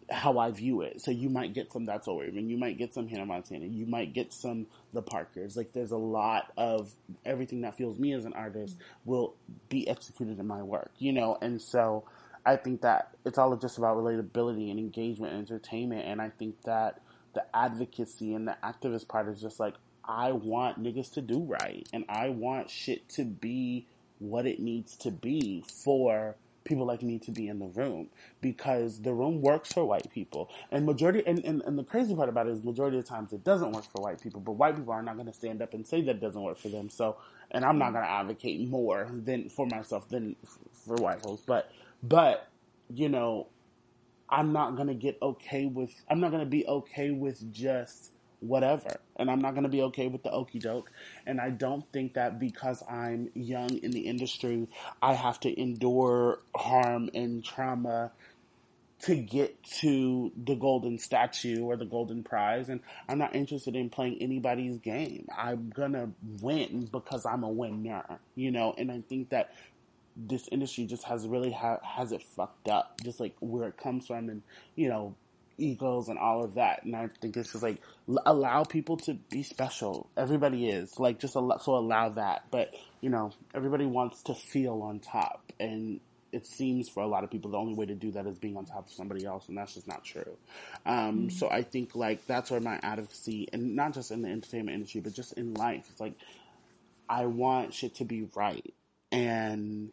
how 0.09 0.39
I 0.39 0.49
view 0.49 0.81
it. 0.81 0.99
So 0.99 1.11
you 1.11 1.29
might 1.29 1.53
get 1.53 1.71
some 1.71 1.85
That's 1.85 2.05
So 2.05 2.19
Raven, 2.19 2.49
you 2.49 2.57
might 2.57 2.79
get 2.79 2.95
some 2.95 3.07
Hannah 3.07 3.27
Montana, 3.27 3.65
you 3.65 3.85
might 3.85 4.13
get 4.13 4.33
some 4.33 4.65
The 4.93 5.03
Parkers. 5.03 5.55
Like 5.55 5.73
there's 5.73 5.91
a 5.91 5.97
lot 5.97 6.51
of 6.57 6.91
everything 7.23 7.61
that 7.61 7.77
feels 7.77 7.99
me 7.99 8.13
as 8.13 8.25
an 8.25 8.33
artist 8.33 8.79
mm-hmm. 8.79 9.11
will 9.11 9.35
be 9.69 9.87
executed 9.87 10.39
in 10.39 10.47
my 10.47 10.63
work, 10.63 10.91
you 10.97 11.13
know, 11.13 11.37
and 11.39 11.61
so, 11.61 12.05
I 12.47 12.55
think 12.55 12.81
that 12.81 13.09
it's 13.25 13.37
all 13.37 13.53
just 13.57 13.77
about 13.77 13.97
relatability 13.97 14.71
and 14.71 14.79
engagement 14.79 15.33
and 15.33 15.41
entertainment. 15.41 16.07
And 16.07 16.21
I 16.21 16.29
think 16.29 16.61
that 16.61 17.01
the 17.33 17.43
advocacy 17.53 18.33
and 18.33 18.47
the 18.47 18.55
activist 18.63 19.09
part 19.09 19.27
is 19.27 19.41
just 19.41 19.59
like, 19.59 19.73
I 20.05 20.31
want 20.31 20.81
niggas 20.81 21.11
to 21.15 21.21
do 21.21 21.41
right. 21.41 21.85
And 21.91 22.05
I 22.07 22.29
want 22.29 22.69
shit 22.69 23.09
to 23.09 23.25
be 23.25 23.85
what 24.19 24.47
it 24.47 24.61
needs 24.61 24.95
to 24.95 25.11
be 25.11 25.65
for 25.83 26.37
people 26.63 26.85
like 26.85 27.03
me 27.03 27.19
to 27.19 27.31
be 27.31 27.49
in 27.49 27.59
the 27.59 27.67
room 27.67 28.09
because 28.41 29.01
the 29.01 29.13
room 29.13 29.41
works 29.41 29.71
for 29.71 29.85
white 29.85 30.09
people 30.11 30.49
and 30.69 30.85
majority 30.85 31.23
and, 31.25 31.39
and, 31.45 31.61
and 31.61 31.79
the 31.79 31.83
crazy 31.83 32.13
part 32.13 32.27
about 32.27 32.45
it 32.45 32.51
is 32.51 32.61
majority 32.61 32.97
of 32.97 33.05
times 33.05 33.31
it 33.31 33.41
doesn't 33.43 33.71
work 33.71 33.85
for 33.85 34.01
white 34.01 34.21
people 34.21 34.41
but 34.41 34.51
white 34.51 34.75
people 34.75 34.91
are 34.91 35.01
not 35.01 35.15
going 35.15 35.27
to 35.27 35.33
stand 35.33 35.61
up 35.61 35.73
and 35.73 35.87
say 35.87 36.01
that 36.01 36.19
doesn't 36.19 36.41
work 36.41 36.57
for 36.57 36.67
them 36.67 36.89
so 36.89 37.15
and 37.51 37.63
i'm 37.63 37.77
not 37.77 37.93
going 37.93 38.03
to 38.03 38.11
advocate 38.11 38.67
more 38.67 39.07
than 39.09 39.47
for 39.47 39.65
myself 39.67 40.09
than 40.09 40.35
for 40.87 40.95
white 40.95 41.21
folks 41.21 41.43
but 41.45 41.71
but, 42.03 42.47
you 42.89 43.09
know, 43.09 43.47
I'm 44.29 44.53
not 44.53 44.75
to 44.87 44.93
get 44.93 45.17
okay 45.21 45.65
with, 45.65 45.91
I'm 46.09 46.19
not 46.19 46.29
to 46.43 46.49
be 46.49 46.65
okay 46.67 47.11
with 47.11 47.51
just 47.51 48.11
whatever. 48.39 48.97
And 49.15 49.31
I'm 49.31 49.39
not 49.39 49.53
going 49.53 49.63
to 49.63 49.69
be 49.69 49.81
okay 49.83 50.07
with 50.07 50.23
the 50.23 50.31
okey 50.31 50.59
doke. 50.59 50.91
And 51.25 51.41
I 51.41 51.49
don't 51.49 51.85
think 51.91 52.13
that 52.13 52.39
because 52.39 52.83
I'm 52.89 53.29
young 53.33 53.77
in 53.77 53.91
the 53.91 54.01
industry, 54.01 54.67
I 55.01 55.13
have 55.13 55.39
to 55.41 55.59
endure 55.59 56.39
harm 56.55 57.09
and 57.13 57.43
trauma 57.43 58.11
to 58.99 59.15
get 59.15 59.61
to 59.63 60.31
the 60.43 60.55
golden 60.55 60.97
statue 60.97 61.63
or 61.63 61.77
the 61.77 61.85
golden 61.85 62.23
prize. 62.23 62.69
And 62.69 62.81
I'm 63.07 63.17
not 63.17 63.35
interested 63.35 63.75
in 63.75 63.89
playing 63.89 64.17
anybody's 64.21 64.77
game. 64.77 65.27
I'm 65.35 65.69
going 65.69 65.93
to 65.93 66.09
win 66.41 66.87
because 66.91 67.25
I'm 67.25 67.43
a 67.43 67.49
winner, 67.49 68.03
you 68.35 68.51
know? 68.51 68.73
And 68.77 68.91
I 68.91 69.01
think 69.07 69.29
that 69.29 69.51
this 70.17 70.47
industry 70.51 70.85
just 70.85 71.03
has 71.03 71.27
really 71.27 71.51
ha- 71.51 71.79
has 71.83 72.11
it 72.11 72.23
fucked 72.23 72.67
up, 72.67 72.99
just 73.03 73.19
like 73.19 73.35
where 73.39 73.67
it 73.69 73.77
comes 73.77 74.07
from 74.07 74.29
and, 74.29 74.41
you 74.75 74.89
know, 74.89 75.15
egos 75.57 76.07
and 76.07 76.19
all 76.19 76.43
of 76.43 76.55
that. 76.55 76.83
And 76.83 76.95
I 76.95 77.09
think 77.21 77.37
it's 77.37 77.51
just 77.51 77.63
like 77.63 77.81
l- 78.07 78.21
allow 78.25 78.63
people 78.63 78.97
to 78.97 79.13
be 79.29 79.43
special. 79.43 80.09
Everybody 80.15 80.69
is 80.69 80.99
like 80.99 81.19
just 81.19 81.35
allow, 81.35 81.57
so 81.57 81.75
allow 81.75 82.09
that. 82.09 82.45
But 82.51 82.73
you 83.01 83.09
know, 83.09 83.31
everybody 83.53 83.85
wants 83.85 84.23
to 84.23 84.33
feel 84.33 84.81
on 84.81 84.99
top, 84.99 85.51
and 85.59 85.99
it 86.31 86.45
seems 86.45 86.89
for 86.89 87.01
a 87.03 87.07
lot 87.07 87.23
of 87.23 87.31
people 87.31 87.51
the 87.51 87.57
only 87.57 87.73
way 87.73 87.85
to 87.85 87.95
do 87.95 88.11
that 88.11 88.27
is 88.27 88.37
being 88.37 88.57
on 88.57 88.65
top 88.65 88.87
of 88.87 88.91
somebody 88.91 89.25
else, 89.25 89.47
and 89.47 89.57
that's 89.57 89.73
just 89.73 89.87
not 89.87 90.03
true. 90.03 90.37
Um, 90.85 90.95
mm-hmm. 90.95 91.29
So 91.29 91.49
I 91.49 91.63
think 91.63 91.95
like 91.95 92.25
that's 92.27 92.51
where 92.51 92.59
my 92.59 92.79
advocacy, 92.83 93.47
and 93.51 93.75
not 93.75 93.93
just 93.93 94.11
in 94.11 94.21
the 94.21 94.29
entertainment 94.29 94.75
industry, 94.75 95.01
but 95.01 95.13
just 95.13 95.33
in 95.33 95.53
life, 95.53 95.87
it's 95.89 95.99
like 95.99 96.13
I 97.09 97.25
want 97.25 97.73
shit 97.73 97.95
to 97.95 98.05
be 98.05 98.27
right, 98.35 98.73
and 99.11 99.91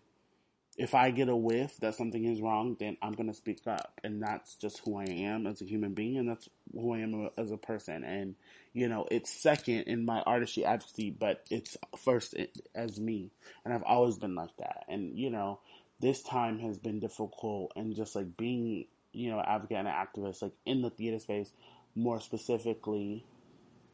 if 0.76 0.94
I 0.94 1.10
get 1.10 1.28
a 1.28 1.36
whiff 1.36 1.76
that 1.78 1.94
something 1.94 2.24
is 2.24 2.40
wrong, 2.40 2.76
then 2.78 2.96
I'm 3.00 3.12
going 3.12 3.28
to 3.28 3.34
speak 3.34 3.60
up. 3.66 4.00
And 4.02 4.22
that's 4.22 4.54
just 4.56 4.80
who 4.84 4.98
I 4.98 5.04
am 5.04 5.46
as 5.46 5.60
a 5.62 5.64
human 5.64 5.94
being, 5.94 6.18
and 6.18 6.28
that's 6.28 6.48
who 6.72 6.94
I 6.94 6.98
am 6.98 7.30
as 7.38 7.50
a 7.50 7.56
person. 7.56 8.04
And, 8.04 8.34
you 8.72 8.88
know, 8.88 9.06
it's 9.10 9.30
second 9.30 9.82
in 9.82 10.04
my 10.04 10.20
artistry 10.22 10.64
advocacy, 10.64 11.10
but 11.10 11.44
it's 11.50 11.76
first 11.98 12.34
as 12.74 12.98
me. 12.98 13.30
And 13.64 13.72
I've 13.72 13.84
always 13.84 14.18
been 14.18 14.34
like 14.34 14.56
that. 14.58 14.84
And, 14.88 15.18
you 15.18 15.30
know, 15.30 15.60
this 16.00 16.22
time 16.22 16.58
has 16.58 16.78
been 16.78 16.98
difficult, 16.98 17.72
and 17.76 17.94
just 17.94 18.16
like 18.16 18.36
being, 18.36 18.86
you 19.12 19.30
know, 19.30 19.40
advocate 19.40 19.78
and 19.78 19.88
activist, 19.88 20.42
like 20.42 20.52
in 20.66 20.82
the 20.82 20.90
theater 20.90 21.20
space, 21.20 21.50
more 21.94 22.20
specifically, 22.20 23.24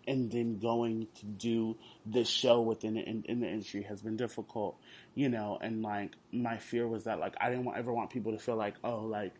and 0.07 0.31
then 0.31 0.59
going 0.59 1.07
to 1.17 1.27
do 1.27 1.77
this 2.07 2.29
show 2.29 2.61
within 2.61 2.95
the, 2.95 3.01
in, 3.01 3.25
in, 3.29 3.41
the 3.41 3.49
industry 3.49 3.83
has 3.83 4.03
been 4.03 4.17
difficult, 4.17 4.77
you 5.15 5.29
know. 5.29 5.59
And 5.61 5.83
like 5.83 6.13
my 6.33 6.57
fear 6.59 6.87
was 6.87 7.05
that 7.05 7.21
like 7.21 7.35
I 7.41 7.51
didn't 7.51 7.65
want, 7.65 7.79
ever 7.79 7.93
want 7.93 8.11
people 8.11 8.33
to 8.33 8.39
feel 8.39 8.57
like 8.57 8.75
oh 8.83 9.01
like 9.01 9.33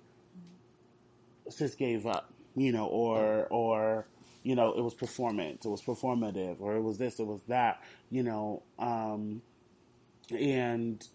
sis 1.49 1.75
gave 1.75 2.07
up, 2.07 2.33
you 2.55 2.73
know, 2.73 2.87
or 2.87 3.47
or 3.51 4.07
you 4.43 4.55
know 4.55 4.73
it 4.73 4.83
was 4.83 4.95
performance, 4.95 5.65
it 5.65 5.69
was 5.69 5.83
performative, 5.83 6.61
or 6.61 6.77
it 6.77 6.83
was 6.83 6.99
this, 6.99 7.19
it 7.19 7.27
was 7.27 7.41
that, 7.49 7.83
you 8.11 8.23
know, 8.23 8.63
um, 8.79 9.43
and 10.31 11.07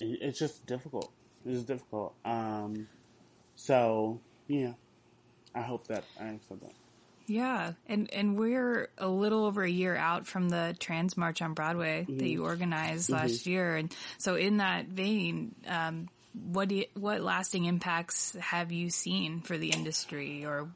it's 0.00 0.38
just 0.38 0.66
difficult. 0.66 1.12
It's 1.44 1.64
difficult. 1.64 2.14
Um, 2.24 2.88
so 3.56 4.20
yeah. 4.46 4.72
I 5.54 5.60
hope 5.60 5.88
that 5.88 6.04
I 6.20 6.24
answered 6.24 6.60
that. 6.60 6.72
Yeah, 7.26 7.72
and 7.86 8.12
and 8.12 8.36
we're 8.36 8.88
a 8.98 9.08
little 9.08 9.44
over 9.44 9.62
a 9.62 9.70
year 9.70 9.96
out 9.96 10.26
from 10.26 10.48
the 10.48 10.76
Trans 10.78 11.16
March 11.16 11.40
on 11.40 11.54
Broadway 11.54 12.02
mm-hmm. 12.02 12.18
that 12.18 12.28
you 12.28 12.44
organized 12.44 13.10
mm-hmm. 13.10 13.22
last 13.22 13.46
year, 13.46 13.76
and 13.76 13.94
so 14.18 14.34
in 14.34 14.56
that 14.58 14.86
vein, 14.86 15.54
um, 15.68 16.08
what 16.32 16.68
do 16.68 16.76
you, 16.76 16.84
what 16.94 17.20
lasting 17.20 17.64
impacts 17.66 18.34
have 18.40 18.72
you 18.72 18.90
seen 18.90 19.40
for 19.40 19.56
the 19.56 19.70
industry, 19.70 20.44
or 20.44 20.68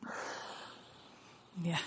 yeah? 1.62 1.78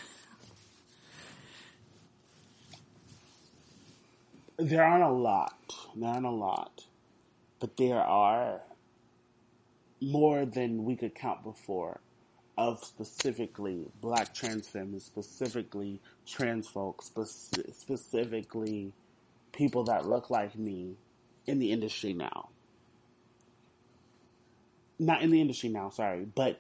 There 4.57 4.83
aren't 4.83 5.03
a 5.03 5.09
lot. 5.09 5.55
There 5.95 6.09
aren't 6.09 6.25
a 6.25 6.31
lot, 6.31 6.83
but 7.59 7.77
there 7.77 8.01
are 8.01 8.61
more 10.01 10.45
than 10.45 10.83
we 10.83 10.97
could 10.97 11.15
count 11.15 11.43
before 11.43 12.01
of 12.59 12.83
specifically 12.83 13.85
black 14.01 14.33
trans 14.33 14.67
families, 14.67 15.05
specifically 15.05 16.01
trans 16.27 16.67
folks, 16.67 17.05
spe- 17.05 17.71
specifically 17.71 18.91
people 19.53 19.85
that 19.85 20.05
look 20.05 20.29
like 20.29 20.57
me 20.57 20.95
in 21.47 21.59
the 21.59 21.71
industry 21.71 22.11
now. 22.11 22.49
Not 24.99 25.21
in 25.21 25.31
the 25.31 25.39
industry 25.39 25.69
now, 25.69 25.89
sorry, 25.89 26.25
but 26.25 26.59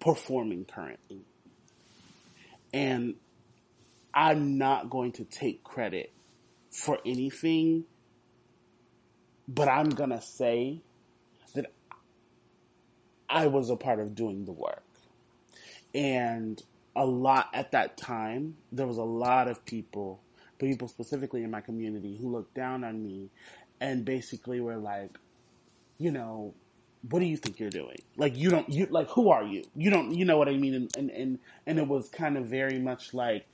performing 0.00 0.64
currently. 0.64 1.20
And 2.72 3.16
I'm 4.14 4.56
not 4.56 4.88
going 4.88 5.12
to 5.12 5.24
take 5.24 5.62
credit 5.62 6.10
for 6.70 6.98
anything, 7.04 7.84
but 9.46 9.68
I'm 9.68 9.90
going 9.90 10.10
to 10.10 10.22
say 10.22 10.80
that 11.54 11.66
I 13.28 13.48
was 13.48 13.68
a 13.68 13.76
part 13.76 14.00
of 14.00 14.14
doing 14.14 14.46
the 14.46 14.52
work. 14.52 14.82
And 15.96 16.62
a 16.94 17.06
lot 17.06 17.48
at 17.54 17.72
that 17.72 17.96
time, 17.96 18.56
there 18.70 18.86
was 18.86 18.98
a 18.98 19.02
lot 19.02 19.48
of 19.48 19.64
people, 19.64 20.20
people 20.58 20.88
specifically 20.88 21.42
in 21.42 21.50
my 21.50 21.62
community, 21.62 22.18
who 22.20 22.30
looked 22.30 22.54
down 22.54 22.84
on 22.84 23.02
me 23.02 23.30
and 23.80 24.04
basically 24.04 24.60
were 24.60 24.76
like, 24.76 25.16
you 25.96 26.10
know, 26.10 26.52
what 27.08 27.20
do 27.20 27.26
you 27.26 27.38
think 27.38 27.58
you're 27.58 27.70
doing? 27.70 27.98
Like 28.16 28.36
you 28.36 28.50
don't 28.50 28.68
you 28.68 28.86
like 28.90 29.08
who 29.08 29.30
are 29.30 29.44
you? 29.44 29.64
You 29.74 29.90
don't 29.90 30.12
you 30.12 30.24
know 30.24 30.36
what 30.36 30.48
I 30.48 30.56
mean? 30.56 30.74
And 30.74 30.96
and 30.96 31.10
and, 31.10 31.38
and 31.66 31.78
it 31.78 31.86
was 31.86 32.08
kind 32.08 32.36
of 32.36 32.46
very 32.46 32.78
much 32.78 33.14
like 33.14 33.46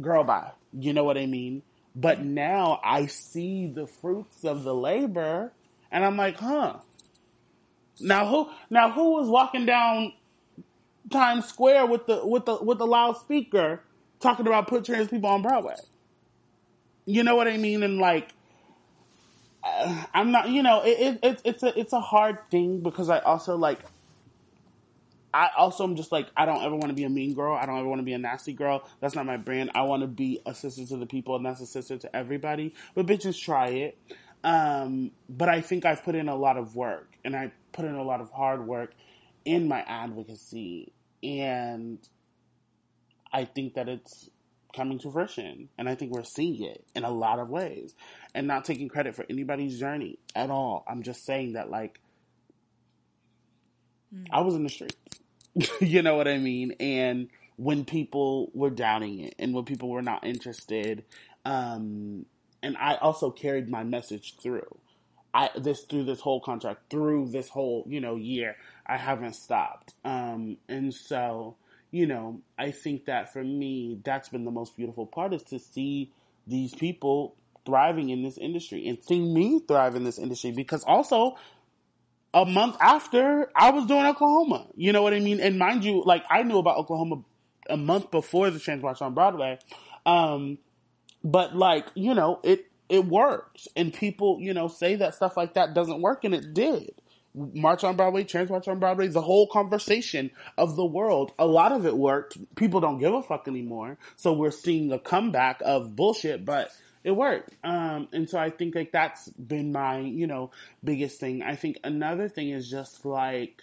girl 0.00 0.24
bye. 0.24 0.52
You 0.72 0.92
know 0.92 1.04
what 1.04 1.18
I 1.18 1.26
mean? 1.26 1.62
But 1.96 2.24
now 2.24 2.80
I 2.84 3.06
see 3.06 3.66
the 3.66 3.86
fruits 3.86 4.44
of 4.44 4.62
the 4.62 4.74
labor 4.74 5.52
and 5.90 6.04
I'm 6.04 6.16
like, 6.16 6.36
huh. 6.36 6.76
Now 8.00 8.26
who 8.28 8.50
now 8.70 8.90
who 8.92 9.12
was 9.12 9.28
walking 9.28 9.66
down 9.66 10.12
Times 11.12 11.46
Square 11.46 11.86
with 11.86 12.06
the 12.06 12.26
with 12.26 12.46
the 12.46 12.56
with 12.62 12.78
the 12.78 12.86
loudspeaker 12.86 13.82
talking 14.20 14.46
about 14.46 14.68
put 14.68 14.84
trans 14.84 15.08
people 15.08 15.28
on 15.28 15.42
Broadway. 15.42 15.74
You 17.04 17.24
know 17.24 17.34
what 17.34 17.48
I 17.48 17.56
mean? 17.56 17.82
And 17.82 17.98
like, 17.98 18.28
uh, 19.62 20.04
I'm 20.14 20.30
not. 20.30 20.48
You 20.48 20.62
know, 20.62 20.82
it, 20.84 21.18
it, 21.22 21.40
it's 21.44 21.62
a 21.62 21.78
it's 21.78 21.92
a 21.92 22.00
hard 22.00 22.38
thing 22.50 22.80
because 22.80 23.10
I 23.10 23.18
also 23.18 23.56
like. 23.56 23.80
I 25.34 25.48
also 25.56 25.84
am 25.84 25.96
just 25.96 26.12
like 26.12 26.28
I 26.36 26.44
don't 26.44 26.62
ever 26.62 26.74
want 26.74 26.88
to 26.88 26.94
be 26.94 27.04
a 27.04 27.08
mean 27.08 27.32
girl. 27.34 27.56
I 27.56 27.64
don't 27.64 27.78
ever 27.78 27.88
want 27.88 28.00
to 28.00 28.04
be 28.04 28.12
a 28.12 28.18
nasty 28.18 28.52
girl. 28.52 28.86
That's 29.00 29.14
not 29.14 29.24
my 29.24 29.38
brand. 29.38 29.70
I 29.74 29.82
want 29.82 30.02
to 30.02 30.06
be 30.06 30.40
a 30.44 30.54
sister 30.54 30.84
to 30.84 30.96
the 30.98 31.06
people, 31.06 31.36
and 31.36 31.46
that's 31.46 31.60
a 31.60 31.66
sister 31.66 31.96
to 31.96 32.14
everybody. 32.14 32.74
But 32.94 33.06
bitches, 33.06 33.40
try 33.40 33.68
it. 33.68 33.98
Um, 34.44 35.12
but 35.30 35.48
I 35.48 35.62
think 35.62 35.86
I've 35.86 36.04
put 36.04 36.14
in 36.14 36.28
a 36.28 36.36
lot 36.36 36.58
of 36.58 36.76
work, 36.76 37.16
and 37.24 37.34
I 37.34 37.52
put 37.72 37.86
in 37.86 37.94
a 37.94 38.02
lot 38.02 38.20
of 38.20 38.30
hard 38.30 38.66
work 38.66 38.92
in 39.44 39.68
my 39.68 39.80
advocacy. 39.82 40.92
And 41.22 41.98
I 43.32 43.44
think 43.44 43.74
that 43.74 43.88
it's 43.88 44.30
coming 44.74 44.98
to 45.00 45.10
fruition. 45.10 45.68
And 45.78 45.88
I 45.88 45.94
think 45.94 46.12
we're 46.12 46.24
seeing 46.24 46.62
it 46.62 46.84
in 46.94 47.04
a 47.04 47.10
lot 47.10 47.38
of 47.38 47.48
ways. 47.48 47.94
And 48.34 48.46
not 48.46 48.64
taking 48.64 48.88
credit 48.88 49.14
for 49.14 49.24
anybody's 49.28 49.78
journey 49.78 50.18
at 50.34 50.50
all. 50.50 50.84
I'm 50.88 51.02
just 51.02 51.24
saying 51.24 51.54
that, 51.54 51.70
like, 51.70 52.00
mm. 54.14 54.26
I 54.30 54.40
was 54.40 54.54
in 54.54 54.62
the 54.62 54.70
streets. 54.70 54.96
you 55.80 56.02
know 56.02 56.16
what 56.16 56.28
I 56.28 56.38
mean? 56.38 56.72
And 56.80 57.28
when 57.56 57.84
people 57.84 58.50
were 58.54 58.70
doubting 58.70 59.20
it 59.20 59.34
and 59.38 59.54
when 59.54 59.64
people 59.64 59.90
were 59.90 60.02
not 60.02 60.24
interested, 60.24 61.04
um, 61.44 62.26
and 62.62 62.76
I 62.76 62.96
also 62.96 63.30
carried 63.30 63.68
my 63.68 63.84
message 63.84 64.36
through. 64.36 64.78
I 65.34 65.50
this 65.56 65.82
through 65.84 66.04
this 66.04 66.20
whole 66.20 66.40
contract, 66.40 66.90
through 66.90 67.30
this 67.30 67.48
whole 67.48 67.84
you 67.88 68.00
know 68.00 68.16
year, 68.16 68.56
I 68.86 68.96
haven't 68.96 69.34
stopped. 69.34 69.94
Um, 70.04 70.56
and 70.68 70.92
so 70.92 71.56
you 71.92 72.06
know, 72.06 72.40
I 72.58 72.70
think 72.70 73.04
that 73.04 73.32
for 73.32 73.44
me, 73.44 74.00
that's 74.02 74.30
been 74.30 74.44
the 74.44 74.50
most 74.50 74.76
beautiful 74.76 75.06
part 75.06 75.34
is 75.34 75.42
to 75.44 75.58
see 75.58 76.10
these 76.46 76.74
people 76.74 77.36
thriving 77.64 78.08
in 78.08 78.22
this 78.22 78.38
industry 78.38 78.88
and 78.88 78.98
seeing 79.04 79.32
me 79.32 79.60
thrive 79.68 79.94
in 79.94 80.02
this 80.02 80.18
industry 80.18 80.50
because 80.50 80.82
also 80.84 81.36
a 82.34 82.46
month 82.46 82.76
after 82.80 83.50
I 83.54 83.70
was 83.70 83.86
doing 83.86 84.06
Oklahoma, 84.06 84.66
you 84.74 84.92
know 84.92 85.02
what 85.02 85.12
I 85.12 85.20
mean? 85.20 85.38
And 85.38 85.58
mind 85.58 85.84
you, 85.84 86.02
like 86.04 86.24
I 86.30 86.42
knew 86.42 86.58
about 86.58 86.78
Oklahoma 86.78 87.22
a 87.68 87.76
month 87.76 88.10
before 88.10 88.50
the 88.50 88.58
Trans 88.58 88.82
March 88.82 89.02
on 89.02 89.12
Broadway. 89.12 89.58
Um, 90.06 90.58
but 91.22 91.54
like, 91.54 91.86
you 91.94 92.14
know, 92.14 92.40
it, 92.42 92.70
it 92.88 93.04
works. 93.04 93.68
And 93.76 93.92
people, 93.92 94.38
you 94.40 94.54
know, 94.54 94.66
say 94.66 94.96
that 94.96 95.14
stuff 95.14 95.36
like 95.36 95.54
that 95.54 95.74
doesn't 95.74 96.00
work 96.00 96.24
and 96.24 96.34
it 96.34 96.54
did. 96.54 97.01
March 97.34 97.82
on 97.82 97.96
Broadway, 97.96 98.24
Trans 98.24 98.50
March 98.50 98.68
on 98.68 98.78
Broadway, 98.78 99.08
the 99.08 99.22
whole 99.22 99.46
conversation 99.46 100.30
of 100.58 100.76
the 100.76 100.84
world. 100.84 101.32
A 101.38 101.46
lot 101.46 101.72
of 101.72 101.86
it 101.86 101.96
worked. 101.96 102.36
People 102.56 102.80
don't 102.80 102.98
give 102.98 103.14
a 103.14 103.22
fuck 103.22 103.48
anymore. 103.48 103.96
So 104.16 104.32
we're 104.32 104.50
seeing 104.50 104.92
a 104.92 104.98
comeback 104.98 105.62
of 105.64 105.96
bullshit, 105.96 106.44
but 106.44 106.70
it 107.04 107.12
worked. 107.12 107.54
Um, 107.64 108.08
and 108.12 108.28
so 108.28 108.38
I 108.38 108.50
think 108.50 108.74
like 108.74 108.92
that's 108.92 109.28
been 109.30 109.72
my, 109.72 110.00
you 110.00 110.26
know, 110.26 110.50
biggest 110.84 111.20
thing. 111.20 111.42
I 111.42 111.56
think 111.56 111.78
another 111.84 112.28
thing 112.28 112.50
is 112.50 112.68
just 112.68 113.04
like 113.06 113.62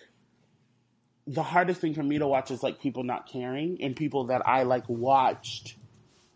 the 1.27 1.43
hardest 1.43 1.79
thing 1.79 1.93
for 1.93 2.03
me 2.03 2.17
to 2.17 2.27
watch 2.27 2.49
is 2.49 2.63
like 2.63 2.81
people 2.81 3.03
not 3.03 3.29
caring 3.31 3.83
and 3.83 3.95
people 3.95 4.25
that 4.25 4.47
I 4.47 4.63
like 4.63 4.89
watched 4.89 5.75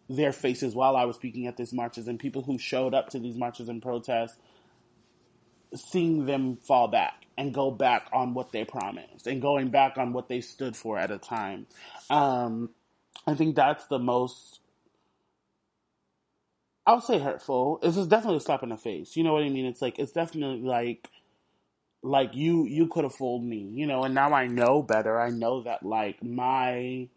their 0.08 0.32
faces 0.32 0.76
while 0.76 0.96
I 0.96 1.06
was 1.06 1.16
speaking 1.16 1.48
at 1.48 1.58
these 1.58 1.74
marches 1.74 2.08
and 2.08 2.20
people 2.20 2.44
who 2.44 2.60
showed 2.60 2.94
up 2.94 3.10
to 3.10 3.20
these 3.20 3.38
marches 3.38 3.70
and 3.70 3.82
protests, 3.82 4.38
seeing 5.74 6.28
them 6.28 6.58
fall 6.58 6.88
back 6.88 7.23
and 7.38 7.54
go 7.54 7.72
back 7.72 8.08
on 8.14 8.34
what 8.34 8.52
they 8.52 8.66
promised 8.66 9.28
and 9.28 9.42
going 9.42 9.70
back 9.70 9.98
on 9.98 10.14
what 10.14 10.30
they 10.30 10.42
stood 10.42 10.76
for 10.76 10.98
at 10.98 11.12
a 11.12 11.18
time. 11.18 11.68
Um, 12.10 12.70
I 13.26 13.36
think 13.36 13.56
that's 13.56 13.86
the 13.88 14.00
most 14.00 14.60
I'll 16.86 17.02
say 17.02 17.18
hurtful. 17.18 17.80
It's 17.82 17.96
just 17.96 18.10
definitely 18.10 18.38
a 18.38 18.42
slap 18.42 18.64
in 18.64 18.70
the 18.70 18.78
face. 18.78 19.16
You 19.16 19.24
know 19.24 19.34
what 19.34 19.44
I 19.44 19.50
mean? 19.50 19.66
It's 19.66 19.82
like 19.82 20.00
it's 20.00 20.12
definitely 20.12 20.62
like 20.62 21.10
like 22.02 22.36
you 22.36 22.66
you 22.66 22.88
could 22.88 23.06
have 23.06 23.16
fooled 23.16 23.44
me, 23.44 23.70
you 23.74 23.88
know, 23.88 24.04
and 24.04 24.14
now 24.14 24.34
I 24.34 24.48
know 24.48 24.84
better. 24.84 25.20
I 25.20 25.30
know 25.30 25.64
that 25.64 25.84
like 25.84 26.22
my 26.22 27.08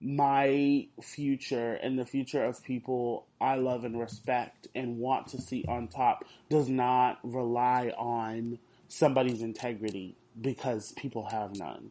my 0.00 0.88
future 1.00 1.74
and 1.74 1.98
the 1.98 2.06
future 2.06 2.42
of 2.42 2.64
people 2.64 3.26
I 3.40 3.56
love 3.56 3.84
and 3.84 4.00
respect 4.00 4.66
and 4.74 4.98
want 4.98 5.28
to 5.28 5.40
see 5.40 5.64
on 5.68 5.88
top 5.88 6.24
does 6.48 6.68
not 6.68 7.18
rely 7.22 7.92
on 7.96 8.58
somebody's 8.92 9.40
integrity 9.40 10.14
because 10.38 10.92
people 10.92 11.26
have 11.30 11.56
none. 11.56 11.90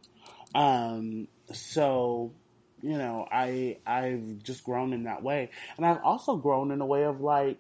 Um, 0.54 1.28
so 1.52 2.32
you 2.82 2.98
know, 2.98 3.28
I 3.32 3.78
I've 3.86 4.44
just 4.44 4.64
grown 4.64 4.94
in 4.94 5.04
that 5.04 5.24
way, 5.24 5.50
and 5.78 5.86
I've 5.86 6.02
also 6.04 6.36
grown 6.38 6.72
in 6.72 6.82
a 6.82 6.86
way 6.86 7.04
of 7.04 7.22
like, 7.22 7.60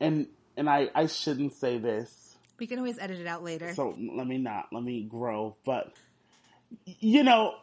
and 0.00 0.26
and 0.56 0.68
I 0.68 0.90
I 0.94 1.06
shouldn't 1.06 1.54
say 1.54 1.78
this. 1.78 2.36
We 2.58 2.66
can 2.66 2.78
always 2.78 2.98
edit 2.98 3.20
it 3.20 3.26
out 3.26 3.44
later. 3.44 3.74
So 3.74 3.96
let 3.98 4.26
me 4.26 4.38
not 4.38 4.66
let 4.72 4.82
me 4.82 5.02
grow, 5.02 5.56
but 5.64 5.92
you 6.84 7.22
know, 7.22 7.54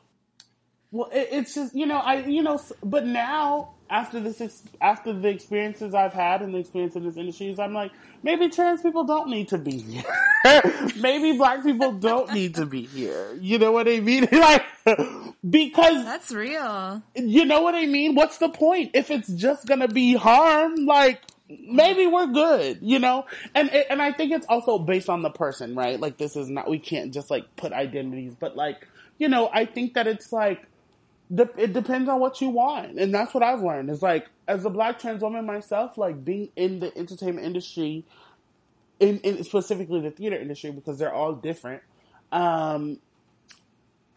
well, 0.92 1.10
it, 1.12 1.30
it's 1.32 1.56
just 1.56 1.76
you 1.76 1.86
know 1.86 1.98
I 1.98 2.26
you 2.26 2.44
know, 2.44 2.60
but 2.84 3.06
now 3.06 3.75
after 3.90 4.20
this 4.20 4.64
after 4.82 5.14
the 5.14 5.28
experiences 5.30 5.94
I've 5.94 6.14
had 6.14 6.42
and 6.42 6.54
the 6.54 6.60
experience 6.60 6.96
in 6.96 7.04
this 7.04 7.18
industry, 7.18 7.50
is 7.50 7.60
I'm 7.60 7.74
like 7.74 7.92
maybe 8.24 8.50
trans 8.50 8.82
people 8.82 9.04
don't 9.04 9.30
need 9.30 9.50
to 9.50 9.58
be 9.58 9.78
here. 9.78 10.04
maybe 11.00 11.38
black 11.38 11.64
people 11.64 11.92
don't 11.94 12.32
need 12.34 12.56
to 12.56 12.66
be 12.66 12.84
here. 12.84 13.38
You 13.40 13.60
know 13.60 13.72
what 13.72 13.88
I 13.88 14.00
mean? 14.00 14.28
like 14.32 14.64
because 15.48 16.04
that's 16.06 16.32
real. 16.32 17.04
You 17.16 17.46
know 17.46 17.62
what 17.62 17.76
I 17.76 17.86
mean? 17.86 18.16
What's 18.16 18.38
the 18.38 18.50
point 18.50 18.92
if 18.94 19.12
it's 19.12 19.30
just 19.30 19.68
gonna 19.68 19.88
be 19.88 20.16
harm? 20.16 20.86
Like 20.86 21.22
maybe 21.50 22.08
we're 22.08 22.28
good, 22.28 22.80
you 22.82 23.00
know? 23.00 23.26
And 23.54 23.70
and 23.70 24.02
I 24.02 24.12
think 24.12 24.32
it's 24.32 24.48
also 24.48 24.80
based 24.80 25.10
on 25.10 25.22
the 25.22 25.30
person, 25.30 25.76
right? 25.76 26.00
Like 26.00 26.18
this 26.18 26.36
is 26.36 26.50
not 26.50 26.70
we 26.70 26.80
can't 26.80 27.14
just 27.14 27.30
like 27.30 27.56
put 27.56 27.72
identities, 27.72 28.36
but 28.40 28.56
like 28.56 28.88
you 29.18 29.30
know, 29.30 29.50
I 29.54 29.66
think 29.66 29.94
that 29.94 30.08
it's 30.08 30.34
like 30.34 30.68
it 31.30 31.74
depends 31.74 32.08
on 32.10 32.20
what 32.20 32.42
you 32.42 32.50
want, 32.50 33.00
and 33.00 33.14
that's 33.14 33.34
what 33.34 33.44
I've 33.44 33.62
learned. 33.62 33.90
Is 33.90 34.02
like 34.02 34.28
as 34.48 34.66
a 34.66 34.70
black 34.70 35.00
trans 35.00 35.22
woman 35.22 35.46
myself, 35.46 35.98
like 35.98 36.24
being 36.24 36.50
in 36.56 36.80
the 36.80 36.96
entertainment 36.98 37.46
industry, 37.46 38.06
in, 39.00 39.20
in 39.20 39.44
specifically 39.44 40.02
the 40.02 40.12
theater 40.12 40.36
industry, 40.36 40.72
because 40.72 41.00
they're 41.00 41.14
all 41.14 41.34
different. 41.34 41.82
Um, 42.32 43.00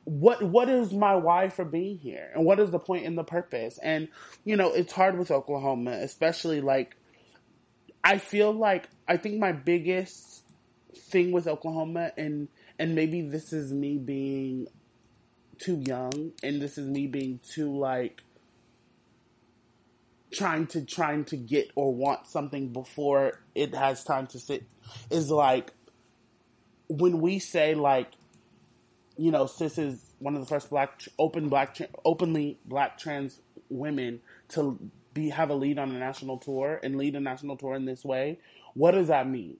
what 0.04 0.42
what 0.42 0.68
is 0.68 0.92
my 0.92 1.16
why 1.16 1.48
for 1.48 1.64
being 1.64 1.98
here, 1.98 2.30
and 2.34 2.44
what 2.44 2.60
is 2.60 2.70
the 2.70 2.78
point 2.78 3.06
and 3.06 3.16
the 3.16 3.24
purpose? 3.24 3.78
And 3.82 4.08
you 4.44 4.56
know, 4.56 4.72
it's 4.72 4.92
hard 4.92 5.18
with 5.18 5.30
Oklahoma, 5.30 5.92
especially 5.92 6.60
like 6.60 6.96
I 8.04 8.18
feel 8.18 8.52
like 8.52 8.88
I 9.06 9.16
think 9.16 9.38
my 9.38 9.52
biggest 9.52 10.42
thing 10.94 11.32
with 11.32 11.46
Oklahoma, 11.46 12.12
and 12.16 12.48
and 12.78 12.94
maybe 12.94 13.22
this 13.22 13.52
is 13.52 13.72
me 13.72 13.98
being 13.98 14.68
too 15.58 15.82
young 15.84 16.32
and 16.42 16.60
this 16.60 16.78
is 16.78 16.86
me 16.88 17.06
being 17.06 17.40
too 17.48 17.76
like 17.76 18.22
trying 20.30 20.66
to 20.66 20.84
trying 20.84 21.24
to 21.24 21.36
get 21.36 21.70
or 21.74 21.94
want 21.94 22.26
something 22.26 22.68
before 22.68 23.40
it 23.54 23.74
has 23.74 24.04
time 24.04 24.26
to 24.26 24.38
sit 24.38 24.64
is 25.10 25.30
like 25.30 25.72
when 26.88 27.20
we 27.20 27.38
say 27.38 27.74
like 27.74 28.12
you 29.16 29.30
know 29.30 29.46
sis 29.46 29.78
is 29.78 30.04
one 30.18 30.34
of 30.34 30.40
the 30.40 30.46
first 30.46 30.70
black 30.70 31.02
open 31.18 31.48
black 31.48 31.78
openly 32.04 32.58
black 32.66 32.98
trans 32.98 33.40
women 33.70 34.20
to 34.48 34.78
be 35.14 35.30
have 35.30 35.50
a 35.50 35.54
lead 35.54 35.78
on 35.78 35.90
a 35.90 35.98
national 35.98 36.36
tour 36.36 36.78
and 36.82 36.96
lead 36.96 37.16
a 37.16 37.20
national 37.20 37.56
tour 37.56 37.74
in 37.74 37.84
this 37.84 38.04
way 38.04 38.38
what 38.78 38.92
does 38.92 39.08
that 39.08 39.28
mean? 39.28 39.56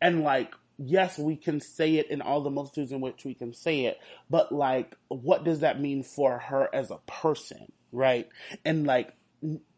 And 0.00 0.22
like 0.22 0.54
yes, 0.78 1.18
we 1.18 1.36
can 1.36 1.60
say 1.60 1.96
it 1.96 2.10
in 2.10 2.20
all 2.20 2.42
the 2.42 2.50
multitudes 2.50 2.92
in 2.92 3.00
which 3.00 3.24
we 3.24 3.34
can 3.34 3.54
say 3.54 3.86
it, 3.86 3.98
but 4.28 4.52
like, 4.52 4.94
what 5.08 5.44
does 5.44 5.60
that 5.60 5.80
mean 5.80 6.02
for 6.02 6.38
her 6.38 6.68
as 6.72 6.90
a 6.90 6.98
person, 7.06 7.70
right? 7.92 8.28
And 8.64 8.86
like, 8.86 9.14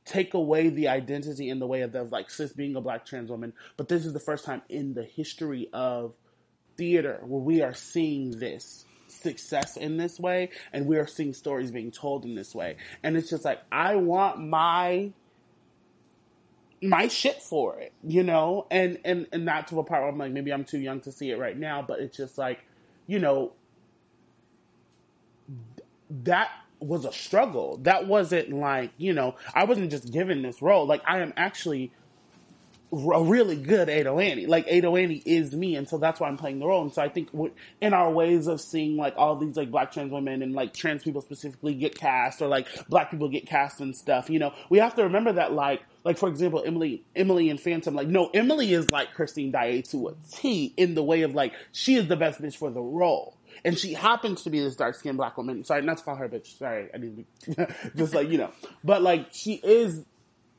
take 0.05 0.35
away 0.35 0.71
the 0.71 0.89
identity 0.89 1.51
in 1.51 1.59
the 1.59 1.67
way 1.67 1.83
of 1.83 1.93
the, 1.93 2.03
like 2.05 2.31
Sis 2.31 2.53
being 2.53 2.77
a 2.77 2.81
black 2.81 3.07
trans 3.07 3.31
woman, 3.31 3.53
but 3.77 3.89
this 3.89 4.07
is 4.07 4.13
the 4.13 4.21
first 4.21 4.45
time 4.45 4.63
in 4.69 4.95
the 4.95 5.05
history 5.05 5.69
of 5.73 6.15
theater 6.77 7.21
where 7.23 7.43
we 7.43 7.63
are 7.63 7.75
seeing 7.75 8.39
this 8.39 8.85
success 9.09 9.77
in 9.77 9.97
this 9.97 10.19
way 10.19 10.51
and 10.73 10.87
we 10.87 10.97
are 10.97 11.07
seeing 11.07 11.35
stories 11.35 11.71
being 11.71 11.91
told 11.91 12.25
in 12.25 12.35
this 12.35 12.55
way. 12.55 12.77
And 13.03 13.17
it's 13.17 13.31
just 13.31 13.45
like, 13.45 13.61
I 13.71 13.97
want 13.97 14.41
my 14.41 15.13
my 16.83 17.09
shit 17.09 17.43
for 17.43 17.79
it, 17.79 17.93
you 18.05 18.23
know, 18.23 18.67
and 18.71 18.99
and 19.05 19.27
and 19.33 19.45
not 19.45 19.69
to 19.69 19.79
a 19.79 19.85
part 19.85 20.03
where 20.03 20.11
I'm 20.11 20.19
like 20.19 20.33
maybe 20.33 20.53
I'm 20.53 20.65
too 20.65 20.79
young 20.79 21.01
to 21.01 21.13
see 21.13 21.31
it 21.31 21.39
right 21.39 21.57
now, 21.57 21.83
but 21.83 22.01
it's 22.01 22.17
just 22.17 22.39
like, 22.39 22.61
you 23.07 23.19
know, 23.19 23.53
that 26.11 26.51
was 26.81 27.05
a 27.05 27.13
struggle. 27.13 27.79
That 27.83 28.07
wasn't 28.07 28.51
like 28.51 28.93
you 28.97 29.13
know 29.13 29.37
I 29.55 29.65
wasn't 29.65 29.91
just 29.91 30.13
given 30.13 30.43
this 30.43 30.63
role. 30.63 30.87
Like 30.87 31.03
I 31.07 31.21
am 31.21 31.33
actually 31.37 31.93
a 32.91 33.23
really 33.23 33.57
good 33.57 33.89
Ado 33.89 34.19
Annie. 34.19 34.47
Like 34.47 34.67
Ado 34.67 34.97
Annie 34.97 35.23
is 35.25 35.55
me, 35.55 35.77
and 35.77 35.89
so 35.89 35.99
that's 35.99 36.21
why 36.21 36.29
I'm 36.29 36.37
playing 36.37 36.59
the 36.59 36.67
role. 36.67 36.83
And 36.83 36.93
so 36.93 37.03
I 37.03 37.09
think 37.09 37.29
in 37.81 37.93
our 37.93 38.11
ways 38.11 38.47
of 38.47 38.61
seeing 38.61 38.97
like 38.97 39.15
all 39.17 39.37
these 39.37 39.57
like 39.57 39.71
black 39.71 39.93
trans 39.93 40.13
women 40.13 40.43
and 40.43 40.55
like 40.55 40.73
trans 40.73 41.03
people 41.03 41.21
specifically 41.21 41.75
get 41.75 41.97
cast, 41.97 42.41
or 42.41 42.49
like 42.49 42.67
black 42.89 43.11
people 43.11 43.29
get 43.29 43.47
cast 43.47 43.81
and 43.81 43.95
stuff, 43.95 44.31
you 44.31 44.39
know, 44.39 44.55
we 44.71 44.79
have 44.79 44.95
to 44.95 45.03
remember 45.03 45.33
that 45.33 45.53
like 45.53 45.83
like 46.05 46.19
for 46.19 46.29
example 46.29 46.63
Emilie 46.65 47.05
Emilie 47.15 47.51
and 47.51 47.61
Phantom. 47.61 47.95
Like 47.95 48.09
no, 48.09 48.29
Emilie 48.29 48.73
is 48.73 48.91
like 48.91 49.15
Christine 49.15 49.51
Daae 49.51 49.83
to 49.91 50.09
a 50.09 50.15
T 50.31 50.73
in 50.77 50.95
the 50.95 51.03
way 51.03 51.23
of 51.23 51.35
like 51.35 51.53
she 51.73 51.95
is 51.97 52.09
the 52.09 52.17
best 52.17 52.41
bitch 52.41 52.57
for 52.57 52.71
the 52.71 52.81
role. 52.81 53.37
And 53.65 53.77
she 53.77 53.93
happens 53.93 54.43
to 54.45 54.51
be 54.51 54.61
this 54.61 54.77
dark 54.77 54.95
skinned 54.95 55.17
black 55.17 55.37
woman. 55.37 55.65
Sorry, 55.65 55.83
not 55.83 55.99
to 55.99 56.05
call 56.05 56.17
her 56.17 56.29
bitch. 56.29 56.59
Sorry, 56.59 56.89
I 56.95 56.99
need 56.99 57.27
to 57.43 57.75
just 57.97 58.15
like 58.15 58.29
you 58.29 58.39
know. 58.39 58.53
But 58.85 59.03
like 59.03 59.29
she 59.33 59.55
is 59.55 60.05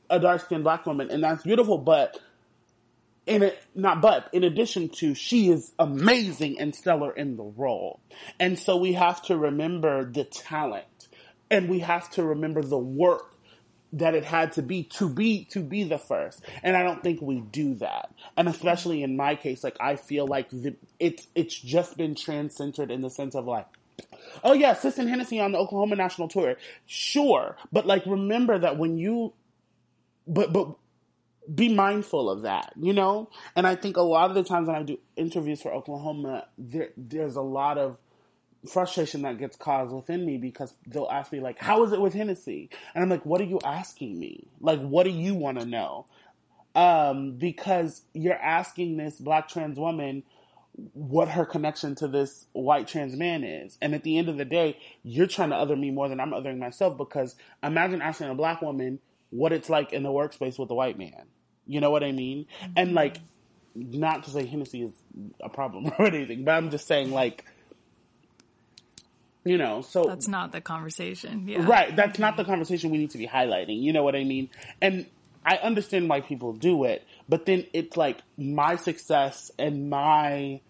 a 0.09 0.19
dark 0.19 0.41
skinned 0.41 0.63
black 0.63 0.85
woman, 0.85 1.09
and 1.09 1.23
that's 1.23 1.43
beautiful. 1.43 1.77
But 1.77 2.19
in 3.25 3.43
it, 3.43 3.61
not 3.75 4.01
but 4.01 4.29
in 4.33 4.43
addition 4.43 4.89
to, 4.89 5.13
she 5.13 5.49
is 5.49 5.71
amazing 5.79 6.59
and 6.59 6.75
stellar 6.75 7.11
in 7.11 7.37
the 7.37 7.43
role, 7.43 8.01
and 8.39 8.57
so 8.59 8.75
we 8.75 8.93
have 8.93 9.21
to 9.23 9.37
remember 9.37 10.03
the 10.03 10.25
talent, 10.25 11.07
and 11.49 11.69
we 11.69 11.79
have 11.79 12.09
to 12.11 12.23
remember 12.23 12.61
the 12.61 12.77
work 12.77 13.35
that 13.93 14.13
it 14.13 14.23
had 14.23 14.51
to 14.53 14.61
be 14.61 14.83
to 14.83 15.09
be 15.09 15.45
to 15.45 15.61
be 15.61 15.83
the 15.83 15.97
first. 15.97 16.43
And 16.63 16.75
i 16.75 16.83
don't 16.83 17.03
think 17.03 17.21
we 17.21 17.41
do 17.41 17.75
that. 17.75 18.11
And 18.37 18.47
especially 18.47 19.03
in 19.03 19.15
my 19.17 19.35
case 19.35 19.63
like 19.63 19.77
i 19.79 19.95
feel 19.95 20.27
like 20.27 20.49
the, 20.49 20.75
it's 20.99 21.27
it's 21.35 21.55
just 21.55 21.97
been 21.97 22.15
trans-centered 22.15 22.91
in 22.91 23.01
the 23.01 23.09
sense 23.09 23.35
of 23.35 23.45
like 23.45 23.67
oh 24.43 24.53
yeah 24.53 24.73
sis 24.73 24.97
and 24.97 25.09
hennessy 25.09 25.39
on 25.39 25.51
the 25.51 25.57
oklahoma 25.57 25.95
national 25.95 26.27
tour. 26.27 26.55
Sure. 26.85 27.55
But 27.71 27.85
like 27.85 28.05
remember 28.05 28.59
that 28.59 28.77
when 28.77 28.97
you 28.97 29.33
but 30.27 30.53
but 30.53 30.75
be 31.53 31.73
mindful 31.73 32.29
of 32.29 32.43
that, 32.43 32.73
you 32.79 32.93
know? 32.93 33.29
And 33.55 33.65
I 33.65 33.75
think 33.75 33.97
a 33.97 34.01
lot 34.01 34.29
of 34.29 34.35
the 34.35 34.43
times 34.43 34.67
when 34.67 34.75
I 34.75 34.83
do 34.83 34.99
interviews 35.15 35.61
for 35.61 35.73
Oklahoma, 35.73 36.45
there, 36.57 36.89
there's 36.95 37.35
a 37.35 37.41
lot 37.41 37.77
of 37.77 37.97
frustration 38.67 39.21
that 39.21 39.37
gets 39.37 39.55
caused 39.55 39.93
within 39.93 40.25
me 40.25 40.37
because 40.37 40.73
they'll 40.87 41.09
ask 41.09 41.31
me 41.31 41.39
like, 41.39 41.59
how 41.59 41.83
is 41.83 41.91
it 41.91 42.01
with 42.01 42.13
Hennessy? 42.13 42.69
And 42.93 43.03
I'm 43.03 43.09
like, 43.09 43.25
what 43.25 43.41
are 43.41 43.45
you 43.45 43.59
asking 43.63 44.19
me? 44.19 44.47
Like, 44.59 44.81
what 44.81 45.03
do 45.03 45.11
you 45.11 45.35
want 45.35 45.59
to 45.59 45.65
know? 45.65 46.05
Um, 46.75 47.33
because 47.37 48.01
you're 48.13 48.33
asking 48.33 48.97
this 48.97 49.15
black 49.15 49.47
trans 49.47 49.79
woman 49.79 50.23
what 50.93 51.29
her 51.29 51.45
connection 51.45 51.95
to 51.95 52.07
this 52.07 52.45
white 52.53 52.87
trans 52.87 53.15
man 53.15 53.43
is. 53.43 53.77
And 53.81 53.93
at 53.95 54.03
the 54.03 54.17
end 54.17 54.29
of 54.29 54.37
the 54.37 54.45
day, 54.45 54.77
you're 55.03 55.27
trying 55.27 55.49
to 55.49 55.55
other 55.55 55.75
me 55.75 55.91
more 55.91 56.07
than 56.07 56.19
I'm 56.19 56.31
othering 56.31 56.59
myself 56.59 56.97
because 56.97 57.35
imagine 57.63 58.01
asking 58.01 58.29
a 58.29 58.35
black 58.35 58.61
woman 58.61 58.99
what 59.29 59.51
it's 59.51 59.69
like 59.69 59.93
in 59.93 60.03
the 60.03 60.09
workspace 60.09 60.57
with 60.59 60.69
a 60.69 60.75
white 60.75 60.97
man. 60.97 61.27
You 61.67 61.81
know 61.81 61.91
what 61.91 62.03
I 62.03 62.11
mean? 62.11 62.45
Mm-hmm. 62.61 62.73
And 62.77 62.93
like, 62.93 63.17
not 63.75 64.23
to 64.23 64.31
say 64.31 64.45
Hennessy 64.45 64.83
is 64.83 64.93
a 65.41 65.49
problem 65.49 65.91
or 65.99 66.07
anything, 66.07 66.43
but 66.43 66.51
I'm 66.51 66.69
just 66.71 66.87
saying 66.87 67.11
like, 67.11 67.45
you 69.43 69.57
know, 69.57 69.81
so 69.81 70.05
that's 70.05 70.27
not 70.27 70.51
the 70.51 70.61
conversation. 70.61 71.47
Yeah. 71.47 71.65
Right. 71.65 71.95
That's 71.95 72.19
not 72.19 72.37
the 72.37 72.43
conversation 72.43 72.89
we 72.89 72.97
need 72.97 73.11
to 73.11 73.17
be 73.17 73.27
highlighting. 73.27 73.81
You 73.81 73.93
know 73.93 74.03
what 74.03 74.15
I 74.15 74.23
mean? 74.23 74.49
And 74.81 75.05
I 75.45 75.57
understand 75.57 76.09
why 76.09 76.21
people 76.21 76.53
do 76.53 76.83
it, 76.83 77.05
but 77.27 77.45
then 77.45 77.65
it's 77.73 77.95
like 77.95 78.19
my 78.37 78.75
success 78.75 79.51
and 79.57 79.89
my, 79.89 80.61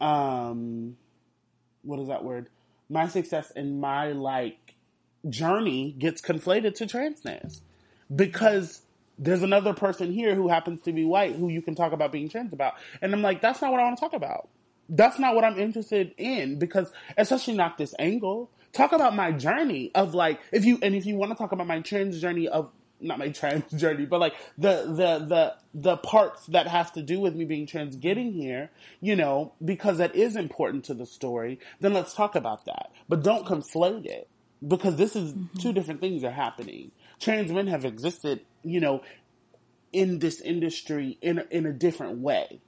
um, 0.00 0.96
what 1.82 2.00
is 2.00 2.08
that 2.08 2.24
word? 2.24 2.48
my 2.92 3.08
success 3.08 3.50
and 3.56 3.80
my 3.80 4.12
like 4.12 4.74
journey 5.28 5.94
gets 5.98 6.20
conflated 6.20 6.74
to 6.74 6.86
transness 6.86 7.60
because 8.14 8.82
there's 9.18 9.42
another 9.42 9.72
person 9.72 10.12
here 10.12 10.34
who 10.34 10.48
happens 10.48 10.82
to 10.82 10.92
be 10.92 11.04
white 11.04 11.34
who 11.34 11.48
you 11.48 11.62
can 11.62 11.74
talk 11.74 11.92
about 11.92 12.12
being 12.12 12.28
trans 12.28 12.52
about. 12.52 12.74
And 13.00 13.12
I'm 13.12 13.22
like, 13.22 13.40
that's 13.40 13.62
not 13.62 13.70
what 13.70 13.80
I 13.80 13.84
want 13.84 13.96
to 13.96 14.00
talk 14.00 14.12
about. 14.12 14.48
That's 14.94 15.18
not 15.18 15.34
what 15.34 15.42
I'm 15.42 15.58
interested 15.58 16.14
in 16.18 16.58
because 16.58 16.92
especially 17.16 17.54
not 17.54 17.78
this 17.78 17.94
angle. 17.98 18.50
Talk 18.72 18.92
about 18.92 19.16
my 19.16 19.32
journey 19.32 19.90
of 19.94 20.14
like 20.14 20.40
if 20.52 20.64
you 20.64 20.78
and 20.82 20.94
if 20.94 21.06
you 21.06 21.16
want 21.16 21.32
to 21.32 21.36
talk 21.36 21.52
about 21.52 21.66
my 21.66 21.80
trans 21.80 22.20
journey 22.20 22.46
of 22.46 22.70
not 23.00 23.18
my 23.18 23.28
trans 23.30 23.70
journey, 23.72 24.04
but 24.04 24.20
like 24.20 24.34
the 24.58 24.84
the 24.86 25.26
the 25.26 25.54
the 25.74 25.96
parts 25.96 26.46
that 26.46 26.68
have 26.68 26.92
to 26.92 27.02
do 27.02 27.20
with 27.20 27.34
me 27.34 27.46
being 27.46 27.66
trans 27.66 27.96
getting 27.96 28.32
here, 28.32 28.70
you 29.00 29.16
know, 29.16 29.54
because 29.64 29.98
that 29.98 30.14
is 30.14 30.36
important 30.36 30.84
to 30.84 30.94
the 30.94 31.06
story, 31.06 31.58
then 31.80 31.94
let's 31.94 32.14
talk 32.14 32.34
about 32.34 32.66
that. 32.66 32.92
But 33.08 33.22
don't 33.22 33.46
conflate 33.46 34.04
it 34.04 34.28
because 34.66 34.96
this 34.96 35.16
is 35.16 35.32
mm-hmm. 35.32 35.58
two 35.58 35.72
different 35.72 36.00
things 36.00 36.22
are 36.22 36.30
happening. 36.30 36.92
Trans 37.18 37.50
men 37.50 37.66
have 37.68 37.84
existed, 37.84 38.44
you 38.62 38.80
know, 38.80 39.02
in 39.92 40.18
this 40.18 40.40
industry 40.40 41.18
in 41.20 41.38
a, 41.38 41.44
in 41.50 41.66
a 41.66 41.72
different 41.72 42.18
way. 42.18 42.60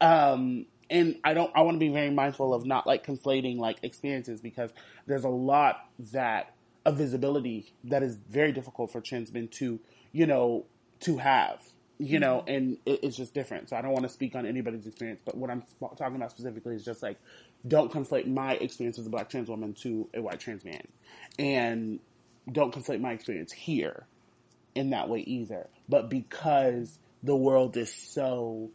Um, 0.00 0.66
and 0.90 1.16
I 1.24 1.34
don't. 1.34 1.50
I 1.54 1.62
want 1.62 1.76
to 1.76 1.78
be 1.78 1.88
very 1.88 2.10
mindful 2.10 2.54
of 2.54 2.64
not 2.64 2.86
like 2.86 3.06
conflating 3.06 3.58
like 3.58 3.78
experiences 3.82 4.40
because 4.40 4.70
there's 5.06 5.24
a 5.24 5.28
lot 5.28 5.88
that 6.12 6.54
a 6.86 6.92
visibility 6.92 7.72
that 7.84 8.02
is 8.02 8.16
very 8.28 8.52
difficult 8.52 8.92
for 8.92 9.00
trans 9.00 9.32
men 9.32 9.48
to, 9.48 9.80
you 10.12 10.26
know, 10.26 10.66
to 11.00 11.16
have, 11.16 11.60
you 11.98 12.18
know, 12.18 12.38
mm-hmm. 12.38 12.50
and 12.50 12.78
it, 12.84 13.00
it's 13.02 13.16
just 13.16 13.34
different. 13.34 13.70
So 13.70 13.76
I 13.76 13.82
don't 13.82 13.92
want 13.92 14.04
to 14.04 14.10
speak 14.10 14.34
on 14.34 14.46
anybody's 14.46 14.86
experience, 14.86 15.20
but 15.24 15.36
what 15.36 15.50
I'm 15.50 15.62
talking 15.80 16.16
about 16.16 16.30
specifically 16.30 16.74
is 16.74 16.84
just 16.84 17.02
like, 17.02 17.18
don't 17.66 17.90
conflate 17.90 18.26
my 18.26 18.54
experience 18.54 18.98
as 18.98 19.06
a 19.06 19.10
black 19.10 19.30
trans 19.30 19.48
woman 19.48 19.72
to 19.74 20.08
a 20.14 20.20
white 20.20 20.40
trans 20.40 20.64
man. 20.64 20.86
And 21.38 22.00
don't 22.50 22.74
conflate 22.74 23.00
my 23.00 23.12
experience 23.12 23.52
here 23.52 24.06
in 24.74 24.90
that 24.90 25.08
way 25.08 25.20
either. 25.20 25.68
But 25.88 26.10
because 26.10 26.98
the 27.22 27.36
world 27.36 27.76
is 27.78 27.92
so, 27.92 28.70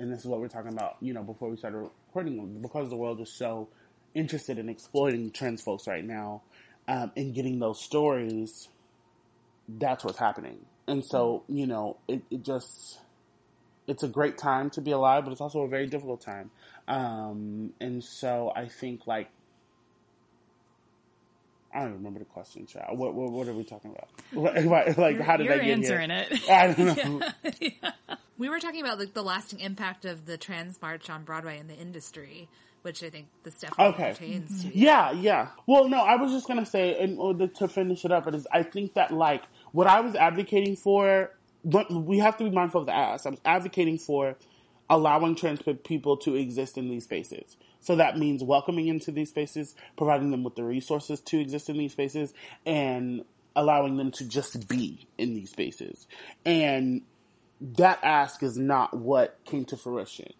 and 0.00 0.10
this 0.10 0.20
is 0.20 0.26
what 0.26 0.40
we're 0.40 0.48
talking 0.48 0.72
about, 0.72 0.96
you 1.00 1.12
know, 1.12 1.22
before 1.22 1.50
we 1.50 1.56
started 1.56 1.76
recording, 1.76 2.62
because 2.62 2.88
the 2.88 2.96
world 2.96 3.20
is 3.20 3.30
so 3.30 3.68
interested 4.14 4.58
in 4.58 4.70
exploiting 4.70 5.30
trans 5.30 5.60
folks 5.62 5.86
right 5.86 6.04
now, 6.04 6.40
um, 6.88 7.12
and 7.16 7.34
getting 7.34 7.58
those 7.58 7.80
stories, 7.82 8.68
that's 9.68 10.02
what's 10.02 10.18
happening. 10.18 10.58
And 10.88 11.04
so, 11.04 11.44
you 11.48 11.66
know, 11.66 11.98
it, 12.08 12.22
it, 12.30 12.42
just, 12.42 12.98
it's 13.86 14.02
a 14.02 14.08
great 14.08 14.38
time 14.38 14.70
to 14.70 14.80
be 14.80 14.90
alive, 14.92 15.24
but 15.24 15.32
it's 15.32 15.40
also 15.40 15.60
a 15.60 15.68
very 15.68 15.86
difficult 15.86 16.22
time. 16.22 16.50
Um, 16.88 17.74
and 17.78 18.02
so 18.02 18.50
I 18.56 18.68
think 18.68 19.06
like, 19.06 19.28
I 21.72 21.80
don't 21.82 21.92
remember 21.92 22.20
the 22.20 22.24
question, 22.24 22.66
child. 22.66 22.98
What, 22.98 23.14
what, 23.14 23.30
what 23.30 23.48
are 23.48 23.52
we 23.52 23.64
talking 23.64 23.92
about? 23.92 24.64
like, 24.96 25.14
you're, 25.14 25.22
how 25.22 25.36
did 25.36 25.50
I 25.50 25.58
get 25.58 25.68
answering 25.68 26.10
here? 26.10 26.26
it. 26.30 26.50
I 26.50 26.72
don't 26.72 26.96
know. 27.20 27.28
yeah. 27.60 27.70
Yeah. 28.08 28.16
We 28.40 28.48
were 28.48 28.58
talking 28.58 28.80
about 28.80 28.98
like 28.98 29.12
the 29.12 29.22
lasting 29.22 29.60
impact 29.60 30.06
of 30.06 30.24
the 30.24 30.38
trans 30.38 30.80
march 30.80 31.10
on 31.10 31.24
Broadway 31.24 31.58
in 31.58 31.68
the 31.68 31.76
industry 31.76 32.48
which 32.82 33.02
I 33.02 33.10
think 33.10 33.26
this 33.42 33.54
definitely 33.54 33.94
okay. 33.94 34.12
pertains 34.12 34.64
to. 34.64 34.76
Yeah, 34.76 35.12
yeah. 35.12 35.48
Well, 35.66 35.88
no, 35.88 35.98
I 35.98 36.16
was 36.16 36.32
just 36.32 36.48
gonna 36.48 36.64
say, 36.64 36.98
in 36.98 37.18
order 37.18 37.46
to 37.46 37.68
finish 37.68 38.04
it 38.04 38.12
up, 38.12 38.26
it 38.26 38.34
is 38.34 38.46
I 38.50 38.62
think 38.62 38.94
that 38.94 39.12
like 39.12 39.42
what 39.72 39.86
I 39.86 40.00
was 40.00 40.14
advocating 40.14 40.76
for, 40.76 41.30
we 41.62 42.18
have 42.18 42.38
to 42.38 42.44
be 42.44 42.50
mindful 42.50 42.80
of 42.80 42.86
the 42.86 42.94
ass. 42.94 43.26
I'm 43.26 43.36
advocating 43.44 43.98
for 43.98 44.36
allowing 44.88 45.34
trans 45.34 45.60
people 45.84 46.16
to 46.16 46.34
exist 46.34 46.78
in 46.78 46.88
these 46.88 47.04
spaces. 47.04 47.56
So 47.80 47.96
that 47.96 48.18
means 48.18 48.42
welcoming 48.42 48.88
into 48.88 49.12
these 49.12 49.28
spaces, 49.28 49.74
providing 49.96 50.30
them 50.30 50.42
with 50.42 50.56
the 50.56 50.64
resources 50.64 51.20
to 51.20 51.38
exist 51.38 51.68
in 51.68 51.76
these 51.76 51.92
spaces, 51.92 52.32
and 52.64 53.24
allowing 53.54 53.98
them 53.98 54.10
to 54.12 54.24
just 54.24 54.68
be 54.68 55.06
in 55.18 55.34
these 55.34 55.50
spaces. 55.50 56.06
And 56.44 57.02
that 57.60 58.00
ask 58.02 58.42
is 58.42 58.56
not 58.56 58.96
what 58.96 59.38
came 59.44 59.64
to 59.66 59.76
fruition 59.76 60.32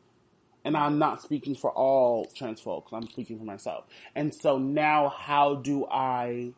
and 0.64 0.76
I'm 0.76 0.98
not 0.98 1.22
speaking 1.22 1.54
for 1.54 1.70
all 1.70 2.26
trans 2.36 2.60
folks. 2.60 2.92
I'm 2.92 3.08
speaking 3.08 3.38
for 3.38 3.44
myself. 3.44 3.84
And 4.14 4.34
so 4.34 4.58
now, 4.58 5.08
how 5.08 5.54
do 5.56 5.86
I 5.86 6.52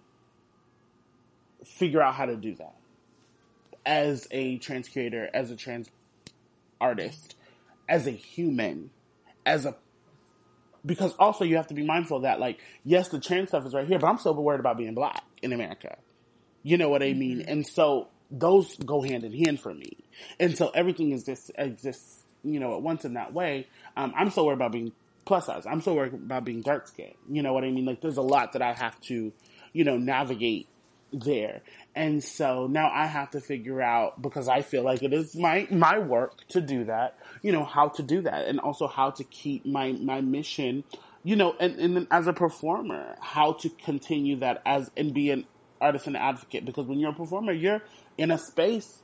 figure 1.64 2.02
out 2.02 2.14
how 2.14 2.26
to 2.26 2.36
do 2.36 2.54
that 2.56 2.74
as 3.86 4.26
a 4.30 4.58
trans 4.58 4.88
creator, 4.88 5.28
as 5.32 5.50
a 5.50 5.56
trans 5.56 5.88
artist, 6.80 7.36
as 7.88 8.06
a 8.06 8.10
human, 8.10 8.90
as 9.46 9.66
a 9.66 9.76
because 10.84 11.14
also 11.16 11.44
you 11.44 11.56
have 11.56 11.68
to 11.68 11.74
be 11.74 11.84
mindful 11.84 12.20
that 12.20 12.40
like 12.40 12.60
yes, 12.84 13.08
the 13.08 13.20
trans 13.20 13.50
stuff 13.50 13.64
is 13.66 13.74
right 13.74 13.86
here, 13.86 13.98
but 13.98 14.08
I'm 14.08 14.18
still 14.18 14.34
worried 14.34 14.60
about 14.60 14.78
being 14.78 14.94
black 14.94 15.22
in 15.42 15.52
America. 15.52 15.96
You 16.64 16.76
know 16.76 16.88
what 16.88 17.02
I 17.02 17.12
mean? 17.12 17.38
Mm-hmm. 17.38 17.50
And 17.50 17.66
so 17.66 18.08
those 18.32 18.76
go 18.76 19.02
hand 19.02 19.22
in 19.22 19.32
hand 19.32 19.60
for 19.60 19.72
me. 19.72 19.98
And 20.40 20.56
so 20.56 20.70
everything 20.70 21.12
is 21.12 21.24
just 21.24 21.52
exists 21.56 22.22
you 22.44 22.60
know, 22.60 22.74
at 22.74 22.82
once 22.82 23.04
in 23.04 23.14
that 23.14 23.32
way, 23.32 23.66
um, 23.96 24.12
I'm 24.16 24.30
so 24.30 24.44
worried 24.44 24.56
about 24.56 24.72
being 24.72 24.92
plus 25.24 25.46
size. 25.46 25.64
I'm 25.66 25.80
so 25.80 25.94
worried 25.94 26.14
about 26.14 26.44
being 26.44 26.62
dark 26.62 26.88
skinned. 26.88 27.14
You 27.30 27.42
know 27.42 27.52
what 27.52 27.64
I 27.64 27.70
mean? 27.70 27.84
Like 27.84 28.00
there's 28.00 28.16
a 28.16 28.22
lot 28.22 28.52
that 28.52 28.62
I 28.62 28.72
have 28.72 29.00
to, 29.02 29.32
you 29.72 29.84
know, 29.84 29.96
navigate 29.96 30.68
there. 31.12 31.60
And 31.94 32.24
so 32.24 32.66
now 32.66 32.90
I 32.92 33.06
have 33.06 33.30
to 33.30 33.40
figure 33.40 33.82
out 33.82 34.20
because 34.20 34.48
I 34.48 34.62
feel 34.62 34.82
like 34.82 35.02
it 35.02 35.12
is 35.12 35.36
my 35.36 35.66
my 35.70 35.98
work 35.98 36.46
to 36.48 36.60
do 36.60 36.84
that, 36.84 37.18
you 37.42 37.52
know, 37.52 37.64
how 37.64 37.88
to 37.90 38.02
do 38.02 38.22
that 38.22 38.48
and 38.48 38.58
also 38.58 38.86
how 38.86 39.10
to 39.10 39.24
keep 39.24 39.66
my 39.66 39.92
my 39.92 40.20
mission, 40.20 40.84
you 41.22 41.36
know, 41.36 41.54
and, 41.60 41.78
and 41.78 42.06
as 42.10 42.26
a 42.26 42.32
performer, 42.32 43.14
how 43.20 43.52
to 43.54 43.68
continue 43.68 44.36
that 44.36 44.62
as 44.64 44.90
and 44.96 45.12
be 45.12 45.30
an 45.30 45.44
artist 45.82 46.06
and 46.06 46.16
advocate 46.16 46.64
because 46.64 46.86
when 46.86 46.98
you're 46.98 47.10
a 47.10 47.14
performer, 47.14 47.52
you're 47.52 47.82
in 48.22 48.30
a 48.30 48.38
space 48.38 49.00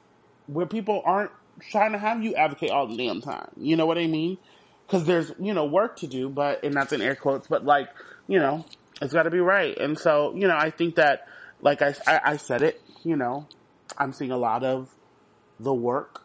where 0.47 0.65
people 0.65 1.03
aren't 1.05 1.33
trying 1.59 1.91
to 1.91 1.99
have 1.99 2.23
you 2.23 2.37
advocate 2.37 2.71
all 2.71 2.87
the 2.87 2.97
damn 2.97 3.21
time. 3.21 3.51
You 3.57 3.77
know 3.77 3.85
what 3.85 3.99
I 3.99 4.07
mean? 4.07 4.39
Because 4.87 5.05
there's, 5.05 5.33
you 5.41 5.55
know, 5.55 5.65
work 5.65 5.97
to 5.97 6.07
do, 6.07 6.29
but, 6.29 6.63
and 6.63 6.73
that's 6.73 6.93
in 6.93 7.03
air 7.03 7.17
quotes, 7.17 7.49
but 7.49 7.65
like, 7.65 7.89
you 8.29 8.39
know, 8.39 8.65
it's 9.03 9.13
got 9.13 9.25
to 9.25 9.31
be 9.31 9.41
right. 9.41 9.77
And 9.77 9.99
so, 9.99 10.35
you 10.37 10.47
know, 10.47 10.57
I 10.57 10.71
think 10.71 10.95
that, 10.95 11.27
like 11.61 11.83
I, 11.83 11.97
I, 12.07 12.21
I 12.25 12.37
said 12.37 12.63
it, 12.63 12.81
you 13.03 13.17
know, 13.17 13.49
I'm 13.99 14.13
seeing 14.13 14.31
a 14.31 14.39
lot 14.39 14.63
of 14.63 14.89
the 15.59 15.75
work 15.75 16.23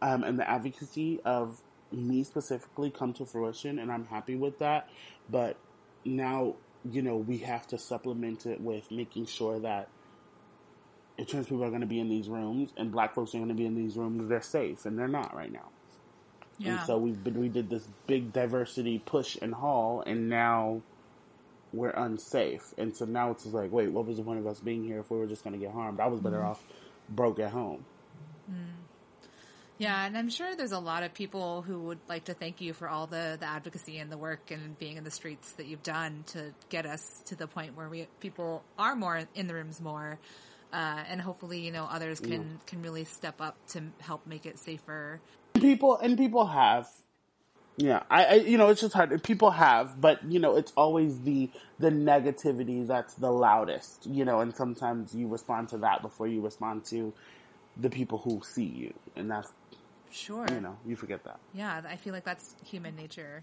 um, 0.00 0.22
and 0.22 0.38
the 0.38 0.48
advocacy 0.48 1.20
of 1.24 1.60
me 1.90 2.22
specifically 2.22 2.90
come 2.90 3.14
to 3.14 3.26
fruition, 3.26 3.80
and 3.80 3.90
I'm 3.90 4.04
happy 4.04 4.36
with 4.36 4.60
that. 4.60 4.88
But 5.28 5.56
now, 6.04 6.54
you 6.88 7.02
know, 7.02 7.16
we 7.16 7.38
have 7.38 7.66
to 7.68 7.78
supplement 7.78 8.46
it 8.46 8.60
with 8.60 8.92
making 8.92 9.26
sure 9.26 9.58
that 9.58 9.88
trans 11.26 11.46
people 11.46 11.64
are 11.64 11.70
going 11.70 11.80
to 11.80 11.86
be 11.86 11.98
in 11.98 12.08
these 12.08 12.28
rooms 12.28 12.70
and 12.76 12.92
black 12.92 13.14
folks 13.14 13.34
are 13.34 13.38
going 13.38 13.48
to 13.48 13.54
be 13.54 13.66
in 13.66 13.74
these 13.74 13.96
rooms, 13.96 14.28
they're 14.28 14.40
safe, 14.40 14.86
and 14.86 14.98
they're 14.98 15.08
not 15.08 15.34
right 15.34 15.52
now. 15.52 15.68
Yeah. 16.58 16.78
And 16.78 16.86
so 16.86 16.98
we've 16.98 17.22
been, 17.22 17.40
we 17.40 17.48
did 17.48 17.70
this 17.70 17.86
big 18.06 18.32
diversity 18.32 18.98
push 18.98 19.36
and 19.40 19.54
haul, 19.54 20.02
and 20.06 20.28
now 20.28 20.82
we're 21.72 21.90
unsafe. 21.90 22.74
And 22.76 22.96
so 22.96 23.04
now 23.04 23.30
it's 23.30 23.44
just 23.44 23.54
like, 23.54 23.72
wait, 23.72 23.90
what 23.90 24.06
was 24.06 24.16
the 24.16 24.22
point 24.22 24.40
of 24.40 24.46
us 24.46 24.60
being 24.60 24.84
here 24.84 25.00
if 25.00 25.10
we 25.10 25.18
were 25.18 25.26
just 25.26 25.44
going 25.44 25.58
to 25.58 25.64
get 25.64 25.72
harmed? 25.72 26.00
I 26.00 26.06
was 26.06 26.20
better 26.20 26.38
mm. 26.38 26.46
off 26.46 26.62
broke 27.08 27.38
at 27.38 27.50
home. 27.50 27.84
Mm. 28.50 28.78
Yeah, 29.78 30.04
and 30.04 30.18
I'm 30.18 30.28
sure 30.28 30.56
there's 30.56 30.72
a 30.72 30.80
lot 30.80 31.04
of 31.04 31.14
people 31.14 31.62
who 31.62 31.80
would 31.82 32.00
like 32.08 32.24
to 32.24 32.34
thank 32.34 32.60
you 32.60 32.72
for 32.72 32.88
all 32.88 33.06
the, 33.06 33.36
the 33.38 33.46
advocacy 33.46 33.98
and 33.98 34.10
the 34.10 34.18
work 34.18 34.50
and 34.50 34.76
being 34.76 34.96
in 34.96 35.04
the 35.04 35.10
streets 35.12 35.52
that 35.52 35.66
you've 35.66 35.84
done 35.84 36.24
to 36.28 36.52
get 36.68 36.84
us 36.84 37.22
to 37.26 37.36
the 37.36 37.46
point 37.46 37.76
where 37.76 37.88
we 37.88 38.08
people 38.18 38.64
are 38.76 38.96
more 38.96 39.22
in 39.36 39.46
the 39.46 39.54
rooms 39.54 39.80
more 39.80 40.18
uh, 40.72 41.04
and 41.08 41.20
hopefully 41.20 41.60
you 41.60 41.72
know 41.72 41.88
others 41.90 42.20
can 42.20 42.32
yeah. 42.32 42.40
can 42.66 42.82
really 42.82 43.04
step 43.04 43.40
up 43.40 43.56
to 43.68 43.82
help 44.00 44.26
make 44.26 44.46
it 44.46 44.58
safer. 44.58 45.20
People 45.54 45.96
and 45.98 46.16
people 46.16 46.46
have, 46.46 46.88
yeah. 47.76 48.02
I, 48.10 48.24
I 48.24 48.34
you 48.34 48.58
know 48.58 48.68
it's 48.68 48.80
just 48.80 48.94
hard. 48.94 49.22
People 49.22 49.50
have, 49.50 50.00
but 50.00 50.22
you 50.30 50.38
know 50.38 50.56
it's 50.56 50.72
always 50.76 51.20
the 51.22 51.50
the 51.78 51.90
negativity 51.90 52.86
that's 52.86 53.14
the 53.14 53.30
loudest. 53.30 54.06
You 54.06 54.24
know, 54.24 54.40
and 54.40 54.54
sometimes 54.54 55.14
you 55.14 55.28
respond 55.28 55.68
to 55.70 55.78
that 55.78 56.02
before 56.02 56.28
you 56.28 56.40
respond 56.40 56.84
to 56.86 57.12
the 57.76 57.90
people 57.90 58.18
who 58.18 58.42
see 58.44 58.64
you, 58.64 58.94
and 59.16 59.30
that's 59.30 59.52
sure. 60.10 60.46
You 60.50 60.60
know, 60.60 60.76
you 60.86 60.96
forget 60.96 61.24
that. 61.24 61.40
Yeah, 61.54 61.82
I 61.88 61.96
feel 61.96 62.12
like 62.12 62.24
that's 62.24 62.54
human 62.64 62.96
nature. 62.96 63.42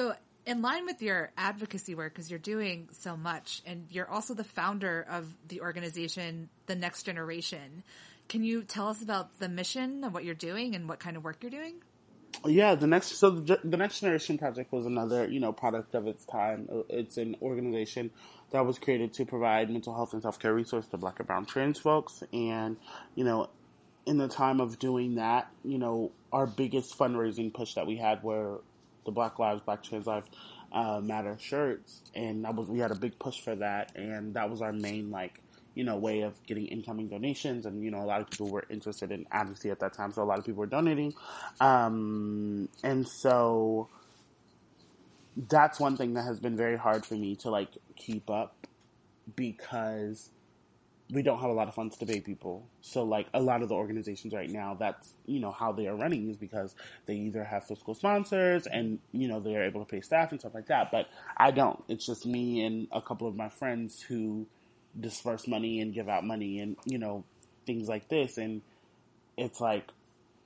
So, 0.00 0.14
in 0.46 0.62
line 0.62 0.86
with 0.86 1.02
your 1.02 1.30
advocacy 1.36 1.94
work, 1.94 2.14
because 2.14 2.30
you're 2.30 2.38
doing 2.38 2.88
so 2.92 3.18
much, 3.18 3.60
and 3.66 3.84
you're 3.90 4.08
also 4.08 4.32
the 4.32 4.44
founder 4.44 5.04
of 5.10 5.30
the 5.48 5.60
organization, 5.60 6.48
The 6.64 6.74
Next 6.74 7.02
Generation, 7.02 7.84
can 8.26 8.42
you 8.42 8.62
tell 8.62 8.88
us 8.88 9.02
about 9.02 9.38
the 9.40 9.50
mission 9.50 10.02
of 10.04 10.14
what 10.14 10.24
you're 10.24 10.34
doing 10.34 10.74
and 10.74 10.88
what 10.88 11.00
kind 11.00 11.18
of 11.18 11.22
work 11.22 11.42
you're 11.42 11.50
doing? 11.50 11.82
Yeah, 12.46 12.76
the 12.76 12.86
next 12.86 13.18
so 13.18 13.28
the, 13.28 13.60
the 13.62 13.76
next 13.76 14.00
generation 14.00 14.38
project 14.38 14.72
was 14.72 14.86
another 14.86 15.28
you 15.28 15.38
know 15.38 15.52
product 15.52 15.94
of 15.94 16.06
its 16.06 16.24
time. 16.24 16.66
Uh, 16.72 16.82
it's 16.88 17.18
an 17.18 17.36
organization 17.42 18.10
that 18.52 18.64
was 18.64 18.78
created 18.78 19.12
to 19.14 19.26
provide 19.26 19.68
mental 19.68 19.94
health 19.94 20.14
and 20.14 20.22
self 20.22 20.38
care 20.38 20.54
resources 20.54 20.90
to 20.92 20.96
Black 20.96 21.18
and 21.18 21.26
Brown 21.26 21.44
trans 21.44 21.78
folks, 21.78 22.22
and 22.32 22.78
you 23.14 23.24
know, 23.24 23.50
in 24.06 24.16
the 24.16 24.28
time 24.28 24.62
of 24.62 24.78
doing 24.78 25.16
that, 25.16 25.50
you 25.62 25.76
know, 25.76 26.10
our 26.32 26.46
biggest 26.46 26.96
fundraising 26.96 27.52
push 27.52 27.74
that 27.74 27.86
we 27.86 27.96
had 27.96 28.22
were 28.22 28.62
the 29.04 29.10
Black 29.10 29.38
Lives, 29.38 29.60
Black 29.64 29.82
Trans 29.82 30.06
Lives 30.06 30.26
uh, 30.72 31.00
Matter 31.02 31.36
shirts, 31.40 32.02
and 32.14 32.44
that 32.44 32.54
was 32.54 32.68
we 32.68 32.78
had 32.78 32.90
a 32.90 32.96
big 32.96 33.18
push 33.18 33.40
for 33.40 33.54
that, 33.56 33.92
and 33.96 34.34
that 34.34 34.50
was 34.50 34.62
our 34.62 34.72
main 34.72 35.10
like 35.10 35.40
you 35.74 35.84
know 35.84 35.96
way 35.96 36.22
of 36.22 36.34
getting 36.46 36.66
incoming 36.66 37.08
donations, 37.08 37.66
and 37.66 37.82
you 37.82 37.90
know 37.90 38.02
a 38.02 38.06
lot 38.06 38.20
of 38.20 38.30
people 38.30 38.48
were 38.48 38.64
interested 38.70 39.10
in 39.10 39.26
advocacy 39.32 39.70
at 39.70 39.80
that 39.80 39.92
time, 39.92 40.12
so 40.12 40.22
a 40.22 40.24
lot 40.24 40.38
of 40.38 40.44
people 40.44 40.60
were 40.60 40.66
donating, 40.66 41.14
um, 41.60 42.68
and 42.82 43.06
so 43.06 43.88
that's 45.48 45.80
one 45.80 45.96
thing 45.96 46.14
that 46.14 46.22
has 46.22 46.40
been 46.40 46.56
very 46.56 46.76
hard 46.76 47.04
for 47.06 47.14
me 47.14 47.34
to 47.36 47.50
like 47.50 47.70
keep 47.96 48.28
up 48.30 48.66
because 49.36 50.30
we 51.12 51.22
don't 51.22 51.40
have 51.40 51.50
a 51.50 51.52
lot 51.52 51.68
of 51.68 51.74
funds 51.74 51.96
to 51.98 52.06
pay 52.06 52.20
people. 52.20 52.66
So 52.80 53.02
like 53.02 53.26
a 53.34 53.40
lot 53.40 53.62
of 53.62 53.68
the 53.68 53.74
organizations 53.74 54.32
right 54.32 54.48
now, 54.48 54.76
that's, 54.78 55.12
you 55.26 55.40
know, 55.40 55.50
how 55.50 55.72
they 55.72 55.86
are 55.88 55.96
running 55.96 56.30
is 56.30 56.36
because 56.36 56.74
they 57.06 57.14
either 57.14 57.44
have 57.44 57.66
fiscal 57.66 57.94
sponsors 57.94 58.66
and, 58.66 58.98
you 59.12 59.28
know, 59.28 59.40
they 59.40 59.56
are 59.56 59.64
able 59.64 59.84
to 59.84 59.90
pay 59.90 60.00
staff 60.00 60.30
and 60.30 60.40
stuff 60.40 60.54
like 60.54 60.66
that. 60.66 60.90
But 60.90 61.06
I 61.36 61.50
don't. 61.50 61.82
It's 61.88 62.06
just 62.06 62.26
me 62.26 62.64
and 62.64 62.88
a 62.92 63.02
couple 63.02 63.26
of 63.28 63.36
my 63.36 63.48
friends 63.48 64.00
who 64.00 64.46
disperse 64.98 65.46
money 65.46 65.80
and 65.80 65.92
give 65.94 66.08
out 66.08 66.24
money 66.24 66.60
and, 66.60 66.76
you 66.84 66.98
know, 66.98 67.24
things 67.66 67.88
like 67.88 68.08
this. 68.08 68.38
And 68.38 68.62
it's 69.36 69.60
like, 69.60 69.88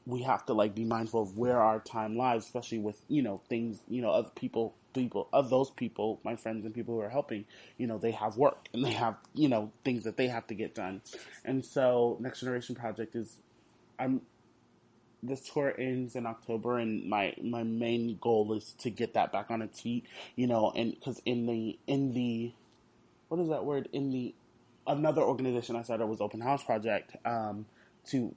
we 0.07 0.23
have 0.23 0.45
to 0.47 0.53
like 0.53 0.75
be 0.75 0.85
mindful 0.85 1.23
of 1.23 1.39
where 1.39 1.59
our 1.59 1.81
time 1.81 2.17
lies, 2.17 2.45
especially 2.45 2.79
with, 2.79 3.01
you 3.09 3.23
know, 3.23 3.41
things, 3.49 3.81
you 3.89 4.03
know, 4.03 4.11
other 4.11 4.31
people 4.35 4.75
people 4.95 5.29
of 5.33 5.51
those 5.51 5.71
people, 5.71 6.21
my 6.25 6.37
friends 6.37 6.65
and 6.65 6.75
people 6.75 6.95
who 6.95 7.01
are 7.01 7.11
helping, 7.11 7.45
you 7.77 7.87
know, 7.87 7.99
they 7.99 8.13
have 8.13 8.37
work 8.37 8.69
and 8.73 8.85
they 8.85 8.93
have, 8.93 9.17
you 9.35 9.49
know, 9.49 9.71
things 9.85 10.05
that 10.05 10.17
they 10.17 10.29
have 10.29 10.47
to 10.47 10.55
get 10.55 10.75
done. 10.75 11.03
And 11.45 11.65
so 11.65 12.17
Next 12.21 12.41
Generation 12.41 12.75
Project 12.75 13.15
is 13.15 13.37
I'm 13.99 14.23
this 15.23 15.41
tour 15.49 15.75
ends 15.79 16.17
in 16.17 16.27
October 16.27 16.79
and 16.79 17.09
my 17.09 17.35
my 17.43 17.63
main 17.63 18.19
goal 18.21 18.53
is 18.55 18.75
to 18.79 18.91
get 18.91 19.15
that 19.15 19.33
back 19.33 19.51
on 19.51 19.63
its 19.63 19.81
feet, 19.81 20.05
you 20.37 20.47
know, 20.47 20.73
and 20.75 20.97
cuz 21.03 21.21
in 21.25 21.47
the 21.47 21.79
in 21.87 22.13
the 22.15 22.53
what 23.29 23.41
is 23.41 23.49
that 23.49 23.65
word 23.65 23.89
in 23.93 24.11
the 24.11 24.35
another 24.87 25.23
organization 25.23 25.77
I 25.77 25.83
started 25.83 26.07
was 26.07 26.21
Open 26.21 26.41
House 26.41 26.63
Project 26.63 27.17
um, 27.25 27.67
to 28.11 28.35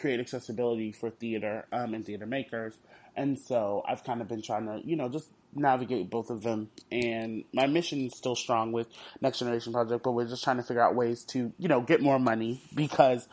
create 0.00 0.20
accessibility 0.20 0.92
for 0.92 1.10
theater 1.10 1.66
um, 1.72 1.94
and 1.94 2.04
theater 2.04 2.26
makers. 2.26 2.78
And 3.16 3.38
so 3.38 3.82
I've 3.88 4.04
kind 4.04 4.20
of 4.20 4.28
been 4.28 4.42
trying 4.42 4.66
to, 4.66 4.80
you 4.84 4.96
know, 4.96 5.08
just 5.08 5.28
navigate 5.54 6.10
both 6.10 6.30
of 6.30 6.42
them. 6.42 6.70
And 6.90 7.44
my 7.52 7.66
mission 7.66 8.06
is 8.06 8.16
still 8.16 8.36
strong 8.36 8.72
with 8.72 8.88
Next 9.20 9.38
Generation 9.40 9.72
Project, 9.72 10.02
but 10.02 10.12
we're 10.12 10.28
just 10.28 10.44
trying 10.44 10.58
to 10.58 10.62
figure 10.62 10.82
out 10.82 10.94
ways 10.94 11.24
to, 11.24 11.52
you 11.58 11.68
know, 11.68 11.80
get 11.80 12.00
more 12.00 12.18
money 12.18 12.62
because 12.74 13.28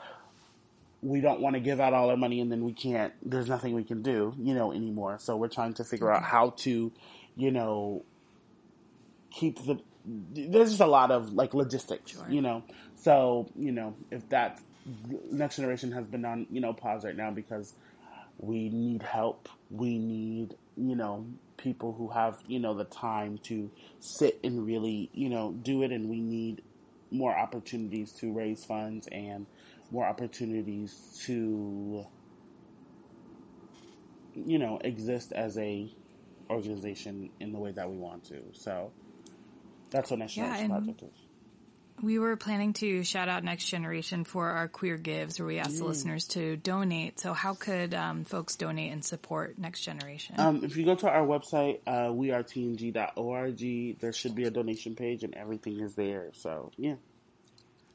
we 1.01 1.21
don't 1.21 1.41
want 1.41 1.55
to 1.55 1.59
give 1.59 1.79
out 1.79 1.93
all 1.93 2.09
our 2.09 2.17
money 2.17 2.41
and 2.41 2.51
then 2.51 2.63
we 2.63 2.73
can't, 2.73 3.13
there's 3.23 3.47
nothing 3.47 3.73
we 3.73 3.83
can 3.83 4.01
do, 4.01 4.33
you 4.39 4.55
know, 4.55 4.71
anymore. 4.71 5.17
So 5.19 5.37
we're 5.37 5.47
trying 5.47 5.75
to 5.75 5.83
figure 5.83 6.11
out 6.11 6.23
how 6.23 6.51
to, 6.57 6.91
you 7.35 7.51
know, 7.51 8.03
keep 9.29 9.63
the, 9.65 9.79
there's 10.05 10.69
just 10.69 10.81
a 10.81 10.87
lot 10.87 11.11
of 11.11 11.33
like 11.33 11.53
logistics, 11.53 12.11
sure. 12.11 12.25
you 12.29 12.41
know. 12.41 12.63
So, 12.95 13.51
you 13.55 13.71
know, 13.71 13.95
if 14.09 14.27
that 14.29 14.59
next 15.29 15.57
generation 15.57 15.91
has 15.91 16.07
been 16.07 16.25
on, 16.25 16.47
you 16.49 16.61
know, 16.61 16.73
pause 16.73 17.03
right 17.05 17.15
now 17.15 17.29
because 17.29 17.73
we 18.39 18.69
need 18.69 19.03
help. 19.03 19.49
We 19.69 19.99
need, 19.99 20.55
you 20.77 20.95
know, 20.95 21.25
people 21.57 21.93
who 21.93 22.09
have, 22.09 22.41
you 22.47 22.59
know, 22.59 22.73
the 22.73 22.85
time 22.85 23.39
to 23.39 23.69
sit 23.99 24.39
and 24.43 24.65
really, 24.65 25.09
you 25.13 25.29
know, 25.29 25.51
do 25.51 25.83
it. 25.83 25.91
And 25.91 26.09
we 26.09 26.21
need 26.21 26.61
more 27.11 27.35
opportunities 27.37 28.11
to 28.13 28.31
raise 28.31 28.63
funds 28.63 29.07
and 29.11 29.45
more 29.91 30.05
opportunities 30.05 31.19
to, 31.25 32.05
you 34.35 34.59
know, 34.59 34.79
exist 34.83 35.31
as 35.31 35.57
a 35.57 35.89
organization 36.49 37.29
in 37.39 37.51
the 37.51 37.59
way 37.59 37.71
that 37.71 37.89
we 37.89 37.97
want 37.97 38.23
to. 38.25 38.41
So 38.53 38.91
that's 39.89 40.11
what 40.11 40.19
Generation 40.27 40.69
yeah, 40.69 40.77
Project 40.77 41.03
is. 41.03 41.26
We 42.01 42.19
were 42.19 42.35
planning 42.35 42.73
to 42.73 43.03
shout 43.03 43.27
out 43.27 43.43
Next 43.43 43.65
Generation 43.65 44.23
for 44.23 44.49
our 44.49 44.67
Queer 44.67 44.97
Gives, 44.97 45.39
where 45.39 45.47
we 45.47 45.57
asked 45.57 45.75
mm. 45.75 45.79
the 45.79 45.85
listeners 45.85 46.25
to 46.29 46.55
donate. 46.55 47.19
So, 47.19 47.33
how 47.33 47.55
could 47.55 47.95
um, 47.95 48.23
folks 48.23 48.55
donate 48.55 48.91
and 48.91 49.03
support 49.03 49.57
Next 49.57 49.81
Generation? 49.81 50.35
Um, 50.39 50.63
if 50.63 50.77
you 50.77 50.85
go 50.85 50.93
to 50.93 51.09
our 51.09 51.25
website, 51.25 51.79
uh, 51.87 52.09
wearetng.org, 52.09 53.99
there 53.99 54.13
should 54.13 54.35
be 54.35 54.43
a 54.43 54.51
donation 54.51 54.95
page, 54.95 55.23
and 55.23 55.33
everything 55.33 55.79
is 55.79 55.95
there. 55.95 56.29
So, 56.33 56.71
yeah. 56.77 56.95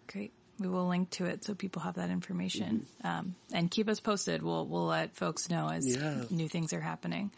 Great. 0.09 0.33
We 0.59 0.69
will 0.69 0.89
link 0.89 1.11
to 1.11 1.27
it 1.27 1.45
so 1.45 1.55
people 1.55 1.83
have 1.83 1.95
that 1.95 2.11
information, 2.11 2.87
mm-hmm. 3.05 3.07
um, 3.07 3.35
and 3.53 3.71
keep 3.71 3.89
us 3.89 4.01
posted. 4.01 4.43
We'll 4.43 4.67
we'll 4.67 4.87
let 4.87 5.15
folks 5.15 5.49
know 5.49 5.69
as 5.69 5.87
yes. 5.87 6.31
new 6.31 6.49
things 6.49 6.73
are 6.73 6.81
happening. 6.81 7.31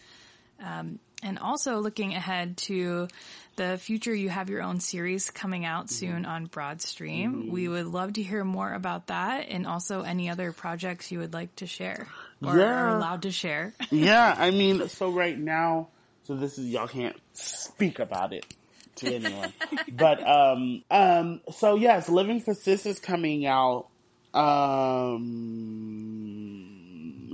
And 1.23 1.39
also 1.39 1.79
looking 1.79 2.15
ahead 2.15 2.57
to 2.59 3.09
the 3.57 3.79
future, 3.79 4.15
you 4.15 4.29
have 4.29 4.51
your 4.51 4.63
own 4.63 4.81
series 4.81 5.31
coming 5.31 5.65
out 5.65 5.87
mm-hmm. 5.87 5.95
soon 5.95 6.27
on 6.27 6.49
Broadstream. 6.49 7.27
Mm-hmm. 7.27 7.51
We 7.51 7.69
would 7.69 7.87
love 7.87 8.15
to 8.15 8.23
hear 8.23 8.45
more 8.45 8.73
about 8.73 9.07
that 9.09 9.49
and 9.49 9.67
also 9.67 10.03
any 10.03 10.31
other 10.31 10.53
projects 10.53 11.11
you 11.13 11.21
would 11.21 11.33
like 11.33 11.55
to 11.57 11.67
share 11.67 12.07
or 12.43 12.59
yeah. 12.59 12.65
are 12.65 12.89
allowed 12.97 13.23
to 13.23 13.31
share. 13.31 13.73
yeah, 13.91 14.35
I 14.37 14.51
mean, 14.51 14.89
so 14.89 15.11
right 15.11 15.39
now, 15.39 15.89
so 16.25 16.35
this 16.35 16.59
is, 16.59 16.69
y'all 16.69 16.89
can't 16.89 17.17
speak 17.33 17.99
about 17.99 18.33
it 18.33 18.45
to 18.97 19.15
anyone. 19.15 19.53
but, 19.93 20.27
um, 20.27 20.83
um, 20.91 21.41
so 21.53 21.77
yes, 21.77 22.09
Living 22.09 22.41
for 22.41 22.55
Sis 22.55 22.87
is 22.87 22.99
coming 22.99 23.47
out, 23.47 23.87
um, 24.33 26.24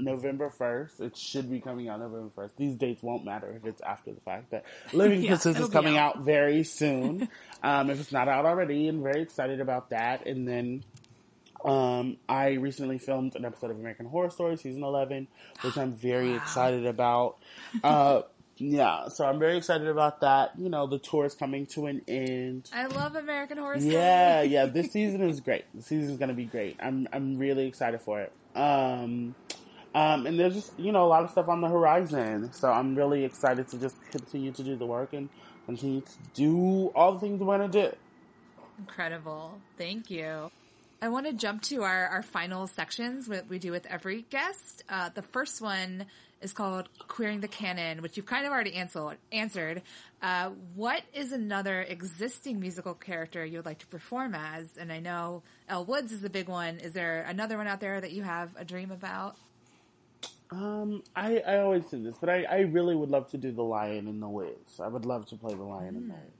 November 0.05 0.53
1st. 0.59 1.01
It 1.01 1.16
should 1.16 1.51
be 1.51 1.61
coming 1.61 1.88
out 1.88 2.01
November 2.01 2.30
1st. 2.36 2.51
These 2.57 2.76
dates 2.76 3.03
won't 3.03 3.24
matter 3.24 3.53
if 3.57 3.66
it's 3.66 3.80
after 3.82 4.12
the 4.12 4.20
fact 4.20 4.51
that 4.51 4.64
Living 4.92 5.22
yeah, 5.22 5.30
Princess 5.30 5.59
is 5.59 5.68
coming 5.68 5.96
out. 5.96 6.16
out. 6.16 6.24
very 6.24 6.64
soon. 6.64 7.28
um, 7.62 7.90
if 7.90 8.01
it's 8.01 8.12
not 8.12 8.28
out 8.28 8.46
already, 8.46 8.88
I'm 8.88 9.03
very 9.03 9.22
excited 9.22 9.61
about 9.61 9.90
that. 9.90 10.26
And 10.26 10.46
then, 10.46 10.84
um, 11.64 12.16
I 12.28 12.53
recently 12.53 12.98
filmed 12.98 13.36
an 13.36 13.44
episode 13.44 13.70
of 13.70 13.78
American 13.78 14.07
Horror 14.07 14.30
Story 14.30 14.57
season 14.57 14.82
11, 14.82 15.28
which 15.62 15.76
I'm 15.76 15.92
very 15.92 16.30
wow. 16.30 16.36
excited 16.36 16.86
about. 16.86 17.36
Uh, 17.84 18.22
yeah, 18.61 19.09
so 19.09 19.24
I'm 19.24 19.38
very 19.38 19.57
excited 19.57 19.88
about 19.88 20.20
that. 20.20 20.53
You 20.59 20.68
know, 20.68 20.86
the 20.86 20.98
tour 20.98 21.24
is 21.24 21.34
coming 21.34 21.64
to 21.68 21.86
an 21.86 22.03
end. 22.07 22.68
I 22.74 22.86
love 22.86 23.16
American 23.16 23.57
Horror 23.57 23.80
Story. 23.80 23.94
Yeah, 23.94 24.42
yeah, 24.42 24.66
this 24.66 24.92
season 24.92 25.22
is 25.22 25.40
great. 25.40 25.64
The 25.74 25.82
season 25.82 26.11
is 26.11 26.18
going 26.18 26.28
to 26.28 26.34
be 26.34 26.44
great. 26.44 26.76
I'm 26.78 27.09
I'm 27.11 27.38
really 27.38 27.66
excited 27.66 28.03
for 28.03 28.20
it. 28.20 28.32
Um, 28.55 29.34
um, 29.95 30.26
and 30.26 30.38
there's 30.38 30.55
just, 30.55 30.78
you 30.78 30.93
know, 30.93 31.05
a 31.05 31.09
lot 31.09 31.24
of 31.24 31.30
stuff 31.30 31.49
on 31.49 31.61
the 31.61 31.68
horizon. 31.68 32.53
So 32.53 32.70
I'm 32.70 32.95
really 32.95 33.24
excited 33.24 33.68
to 33.68 33.78
just 33.78 33.97
continue 34.11 34.53
to 34.53 34.62
do 34.62 34.76
the 34.76 34.86
work 34.86 35.12
and 35.12 35.28
continue 35.66 36.01
to 36.01 36.12
do 36.34 36.93
all 36.95 37.12
the 37.12 37.20
things 37.20 37.41
we 37.41 37.47
want 37.47 37.70
to 37.70 37.91
do. 37.91 37.97
Incredible. 38.78 39.59
Thank 39.76 40.11
you. 40.11 40.51
I 41.03 41.09
want 41.09 41.26
to 41.26 41.32
jump 41.32 41.62
to 41.62 41.82
our, 41.82 42.09
our 42.09 42.22
final 42.22 42.66
sections 42.66 43.26
that 43.28 43.49
we 43.49 43.59
do 43.59 43.72
with 43.72 43.86
every 43.86 44.22
guest. 44.22 44.84
Uh, 44.88 45.09
the 45.09 45.22
first 45.22 45.61
one 45.61 46.07
is 46.43 46.53
called 46.53 46.88
Queering 47.09 47.41
the 47.41 47.49
Canon, 47.49 48.03
which 48.03 48.16
you've 48.16 48.26
kind 48.26 48.47
of 48.47 48.53
already 48.53 48.74
answered. 48.74 49.16
answered. 49.32 49.82
Uh, 50.22 50.51
what 50.74 51.03
is 51.14 51.32
another 51.32 51.82
existing 51.82 52.61
musical 52.61 52.95
character 52.95 53.45
you 53.45 53.59
would 53.59 53.66
like 53.66 53.78
to 53.78 53.86
perform 53.86 54.34
as? 54.34 54.76
And 54.76 54.93
I 54.93 55.01
know 55.01 55.43
Elle 55.68 55.84
Woods 55.84 56.12
is 56.12 56.22
a 56.22 56.30
big 56.30 56.49
one. 56.49 56.78
Is 56.78 56.93
there 56.93 57.24
another 57.28 57.57
one 57.57 57.66
out 57.66 57.80
there 57.80 58.01
that 58.01 58.12
you 58.12 58.22
have 58.22 58.51
a 58.57 58.64
dream 58.64 58.91
about? 58.91 59.36
Um, 60.53 61.03
I, 61.14 61.38
I 61.38 61.59
always 61.59 61.84
do 61.84 62.03
this, 62.03 62.16
but 62.20 62.28
I, 62.28 62.42
I 62.42 62.59
really 62.61 62.96
would 62.96 63.11
love 63.11 63.30
to 63.30 63.38
do 63.38 63.53
the 63.53 63.62
Lion 63.62 64.09
in 64.09 64.20
the 64.20 64.28
Wiz. 64.28 64.80
I 64.82 64.88
would 64.88 65.05
love 65.05 65.26
to 65.26 65.36
play 65.36 65.55
the 65.55 65.62
Lion 65.62 65.96
in 65.96 66.09
the 66.09 66.14
Wiz. 66.14 66.32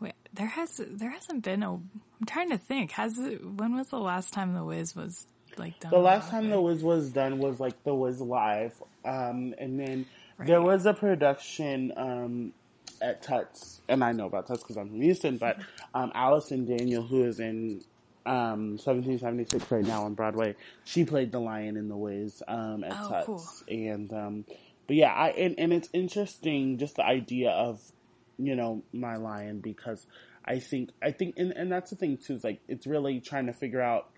Wait, 0.00 0.14
there 0.32 0.46
has 0.46 0.80
there 0.84 1.10
hasn't 1.10 1.44
been 1.44 1.62
a. 1.62 1.74
I'm 1.74 2.26
trying 2.26 2.50
to 2.50 2.58
think. 2.58 2.92
Has 2.92 3.18
it? 3.18 3.44
When 3.44 3.76
was 3.76 3.88
the 3.88 4.00
last 4.00 4.32
time 4.32 4.54
the 4.54 4.64
Wiz 4.64 4.96
was 4.96 5.26
like 5.56 5.78
done? 5.78 5.90
The 5.90 5.98
last 5.98 6.30
time 6.30 6.50
the 6.50 6.60
Wiz 6.60 6.82
was 6.82 7.10
done 7.10 7.38
was 7.38 7.60
like 7.60 7.84
the 7.84 7.94
Wiz 7.94 8.20
Live, 8.20 8.74
um, 9.04 9.54
and 9.58 9.78
then 9.78 10.06
there 10.38 10.62
was 10.62 10.86
a 10.86 10.94
production 10.94 11.92
um, 11.96 12.52
at 13.00 13.22
Tuts, 13.22 13.80
and 13.88 14.02
I 14.02 14.10
know 14.12 14.26
about 14.26 14.48
Tuts 14.48 14.62
because 14.62 14.76
I'm 14.76 14.88
from 14.88 15.02
Houston. 15.02 15.36
But 15.36 15.58
um, 15.94 16.10
Allyson 16.14 16.64
Daniel, 16.64 17.02
who 17.02 17.24
is 17.24 17.38
in 17.38 17.82
um, 18.26 18.76
1776 18.78 19.70
right 19.70 19.84
now 19.84 20.04
on 20.04 20.14
Broadway, 20.14 20.54
she 20.84 21.04
played 21.04 21.32
the 21.32 21.40
Lion 21.40 21.76
in 21.76 21.88
the 21.88 21.96
Wiz 21.96 22.42
um, 22.48 22.84
at 22.84 22.92
Oh, 23.00 23.08
Tuts, 23.08 23.26
cool. 23.26 23.44
and 23.68 24.12
um, 24.12 24.44
but 24.86 24.96
yeah, 24.96 25.12
I 25.12 25.28
and, 25.30 25.54
and 25.58 25.72
it's 25.72 25.88
interesting 25.92 26.78
just 26.78 26.96
the 26.96 27.04
idea 27.04 27.50
of 27.50 27.80
you 28.38 28.56
know 28.56 28.82
my 28.92 29.16
lion 29.16 29.60
because 29.60 30.06
I 30.44 30.58
think 30.60 30.90
I 31.02 31.12
think 31.12 31.34
and, 31.36 31.52
and 31.52 31.70
that's 31.70 31.90
the 31.90 31.96
thing 31.96 32.16
too 32.16 32.34
is 32.34 32.44
like 32.44 32.60
it's 32.68 32.86
really 32.86 33.20
trying 33.20 33.46
to 33.46 33.52
figure 33.52 33.82
out 33.82 34.08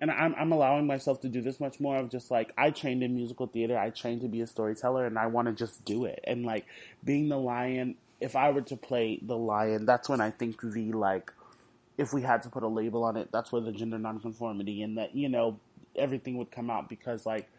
and 0.00 0.10
I'm, 0.10 0.34
I'm 0.38 0.52
allowing 0.52 0.86
myself 0.86 1.20
to 1.22 1.28
do 1.28 1.40
this 1.40 1.58
much 1.58 1.80
more 1.80 1.96
of 1.96 2.08
just 2.10 2.30
like 2.30 2.52
I 2.56 2.70
trained 2.70 3.02
in 3.02 3.16
musical 3.16 3.48
theater, 3.48 3.76
I 3.76 3.90
trained 3.90 4.20
to 4.20 4.28
be 4.28 4.40
a 4.40 4.46
storyteller, 4.46 5.04
and 5.06 5.18
I 5.18 5.26
want 5.26 5.48
to 5.48 5.52
just 5.54 5.84
do 5.84 6.04
it. 6.04 6.20
And 6.24 6.44
like 6.46 6.66
being 7.02 7.28
the 7.28 7.36
lion, 7.38 7.96
if 8.20 8.36
I 8.36 8.50
were 8.50 8.62
to 8.62 8.76
play 8.76 9.18
the 9.20 9.36
lion, 9.36 9.86
that's 9.86 10.08
when 10.08 10.20
I 10.20 10.30
think 10.30 10.60
the 10.62 10.92
like, 10.92 11.32
if 11.98 12.12
we 12.12 12.22
had 12.22 12.42
to 12.44 12.48
put 12.48 12.62
a 12.62 12.68
label 12.68 13.04
on 13.04 13.16
it, 13.16 13.28
that's 13.32 13.52
where 13.52 13.60
the 13.60 13.72
gender 13.72 13.98
nonconformity 13.98 14.82
and 14.82 14.96
that 14.96 15.14
you 15.14 15.28
know 15.28 15.58
everything 15.96 16.38
would 16.38 16.50
come 16.50 16.70
out 16.70 16.88
because 16.88 17.26
like 17.26 17.50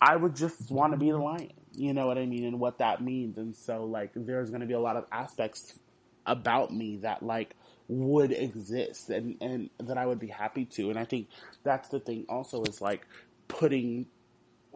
I 0.00 0.14
would 0.14 0.36
just 0.36 0.70
want 0.70 0.92
to 0.92 0.98
be 0.98 1.10
the 1.10 1.16
lion, 1.16 1.52
you 1.74 1.94
know 1.94 2.06
what 2.06 2.18
I 2.18 2.26
mean, 2.26 2.44
and 2.44 2.60
what 2.60 2.78
that 2.78 3.02
means. 3.02 3.38
And 3.38 3.56
so 3.56 3.84
like 3.84 4.10
there's 4.14 4.50
going 4.50 4.60
to 4.60 4.66
be 4.66 4.74
a 4.74 4.80
lot 4.80 4.96
of 4.96 5.06
aspects 5.10 5.78
about 6.26 6.72
me 6.72 6.98
that 6.98 7.22
like 7.22 7.54
would 7.88 8.32
exist 8.32 9.10
and 9.10 9.36
and 9.40 9.70
that 9.78 9.96
I 9.96 10.06
would 10.06 10.18
be 10.18 10.26
happy 10.28 10.66
to. 10.66 10.90
And 10.90 10.98
I 10.98 11.04
think 11.04 11.28
that's 11.64 11.88
the 11.88 12.00
thing 12.00 12.26
also 12.28 12.62
is 12.64 12.80
like 12.80 13.06
putting 13.48 14.06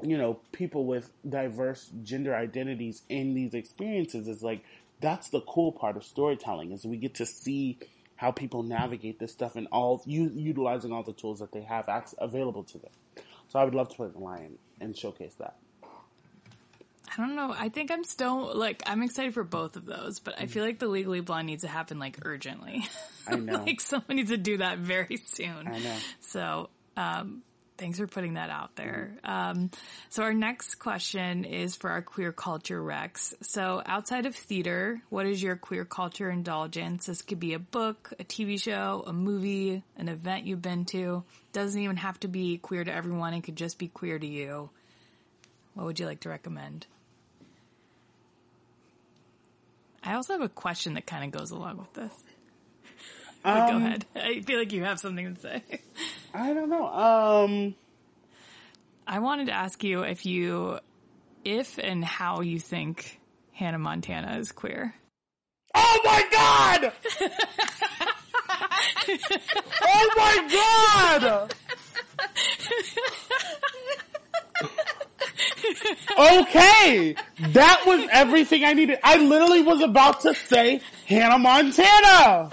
you 0.02 0.16
know 0.16 0.40
people 0.52 0.86
with 0.86 1.10
diverse 1.28 1.90
gender 2.02 2.34
identities 2.34 3.02
in 3.10 3.34
these 3.34 3.52
experiences 3.52 4.28
is 4.28 4.42
like 4.42 4.64
that's 5.00 5.30
the 5.30 5.40
cool 5.42 5.72
part 5.72 5.96
of 5.96 6.04
storytelling 6.04 6.72
is 6.72 6.84
we 6.84 6.96
get 6.96 7.14
to 7.16 7.26
see 7.26 7.78
how 8.16 8.30
people 8.30 8.62
navigate 8.62 9.18
this 9.18 9.32
stuff 9.32 9.56
and 9.56 9.66
all 9.72 10.02
u- 10.04 10.30
utilizing 10.34 10.92
all 10.92 11.02
the 11.02 11.12
tools 11.12 11.38
that 11.40 11.52
they 11.52 11.62
have 11.62 11.88
ac- 11.88 12.16
available 12.18 12.64
to 12.64 12.78
them. 12.78 12.90
So 13.48 13.58
I 13.58 13.64
would 13.64 13.74
love 13.74 13.88
to 13.88 13.96
play 13.96 14.08
the 14.08 14.18
lion 14.18 14.58
and 14.80 14.96
showcase 14.96 15.34
that. 15.38 15.56
I 17.12 17.16
don't 17.16 17.34
know. 17.34 17.52
I 17.56 17.70
think 17.70 17.90
I'm 17.90 18.04
still 18.04 18.54
like 18.54 18.82
I'm 18.86 19.02
excited 19.02 19.34
for 19.34 19.42
both 19.42 19.74
of 19.76 19.84
those, 19.84 20.20
but 20.20 20.40
I 20.40 20.46
feel 20.46 20.64
like 20.64 20.78
the 20.78 20.86
Legally 20.86 21.20
Blonde 21.20 21.46
needs 21.46 21.62
to 21.62 21.68
happen 21.68 21.98
like 21.98 22.18
urgently. 22.24 22.86
I 23.26 23.34
know. 23.36 23.62
like 23.66 23.80
someone 23.80 24.16
needs 24.16 24.30
to 24.30 24.36
do 24.36 24.58
that 24.58 24.78
very 24.78 25.16
soon. 25.16 25.66
I 25.66 25.78
know. 25.80 25.96
So, 26.20 26.70
um, 26.96 27.42
thanks 27.80 27.98
for 27.98 28.06
putting 28.06 28.34
that 28.34 28.50
out 28.50 28.76
there. 28.76 29.16
Um, 29.24 29.70
so 30.10 30.22
our 30.22 30.34
next 30.34 30.76
question 30.76 31.44
is 31.44 31.74
for 31.74 31.90
our 31.90 32.02
queer 32.02 32.30
culture 32.30 32.80
Recs. 32.80 33.34
So 33.40 33.82
outside 33.84 34.26
of 34.26 34.36
theater, 34.36 35.00
what 35.08 35.26
is 35.26 35.42
your 35.42 35.56
queer 35.56 35.86
culture 35.86 36.30
indulgence? 36.30 37.06
This 37.06 37.22
could 37.22 37.40
be 37.40 37.54
a 37.54 37.58
book, 37.58 38.12
a 38.20 38.24
TV 38.24 38.60
show, 38.60 39.02
a 39.06 39.12
movie, 39.12 39.82
an 39.96 40.08
event 40.08 40.46
you've 40.46 40.62
been 40.62 40.84
to. 40.86 41.24
Doesn't 41.52 41.80
even 41.80 41.96
have 41.96 42.20
to 42.20 42.28
be 42.28 42.58
queer 42.58 42.84
to 42.84 42.92
everyone. 42.92 43.32
It 43.32 43.44
could 43.44 43.56
just 43.56 43.78
be 43.78 43.88
queer 43.88 44.18
to 44.18 44.26
you. 44.26 44.68
What 45.74 45.86
would 45.86 45.98
you 45.98 46.06
like 46.06 46.20
to 46.20 46.28
recommend? 46.28 46.86
I 50.04 50.14
also 50.14 50.34
have 50.34 50.42
a 50.42 50.48
question 50.48 50.94
that 50.94 51.06
kind 51.06 51.24
of 51.24 51.38
goes 51.38 51.50
along 51.50 51.78
with 51.78 51.92
this. 51.94 52.12
But 53.42 53.68
go 53.68 53.76
Um, 53.76 53.82
ahead. 53.86 54.06
I 54.16 54.40
feel 54.40 54.58
like 54.58 54.72
you 54.72 54.84
have 54.84 55.00
something 55.00 55.34
to 55.34 55.40
say. 55.40 55.62
I 56.34 56.52
don't 56.52 56.68
know. 56.68 56.86
Um, 56.86 57.74
I 59.06 59.18
wanted 59.20 59.46
to 59.46 59.52
ask 59.52 59.82
you 59.82 60.02
if 60.02 60.26
you, 60.26 60.78
if 61.44 61.78
and 61.78 62.04
how 62.04 62.40
you 62.42 62.58
think 62.60 63.18
Hannah 63.52 63.78
Montana 63.78 64.36
is 64.38 64.52
queer. 64.52 64.94
Oh 65.74 66.00
my 66.04 66.24
god! 66.32 66.92
oh 69.82 70.10
my 70.16 71.14
god! 71.20 71.54
Okay, 76.18 77.14
that 77.52 77.82
was 77.86 78.06
everything 78.12 78.64
I 78.64 78.72
needed. 78.72 78.98
I 79.02 79.16
literally 79.16 79.62
was 79.62 79.80
about 79.80 80.20
to 80.22 80.34
say 80.34 80.80
Hannah 81.06 81.38
Montana. 81.38 82.50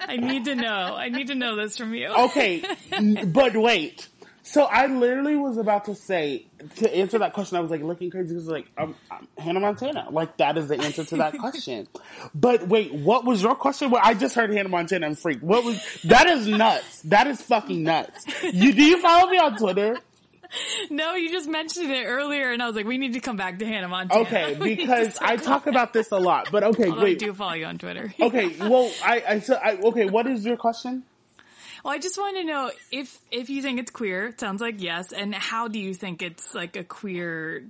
I 0.00 0.16
need 0.16 0.44
to 0.46 0.54
know. 0.54 0.94
I 0.96 1.08
need 1.08 1.28
to 1.28 1.34
know 1.34 1.56
this 1.56 1.76
from 1.76 1.94
you. 1.94 2.08
Okay, 2.08 2.62
but 3.26 3.56
wait. 3.56 4.08
So 4.44 4.64
I 4.64 4.86
literally 4.86 5.36
was 5.36 5.56
about 5.56 5.84
to 5.84 5.94
say 5.94 6.46
to 6.76 6.94
answer 6.94 7.18
that 7.20 7.32
question. 7.32 7.56
I 7.56 7.60
was 7.60 7.70
like 7.70 7.82
looking 7.82 8.10
crazy 8.10 8.34
because 8.34 8.48
like 8.48 8.66
um, 8.76 8.96
um, 9.10 9.28
Hannah 9.38 9.60
Montana. 9.60 10.08
Like 10.10 10.36
that 10.38 10.58
is 10.58 10.68
the 10.68 10.78
answer 10.78 11.04
to 11.04 11.16
that 11.18 11.38
question. 11.38 11.86
But 12.34 12.66
wait, 12.66 12.92
what 12.92 13.24
was 13.24 13.42
your 13.42 13.54
question? 13.54 13.90
Well, 13.90 14.02
I 14.04 14.14
just 14.14 14.34
heard 14.34 14.52
Hannah 14.52 14.68
Montana 14.68 15.06
and 15.06 15.18
freaked. 15.18 15.42
What 15.42 15.64
was 15.64 15.80
that? 16.04 16.26
Is 16.26 16.48
nuts. 16.48 17.00
That 17.02 17.28
is 17.28 17.40
fucking 17.40 17.82
nuts. 17.82 18.26
You 18.42 18.72
do 18.72 18.82
you 18.82 19.00
follow 19.00 19.30
me 19.30 19.38
on 19.38 19.56
Twitter? 19.56 19.96
No, 20.90 21.14
you 21.14 21.30
just 21.30 21.48
mentioned 21.48 21.90
it 21.90 22.04
earlier, 22.04 22.50
and 22.50 22.62
I 22.62 22.66
was 22.66 22.76
like, 22.76 22.86
we 22.86 22.98
need 22.98 23.14
to 23.14 23.20
come 23.20 23.36
back 23.36 23.58
to 23.60 23.66
Hannah 23.66 23.88
Montana. 23.88 24.20
Okay, 24.22 24.54
We 24.58 24.70
need 24.70 24.76
to 24.76 24.82
because 24.82 25.18
I 25.20 25.36
talk 25.36 25.66
about 25.66 25.92
this 25.92 26.10
a 26.12 26.18
lot. 26.18 26.48
But 26.52 26.62
okay, 26.64 26.88
Although 26.88 27.00
I 27.00 27.04
wait. 27.04 27.18
do 27.18 27.32
follow 27.32 27.54
you 27.54 27.64
on 27.64 27.78
Twitter. 27.78 28.12
Okay, 28.20 28.54
well, 28.58 28.90
I, 29.04 29.24
I, 29.28 29.38
so 29.40 29.54
I 29.54 29.76
okay. 29.76 30.06
What 30.06 30.26
is 30.26 30.44
your 30.44 30.56
question? 30.56 31.04
Well, 31.84 31.92
I 31.94 31.98
just 31.98 32.16
want 32.18 32.36
to 32.36 32.44
know 32.44 32.70
if 32.90 33.18
if 33.30 33.50
you 33.50 33.62
think 33.62 33.80
it's 33.80 33.90
queer. 33.90 34.28
It 34.28 34.40
sounds 34.40 34.60
like 34.60 34.80
yes. 34.82 35.12
And 35.12 35.34
how 35.34 35.68
do 35.68 35.78
you 35.78 35.94
think 35.94 36.22
it's 36.22 36.54
like 36.54 36.76
a 36.76 36.84
queer 36.84 37.64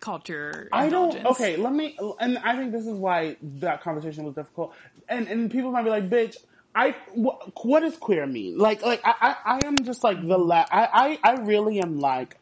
culture? 0.00 0.68
I 0.72 0.88
don't. 0.88 1.26
Okay, 1.26 1.56
let 1.56 1.72
me. 1.72 1.98
And 2.20 2.38
I 2.38 2.56
think 2.56 2.72
this 2.72 2.86
is 2.86 2.94
why 2.94 3.36
that 3.60 3.82
conversation 3.82 4.24
was 4.24 4.34
difficult. 4.34 4.72
And 5.08 5.28
and 5.28 5.50
people 5.50 5.70
might 5.72 5.82
be 5.82 5.90
like, 5.90 6.08
"Bitch, 6.08 6.36
I 6.78 6.94
wh- 7.14 7.64
what 7.64 7.80
does 7.80 7.96
queer 7.96 8.26
mean?" 8.26 8.56
Like 8.56 8.82
like 8.82 9.00
I 9.04 9.14
I, 9.20 9.56
I 9.56 9.66
am 9.66 9.76
just 9.82 10.04
like 10.04 10.20
the 10.20 10.38
la- 10.38 10.66
I, 10.70 11.18
I 11.24 11.30
I 11.30 11.32
really 11.42 11.80
am 11.80 11.98
like 11.98 12.38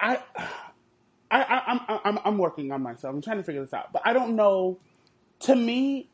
I. 0.00 0.22
I, 1.30 1.42
I, 1.42 1.62
I'm, 1.66 2.00
I'm, 2.04 2.18
I'm 2.24 2.38
working 2.38 2.72
on 2.72 2.82
myself. 2.82 3.14
I'm 3.14 3.20
trying 3.20 3.36
to 3.36 3.42
figure 3.42 3.60
this 3.60 3.74
out, 3.74 3.92
but 3.92 4.00
I 4.06 4.14
don't 4.14 4.34
know. 4.34 4.78
To 5.40 5.54
me, 5.54 6.08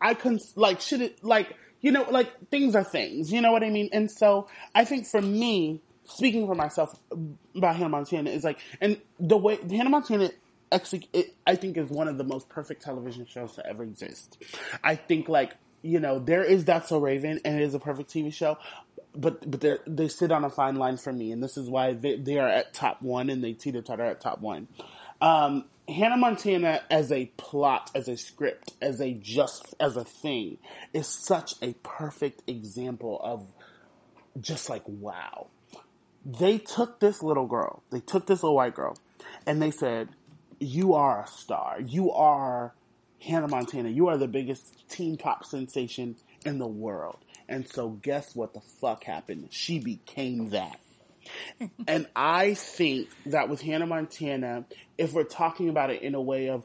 I 0.00 0.14
can 0.14 0.40
like 0.56 0.80
should 0.80 1.00
it 1.00 1.22
like 1.22 1.54
you 1.80 1.92
know 1.92 2.02
like 2.10 2.48
things 2.50 2.74
are 2.74 2.82
things. 2.82 3.32
You 3.32 3.40
know 3.40 3.52
what 3.52 3.62
I 3.62 3.70
mean? 3.70 3.88
And 3.92 4.10
so 4.10 4.48
I 4.74 4.84
think 4.84 5.06
for 5.06 5.22
me, 5.22 5.80
speaking 6.06 6.46
for 6.46 6.56
myself 6.56 6.98
about 7.54 7.76
Hannah 7.76 7.88
Montana 7.88 8.30
is 8.30 8.42
like, 8.44 8.58
and 8.80 9.00
the 9.20 9.36
way 9.36 9.58
Hannah 9.70 9.90
Montana 9.90 10.30
actually, 10.72 11.08
it, 11.12 11.34
I 11.46 11.54
think 11.54 11.76
is 11.76 11.88
one 11.88 12.08
of 12.08 12.18
the 12.18 12.24
most 12.24 12.48
perfect 12.48 12.82
television 12.82 13.26
shows 13.26 13.54
to 13.54 13.66
ever 13.66 13.84
exist. 13.84 14.42
I 14.82 14.96
think 14.96 15.28
like 15.28 15.54
you 15.82 16.00
know 16.00 16.18
there 16.18 16.44
is 16.44 16.64
That's 16.64 16.88
So 16.88 16.98
Raven, 16.98 17.40
and 17.44 17.60
it 17.60 17.62
is 17.62 17.74
a 17.74 17.78
perfect 17.78 18.10
TV 18.10 18.32
show. 18.32 18.58
But 19.14 19.50
but 19.50 19.60
they 19.60 19.76
they 19.86 20.08
sit 20.08 20.30
on 20.32 20.44
a 20.44 20.50
fine 20.50 20.76
line 20.76 20.96
for 20.96 21.12
me, 21.12 21.32
and 21.32 21.42
this 21.42 21.56
is 21.56 21.68
why 21.68 21.92
they 21.92 22.16
they 22.16 22.38
are 22.38 22.48
at 22.48 22.74
top 22.74 23.02
one, 23.02 23.30
and 23.30 23.42
they 23.42 23.52
teeter 23.52 23.82
totter 23.82 24.04
at 24.04 24.20
top 24.20 24.40
one. 24.40 24.68
Um, 25.20 25.64
Hannah 25.88 26.16
Montana 26.16 26.82
as 26.90 27.12
a 27.12 27.26
plot, 27.36 27.90
as 27.94 28.08
a 28.08 28.16
script, 28.16 28.72
as 28.82 29.00
a 29.00 29.12
just 29.12 29.74
as 29.78 29.96
a 29.96 30.04
thing 30.04 30.58
is 30.92 31.06
such 31.06 31.54
a 31.62 31.74
perfect 31.82 32.42
example 32.48 33.20
of 33.22 33.46
just 34.40 34.68
like 34.68 34.82
wow. 34.86 35.46
They 36.24 36.58
took 36.58 36.98
this 36.98 37.22
little 37.22 37.46
girl, 37.46 37.84
they 37.90 38.00
took 38.00 38.26
this 38.26 38.42
little 38.42 38.56
white 38.56 38.74
girl, 38.74 38.96
and 39.46 39.62
they 39.62 39.70
said, 39.70 40.08
"You 40.58 40.94
are 40.94 41.22
a 41.22 41.28
star. 41.28 41.80
You 41.80 42.10
are 42.10 42.74
Hannah 43.20 43.48
Montana. 43.48 43.88
You 43.88 44.08
are 44.08 44.18
the 44.18 44.28
biggest 44.28 44.88
teen 44.88 45.16
pop 45.16 45.44
sensation 45.44 46.16
in 46.44 46.58
the 46.58 46.66
world." 46.66 47.18
And 47.48 47.68
so, 47.68 47.90
guess 47.90 48.34
what 48.34 48.54
the 48.54 48.60
fuck 48.60 49.04
happened? 49.04 49.48
She 49.50 49.78
became 49.78 50.50
that. 50.50 50.80
and 51.88 52.06
I 52.14 52.54
think 52.54 53.08
that 53.26 53.48
with 53.48 53.60
Hannah 53.60 53.86
Montana, 53.86 54.64
if 54.98 55.12
we're 55.12 55.24
talking 55.24 55.68
about 55.68 55.90
it 55.90 56.02
in 56.02 56.14
a 56.14 56.20
way 56.20 56.48
of 56.48 56.64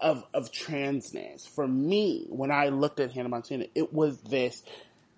of 0.00 0.24
of 0.32 0.50
transness, 0.50 1.48
for 1.48 1.66
me, 1.66 2.26
when 2.28 2.50
I 2.50 2.68
looked 2.68 3.00
at 3.00 3.12
Hannah 3.12 3.28
Montana, 3.28 3.66
it 3.74 3.92
was 3.92 4.20
this 4.22 4.62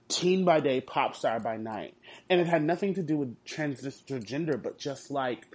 teen 0.08 0.44
by 0.44 0.60
day, 0.60 0.80
pop 0.80 1.16
star 1.16 1.40
by 1.40 1.56
night, 1.56 1.94
and 2.28 2.40
it 2.40 2.46
had 2.46 2.62
nothing 2.62 2.94
to 2.94 3.02
do 3.02 3.16
with 3.16 3.44
transgender 3.44 4.22
gender, 4.22 4.56
but 4.56 4.78
just 4.78 5.10
like 5.10 5.46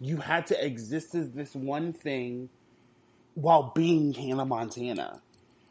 you 0.00 0.18
had 0.18 0.46
to 0.46 0.64
exist 0.64 1.14
as 1.14 1.30
this 1.32 1.54
one 1.54 1.92
thing 1.92 2.48
while 3.40 3.72
being 3.74 4.12
Hannah 4.12 4.44
Montana. 4.44 5.20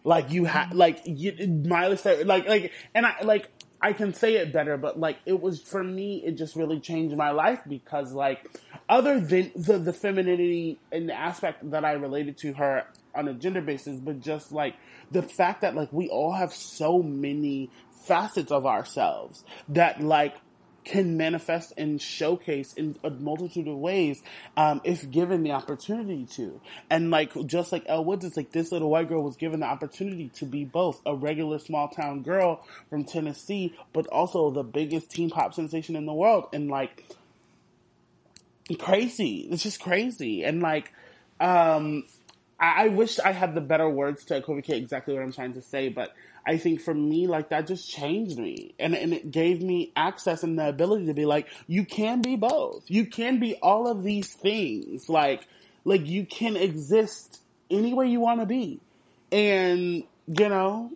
Like 0.03 0.31
you 0.31 0.45
had, 0.45 0.69
mm-hmm. 0.69 0.77
like 0.77 1.01
you, 1.05 1.33
Miley 1.65 1.97
Cyrus, 1.97 2.25
like 2.25 2.47
like, 2.47 2.71
and 2.95 3.05
I 3.05 3.15
like 3.23 3.49
I 3.81 3.93
can 3.93 4.13
say 4.13 4.35
it 4.35 4.53
better, 4.53 4.77
but 4.77 4.99
like 4.99 5.17
it 5.25 5.39
was 5.39 5.61
for 5.61 5.83
me, 5.83 6.23
it 6.25 6.37
just 6.37 6.55
really 6.55 6.79
changed 6.79 7.15
my 7.15 7.31
life 7.31 7.59
because 7.67 8.13
like 8.13 8.47
other 8.87 9.19
than 9.19 9.51
the 9.55 9.77
the 9.77 9.93
femininity 9.93 10.79
and 10.91 11.09
the 11.09 11.13
aspect 11.13 11.69
that 11.71 11.83
I 11.85 11.93
related 11.93 12.37
to 12.39 12.53
her 12.53 12.85
on 13.13 13.27
a 13.27 13.33
gender 13.33 13.61
basis, 13.61 13.99
but 13.99 14.21
just 14.21 14.51
like 14.51 14.75
the 15.11 15.21
fact 15.21 15.61
that 15.61 15.75
like 15.75 15.91
we 15.91 16.09
all 16.09 16.31
have 16.33 16.53
so 16.53 17.01
many 17.03 17.69
facets 18.05 18.51
of 18.51 18.65
ourselves 18.65 19.43
that 19.69 20.01
like 20.01 20.35
can 20.87 21.17
manifest 21.17 21.73
and 21.77 22.01
showcase 22.01 22.73
in 22.73 22.97
a 23.03 23.09
multitude 23.09 23.67
of 23.67 23.77
ways 23.77 24.23
um, 24.55 24.79
if 24.85 25.09
given 25.11 25.43
the 25.43 25.51
opportunity 25.51 26.25
to. 26.25 26.61
And 26.89 27.11
like 27.11 27.33
just 27.45 27.73
like 27.73 27.83
Elle 27.87 28.05
Woods, 28.05 28.23
it's 28.23 28.37
like 28.37 28.51
this 28.51 28.71
little 28.71 28.89
white 28.89 29.09
girl 29.09 29.21
was 29.21 29.35
given 29.35 29.59
the 29.59 29.65
opportunity 29.65 30.29
to 30.35 30.45
be 30.45 30.63
both 30.63 31.01
a 31.05 31.13
regular 31.13 31.59
small 31.59 31.89
town 31.89 32.21
girl 32.21 32.65
from 32.89 33.03
Tennessee, 33.03 33.75
but 33.91 34.07
also 34.07 34.49
the 34.49 34.63
biggest 34.63 35.11
teen 35.11 35.29
pop 35.29 35.53
sensation 35.53 35.97
in 35.97 36.05
the 36.05 36.13
world. 36.13 36.47
And 36.53 36.69
like 36.69 37.05
crazy. 38.79 39.47
It's 39.51 39.63
just 39.63 39.81
crazy. 39.81 40.45
And 40.45 40.61
like 40.61 40.93
um 41.41 42.05
I, 42.59 42.85
I 42.85 42.87
wish 42.87 43.19
I 43.19 43.33
had 43.33 43.55
the 43.55 43.61
better 43.61 43.89
words 43.89 44.23
to 44.25 44.37
equivocate 44.37 44.81
exactly 44.81 45.13
what 45.13 45.23
I'm 45.23 45.33
trying 45.33 45.53
to 45.53 45.61
say, 45.61 45.89
but 45.89 46.13
I 46.47 46.57
think 46.57 46.81
for 46.81 46.93
me, 46.93 47.27
like 47.27 47.49
that 47.49 47.67
just 47.67 47.89
changed 47.89 48.37
me 48.39 48.73
and, 48.79 48.95
and 48.95 49.13
it 49.13 49.31
gave 49.31 49.61
me 49.61 49.91
access 49.95 50.43
and 50.43 50.57
the 50.57 50.67
ability 50.69 51.07
to 51.07 51.13
be 51.13 51.25
like, 51.25 51.47
you 51.67 51.85
can 51.85 52.21
be 52.21 52.37
both. 52.37 52.85
You 52.87 53.05
can 53.05 53.39
be 53.39 53.55
all 53.55 53.87
of 53.91 54.01
these 54.03 54.29
things. 54.29 55.09
Like, 55.09 55.45
like 55.83 56.07
you 56.07 56.25
can 56.25 56.55
exist 56.55 57.41
any 57.69 57.93
way 57.93 58.07
you 58.07 58.21
want 58.21 58.39
to 58.39 58.45
be. 58.45 58.79
And, 59.31 60.03
you 60.27 60.49
know, 60.49 60.91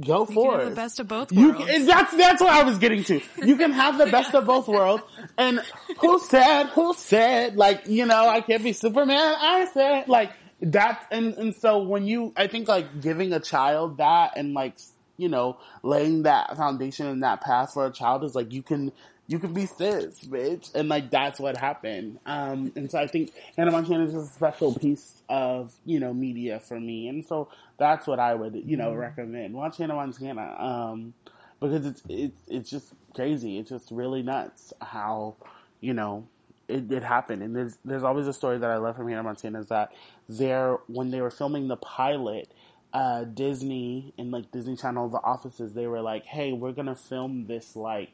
go 0.00 0.20
You 0.20 0.34
for 0.34 0.52
can 0.52 0.60
it. 0.60 0.64
have 0.64 0.70
the 0.70 0.76
best 0.76 1.00
of 1.00 1.08
both 1.08 1.32
You 1.32 1.48
worlds. 1.52 1.64
can, 1.66 1.74
and 1.74 1.88
that's 1.88 2.16
that's 2.16 2.40
what 2.42 2.50
I 2.52 2.62
was 2.64 2.78
getting 2.78 3.04
to. 3.04 3.20
You 3.42 3.56
can 3.56 3.72
have 3.72 3.98
the 3.98 4.06
best 4.06 4.34
of 4.34 4.46
both 4.46 4.68
worlds. 4.68 5.02
And 5.36 5.60
who 6.00 6.18
said? 6.18 6.64
Who 6.68 6.94
said? 6.94 7.56
Like 7.56 7.86
you 7.88 8.06
know, 8.06 8.26
I 8.28 8.40
can't 8.40 8.62
be 8.64 8.72
Superman. 8.72 9.34
I 9.38 9.66
said 9.72 10.08
like 10.08 10.32
that. 10.60 11.06
And 11.10 11.34
and 11.34 11.54
so 11.54 11.82
when 11.82 12.06
you, 12.06 12.32
I 12.36 12.46
think 12.46 12.68
like 12.68 13.00
giving 13.00 13.32
a 13.32 13.40
child 13.40 13.98
that 13.98 14.32
and 14.36 14.54
like 14.54 14.76
you 15.16 15.28
know 15.28 15.58
laying 15.82 16.24
that 16.24 16.56
foundation 16.56 17.06
and 17.06 17.22
that 17.22 17.40
path 17.40 17.72
for 17.74 17.86
a 17.86 17.90
child 17.92 18.24
is 18.24 18.34
like 18.34 18.52
you 18.52 18.62
can. 18.62 18.92
You 19.28 19.40
can 19.40 19.52
be 19.52 19.66
sis, 19.66 20.20
bitch, 20.20 20.72
and 20.72 20.88
like 20.88 21.10
that's 21.10 21.40
what 21.40 21.56
happened. 21.56 22.20
Um, 22.26 22.70
and 22.76 22.88
so 22.88 23.00
I 23.00 23.08
think 23.08 23.32
Hannah 23.56 23.72
Montana 23.72 24.04
is 24.04 24.14
a 24.14 24.24
special 24.24 24.72
piece 24.72 25.20
of 25.28 25.74
you 25.84 25.98
know 25.98 26.14
media 26.14 26.60
for 26.60 26.78
me, 26.78 27.08
and 27.08 27.26
so 27.26 27.48
that's 27.76 28.06
what 28.06 28.20
I 28.20 28.36
would 28.36 28.54
you 28.54 28.76
know 28.76 28.92
Mhm. 28.92 29.00
recommend. 29.00 29.54
Watch 29.54 29.78
Hannah 29.78 29.96
Montana. 29.96 30.54
Um, 30.60 31.12
because 31.60 31.86
it's 31.86 32.02
it's 32.08 32.40
it's 32.46 32.70
just 32.70 32.92
crazy. 33.16 33.58
It's 33.58 33.68
just 33.68 33.90
really 33.90 34.22
nuts 34.22 34.72
how 34.80 35.34
you 35.80 35.92
know 35.92 36.28
it, 36.68 36.92
it 36.92 37.02
happened. 37.02 37.42
And 37.42 37.56
there's 37.56 37.78
there's 37.84 38.04
always 38.04 38.28
a 38.28 38.32
story 38.32 38.58
that 38.58 38.70
I 38.70 38.76
love 38.76 38.94
from 38.94 39.08
Hannah 39.08 39.24
Montana 39.24 39.58
is 39.58 39.66
that 39.70 39.90
there 40.28 40.78
when 40.86 41.10
they 41.10 41.20
were 41.20 41.30
filming 41.30 41.68
the 41.68 41.76
pilot, 41.76 42.50
uh, 42.92 43.24
Disney 43.24 44.12
and 44.18 44.30
like 44.30 44.50
Disney 44.50 44.76
Channel, 44.76 45.08
the 45.08 45.18
offices, 45.18 45.74
they 45.74 45.86
were 45.86 46.00
like, 46.00 46.24
"Hey, 46.24 46.52
we're 46.52 46.72
gonna 46.72 46.96
film 46.96 47.46
this 47.46 47.76
like." 47.76 48.10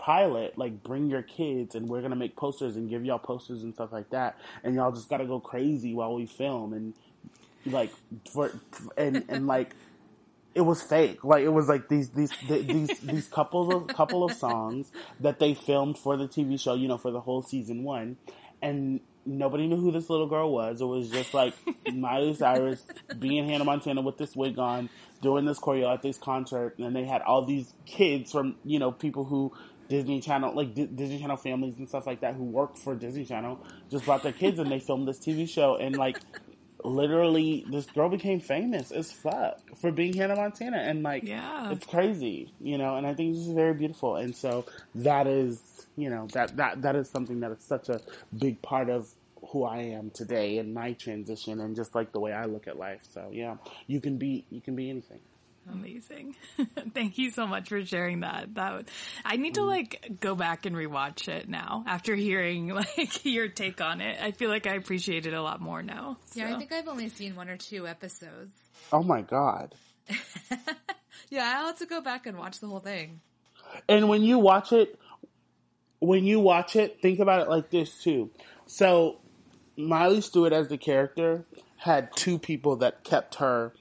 pilot 0.00 0.56
like 0.56 0.84
bring 0.84 1.10
your 1.10 1.22
kids 1.22 1.74
and 1.74 1.88
we're 1.88 2.00
gonna 2.00 2.14
make 2.14 2.36
posters 2.36 2.76
and 2.76 2.88
give 2.88 3.04
y'all 3.04 3.18
posters 3.18 3.64
and 3.64 3.74
stuff 3.74 3.90
like 3.90 4.08
that 4.10 4.38
and 4.62 4.76
y'all 4.76 4.92
just 4.92 5.08
gotta 5.10 5.26
go 5.26 5.40
crazy 5.40 5.92
while 5.92 6.14
we 6.14 6.24
film 6.24 6.72
and 6.72 6.94
like 7.66 7.90
for 8.30 8.52
and 8.96 9.24
and 9.28 9.48
like 9.48 9.74
it 10.54 10.62
was 10.62 10.82
fake. 10.82 11.22
Like 11.22 11.44
it 11.44 11.50
was 11.50 11.68
like 11.68 11.88
these 11.88 12.10
these 12.10 12.32
these 12.48 12.98
these 13.00 13.28
couples 13.28 13.72
of 13.72 13.86
couple 13.96 14.24
of 14.24 14.32
songs 14.32 14.90
that 15.20 15.38
they 15.38 15.54
filmed 15.54 15.98
for 15.98 16.16
the 16.16 16.26
TV 16.26 16.60
show, 16.60 16.74
you 16.74 16.88
know, 16.88 16.98
for 16.98 17.10
the 17.10 17.20
whole 17.20 17.42
season 17.42 17.84
one, 17.84 18.16
and 18.60 19.00
nobody 19.26 19.66
knew 19.66 19.76
who 19.76 19.92
this 19.92 20.08
little 20.10 20.26
girl 20.26 20.52
was. 20.52 20.80
It 20.80 20.86
was 20.86 21.10
just 21.10 21.34
like 21.34 21.54
Miley 21.92 22.34
Cyrus 22.34 22.84
being 23.18 23.48
Hannah 23.48 23.64
Montana 23.64 24.00
with 24.00 24.18
this 24.18 24.34
wig 24.34 24.58
on, 24.58 24.88
doing 25.22 25.44
this 25.44 25.58
choreo 25.58 25.92
at 25.92 26.02
this 26.02 26.18
concert, 26.18 26.78
and 26.78 26.94
they 26.94 27.04
had 27.04 27.22
all 27.22 27.44
these 27.44 27.72
kids 27.86 28.32
from 28.32 28.56
you 28.64 28.78
know 28.78 28.92
people 28.92 29.24
who. 29.24 29.52
Disney 29.88 30.20
Channel, 30.20 30.54
like 30.54 30.74
D- 30.74 30.84
Disney 30.84 31.18
Channel 31.18 31.38
families 31.38 31.78
and 31.78 31.88
stuff 31.88 32.06
like 32.06 32.20
that, 32.20 32.34
who 32.34 32.44
worked 32.44 32.76
for 32.76 32.94
Disney 32.94 33.24
Channel, 33.24 33.58
just 33.90 34.04
brought 34.04 34.22
their 34.22 34.34
kids 34.34 34.58
and 34.58 34.70
they 34.70 34.80
filmed 34.80 35.08
this 35.08 35.18
TV 35.18 35.48
show. 35.48 35.76
And 35.76 35.96
like, 35.96 36.18
literally 36.84 37.64
this 37.70 37.86
girl 37.86 38.08
became 38.08 38.40
famous 38.40 38.90
as 38.90 39.10
fuck 39.10 39.58
for 39.80 39.90
being 39.90 40.12
Hannah 40.14 40.36
Montana 40.36 40.78
and 40.78 41.02
like 41.02 41.24
Yeah. 41.24 41.72
it's 41.72 41.84
crazy, 41.86 42.52
you 42.60 42.78
know, 42.78 42.96
and 42.96 43.06
I 43.06 43.14
think 43.14 43.34
this 43.34 43.46
is 43.46 43.52
very 43.52 43.74
beautiful 43.74 44.16
and 44.16 44.34
so 44.34 44.64
that 44.94 45.26
is 45.26 45.60
you 45.96 46.10
know, 46.10 46.28
that 46.28 46.56
that 46.56 46.82
that 46.82 46.94
is 46.94 47.10
something 47.10 47.40
that 47.40 47.50
is 47.50 47.62
such 47.64 47.88
a 47.88 48.00
big 48.36 48.62
part 48.62 48.88
of 48.88 49.08
who 49.50 49.64
I 49.64 49.78
am 49.78 50.10
today 50.10 50.58
and 50.58 50.72
my 50.72 50.92
transition 50.92 51.60
and 51.60 51.74
just 51.74 51.94
like 51.94 52.12
the 52.12 52.20
way 52.20 52.32
I 52.32 52.44
look 52.44 52.68
at 52.68 52.78
life. 52.78 53.00
So 53.02 53.30
yeah, 53.32 53.56
you 53.88 54.00
can 54.00 54.16
be 54.16 54.44
you 54.50 54.60
can 54.60 54.76
be 54.76 54.90
anything. 54.90 55.20
Amazing. 55.72 56.36
Thank 56.94 57.18
you 57.18 57.30
so 57.30 57.46
much 57.46 57.68
for 57.68 57.84
sharing 57.84 58.20
that. 58.20 58.54
That 58.54 58.88
I 59.24 59.36
need 59.36 59.54
to 59.54 59.62
like 59.62 60.16
go 60.20 60.34
back 60.34 60.66
and 60.66 60.74
rewatch 60.74 61.28
it 61.28 61.48
now 61.48 61.84
after 61.86 62.14
hearing 62.14 62.68
like 62.74 63.24
your 63.24 63.48
take 63.48 63.80
on 63.80 64.00
it. 64.00 64.18
I 64.20 64.32
feel 64.32 64.50
like 64.50 64.66
I 64.66 64.74
appreciate 64.74 65.26
it 65.26 65.34
a 65.34 65.42
lot 65.42 65.60
more 65.60 65.82
now. 65.82 66.18
Yeah. 66.34 66.54
I 66.54 66.58
think 66.58 66.72
I've 66.72 66.88
only 66.88 67.08
seen 67.08 67.36
one 67.36 67.48
or 67.48 67.56
two 67.56 67.86
episodes. 67.86 68.54
Oh 68.92 69.02
my 69.02 69.22
god. 69.22 69.74
Yeah, 71.30 71.54
I'll 71.56 71.66
have 71.66 71.78
to 71.78 71.86
go 71.86 72.00
back 72.00 72.26
and 72.26 72.38
watch 72.38 72.60
the 72.60 72.66
whole 72.66 72.80
thing. 72.80 73.20
And 73.88 74.08
when 74.08 74.22
you 74.22 74.38
watch 74.38 74.72
it, 74.72 74.98
when 75.98 76.24
you 76.24 76.40
watch 76.40 76.76
it, 76.76 77.02
think 77.02 77.18
about 77.18 77.42
it 77.42 77.48
like 77.48 77.70
this 77.70 78.02
too. 78.02 78.30
So, 78.66 79.20
Miley 79.76 80.20
Stewart 80.20 80.52
as 80.52 80.68
the 80.68 80.78
character 80.78 81.44
had 81.76 82.14
two 82.16 82.38
people 82.38 82.76
that 82.76 83.04
kept 83.04 83.36
her. 83.36 83.72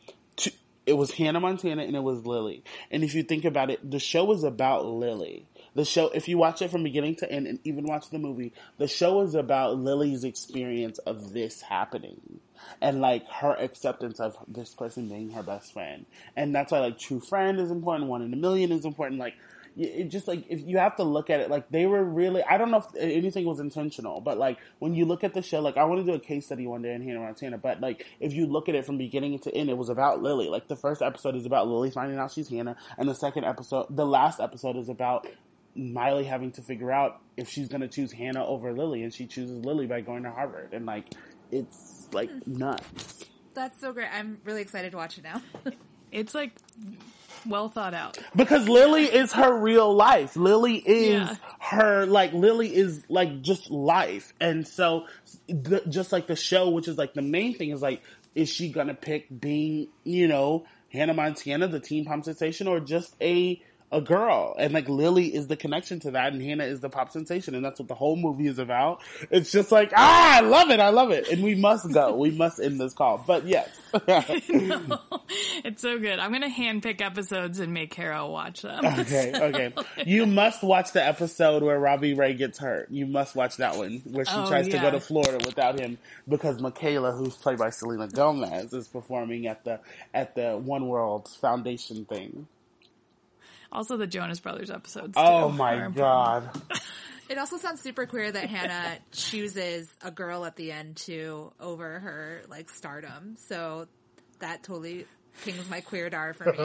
It 0.88 0.94
was 0.94 1.12
Hannah 1.12 1.42
Montana 1.42 1.84
and 1.84 1.96
it 1.98 2.04
was 2.04 2.26
Lily. 2.26 2.64
And 2.90 3.04
if 3.04 3.14
you 3.14 3.22
think 3.22 3.44
about 3.44 3.70
it, 3.70 3.92
the 3.92 4.00
show 4.00 4.32
is 4.32 4.44
about 4.44 4.86
Lily. 4.86 5.46
The 5.76 5.84
show, 5.84 6.08
if 6.08 6.30
you 6.30 6.38
watch 6.38 6.62
it 6.62 6.72
from 6.72 6.84
beginning 6.84 7.18
to 7.18 7.30
end 7.30 7.46
and 7.46 7.60
even 7.66 7.84
watch 7.84 8.10
the 8.10 8.18
movie, 8.18 8.54
the 8.78 8.88
show 8.88 9.22
is 9.22 9.36
about 9.36 9.78
Lily's 9.78 10.24
experience 10.24 10.98
of 11.00 11.34
this 11.34 11.62
happening 11.62 12.40
and 12.82 13.02
like 13.02 13.28
her 13.28 13.54
acceptance 13.54 14.22
of 14.22 14.38
this 14.48 14.74
person 14.74 15.10
being 15.10 15.32
her 15.32 15.44
best 15.44 15.74
friend. 15.74 16.06
And 16.38 16.56
that's 16.56 16.72
why 16.72 16.80
like 16.80 16.98
true 16.98 17.20
friend 17.20 17.60
is 17.60 17.70
important, 17.70 18.10
one 18.10 18.22
in 18.22 18.34
a 18.34 18.38
million 18.38 18.72
is 18.72 18.86
important. 18.86 19.20
Like 19.20 19.36
it 19.78 20.06
just 20.10 20.28
like 20.28 20.46
if 20.50 20.62
you 20.62 20.78
have 20.80 20.96
to 20.96 21.04
look 21.04 21.30
at 21.30 21.40
it 21.40 21.52
like 21.52 21.70
they 21.70 21.86
were 21.86 22.04
really 22.04 22.44
I 22.44 22.58
don't 22.58 22.72
know 22.72 22.78
if 22.78 22.96
anything 22.96 23.46
was 23.46 23.60
intentional, 23.60 24.22
but 24.22 24.38
like 24.38 24.58
when 24.80 24.96
you 24.96 25.06
look 25.06 25.24
at 25.24 25.34
the 25.34 25.42
show, 25.42 25.60
like 25.60 25.78
I 25.78 25.84
want 25.84 26.04
to 26.04 26.12
do 26.12 26.16
a 26.16 26.20
case 26.20 26.46
study 26.48 26.66
one 26.66 26.82
day 26.82 26.94
in 26.94 27.04
Hannah 27.04 27.20
Montana, 27.20 27.58
but 27.58 27.80
like 27.80 28.06
if 28.20 28.34
you 28.34 28.48
look 28.48 28.70
at 28.70 28.76
it 28.76 28.86
from 28.86 28.98
beginning 28.98 29.38
to 29.40 29.56
end, 29.56 29.70
it 29.70 29.78
was 29.78 29.90
about 29.90 30.22
Lily. 30.22 30.50
Like 30.50 30.68
the 30.68 30.76
first 30.76 31.02
episode 31.02 31.36
is 31.36 31.46
about 31.46 31.68
Lily 31.68 31.92
finding 31.92 32.18
out 32.18 32.32
she's 32.32 32.50
Hannah, 32.50 32.76
and 32.98 33.08
the 33.08 33.16
second 33.16 33.46
episode, 33.46 33.88
the 33.90 34.06
last 34.06 34.40
episode 34.40 34.78
is 34.78 34.90
about 34.90 35.28
Miley 35.76 36.24
having 36.24 36.52
to 36.54 36.62
figure 36.62 36.92
out 36.92 37.22
if 37.38 37.50
she's 37.50 37.68
going 37.68 37.82
to 37.82 37.88
choose 37.88 38.12
Hannah 38.12 38.46
over 38.46 38.74
Lily, 38.74 39.04
and 39.04 39.14
she 39.14 39.28
chooses 39.28 39.64
Lily 39.64 39.86
by 39.86 40.02
going 40.02 40.24
to 40.24 40.32
Harvard, 40.32 40.74
and 40.74 40.86
like 40.86 41.14
it's 41.52 42.08
like 42.12 42.32
hmm. 42.32 42.58
nuts. 42.58 43.26
That's 43.54 43.80
so 43.80 43.92
great. 43.94 44.10
I'm 44.12 44.40
really 44.44 44.62
excited 44.62 44.92
to 44.92 44.98
watch 44.98 45.18
it 45.18 45.24
now. 45.24 45.42
it's 46.12 46.34
like 46.36 46.52
well 47.46 47.70
thought 47.70 47.94
out. 47.94 48.18
Because 48.36 48.68
Lily 48.68 49.06
is 49.06 49.32
her 49.34 49.58
real 49.58 49.94
life. 49.94 50.36
Lily 50.36 50.76
is 50.78 51.30
Yeah. 51.30 51.36
her, 51.60 52.06
like, 52.06 52.34
Lily 52.34 52.76
is 52.76 53.04
like 53.10 53.42
just 53.42 53.72
life. 53.72 54.34
And 54.42 54.68
so, 54.68 55.06
the, 55.48 55.82
just 55.88 56.12
like 56.12 56.28
the 56.28 56.36
show, 56.36 56.70
which 56.70 56.88
is 56.88 56.98
like 56.98 57.14
the 57.14 57.22
main 57.22 57.54
thing 57.56 57.70
is 57.70 57.82
like, 57.82 58.02
is 58.36 58.50
she 58.50 58.70
gonna 58.70 58.94
pick 58.94 59.28
being, 59.40 59.88
you 60.04 60.28
know, 60.28 60.66
Hannah 60.92 61.14
Montana, 61.14 61.68
the 61.68 61.80
teen 61.80 62.06
pop 62.06 62.24
sensation, 62.24 62.68
or 62.68 62.80
just 62.80 63.16
a, 63.22 63.62
a 63.92 64.02
girl? 64.02 64.56
And 64.60 64.74
like 64.74 64.90
Lily 64.90 65.34
is 65.34 65.48
the 65.48 65.56
connection 65.56 66.00
to 66.02 66.12
that 66.12 66.34
and 66.34 66.42
Hannah 66.42 66.66
is 66.66 66.80
the 66.82 66.90
pop 66.90 67.12
sensation 67.12 67.56
and 67.56 67.64
that's 67.64 67.80
what 67.80 67.88
the 67.88 67.96
whole 67.96 68.16
movie 68.18 68.48
is 68.48 68.60
about. 68.60 69.02
It's 69.32 69.52
just 69.52 69.72
like, 69.72 69.94
ah, 69.96 70.38
I 70.38 70.42
love 70.42 70.70
it, 70.72 70.80
I 70.80 70.90
love 70.90 71.12
it. 71.12 71.30
And 71.30 71.42
we 71.44 71.56
must 71.56 71.92
go. 71.94 72.16
we 72.16 72.32
must 72.32 72.60
end 72.60 72.80
this 72.80 72.94
call. 72.94 73.24
But 73.26 73.46
yes. 73.46 73.70
It's 75.64 75.82
so 75.82 75.98
good. 76.00 76.20
I'm 76.20 76.32
gonna 76.32 76.50
handpick 76.50 77.02
episodes 77.02 77.60
and 77.60 77.74
make 77.74 77.92
Carol 77.92 78.32
watch 78.32 78.62
them. 78.62 78.86
Okay, 79.00 79.32
So- 79.34 79.44
okay. 79.46 79.74
You 80.06 80.26
must 80.26 80.64
watch 80.64 80.92
the 80.94 81.04
episode 81.06 81.64
where 81.64 81.80
Robby 81.80 82.14
Ray 82.14 82.34
gets 82.36 82.58
hurt. 82.60 82.90
You 82.92 83.06
must 83.06 83.36
watch 83.36 83.58
that 83.58 83.76
one 83.78 84.02
where 84.06 84.26
she 84.26 84.32
Oh, 84.36 84.48
tries 84.48 84.68
to 84.70 84.78
go 84.78 84.92
to 84.92 85.00
Florida 85.00 85.40
without 85.46 85.80
him 85.80 85.98
because 86.28 86.58
Mikayla, 86.62 87.18
who's 87.18 87.36
played 87.36 87.58
by 87.58 87.70
Selena 87.72 88.08
Gomez, 88.08 88.72
is 88.74 88.88
performing 88.88 89.48
at 89.48 89.64
the 89.66 89.80
at 90.14 90.36
the 90.36 90.58
One 90.58 90.88
World 90.88 91.28
Foundation 91.42 92.06
thing. 92.06 92.48
Also, 93.72 93.98
the 93.98 94.08
Jonas 94.08 94.40
Brothers 94.40 94.72
episodes. 94.72 95.14
Oh 95.18 95.50
my 95.50 95.90
god! 95.90 96.50
It 97.30 97.38
also 97.38 97.58
sounds 97.58 97.82
super 97.82 98.06
queer 98.06 98.32
that 98.32 98.46
Hannah 98.46 99.00
chooses 99.12 99.94
a 100.02 100.12
girl 100.12 100.46
at 100.46 100.56
the 100.56 100.72
end 100.72 100.96
too 100.96 101.52
over 101.60 102.00
her 102.00 102.42
like 102.48 102.70
stardom. 102.70 103.36
So 103.38 103.88
that 104.40 104.64
totally 104.64 105.06
pings 105.44 105.70
my 105.70 105.82
queer 105.82 106.10
dar 106.10 106.34
for 106.34 106.46
me. 106.46 106.58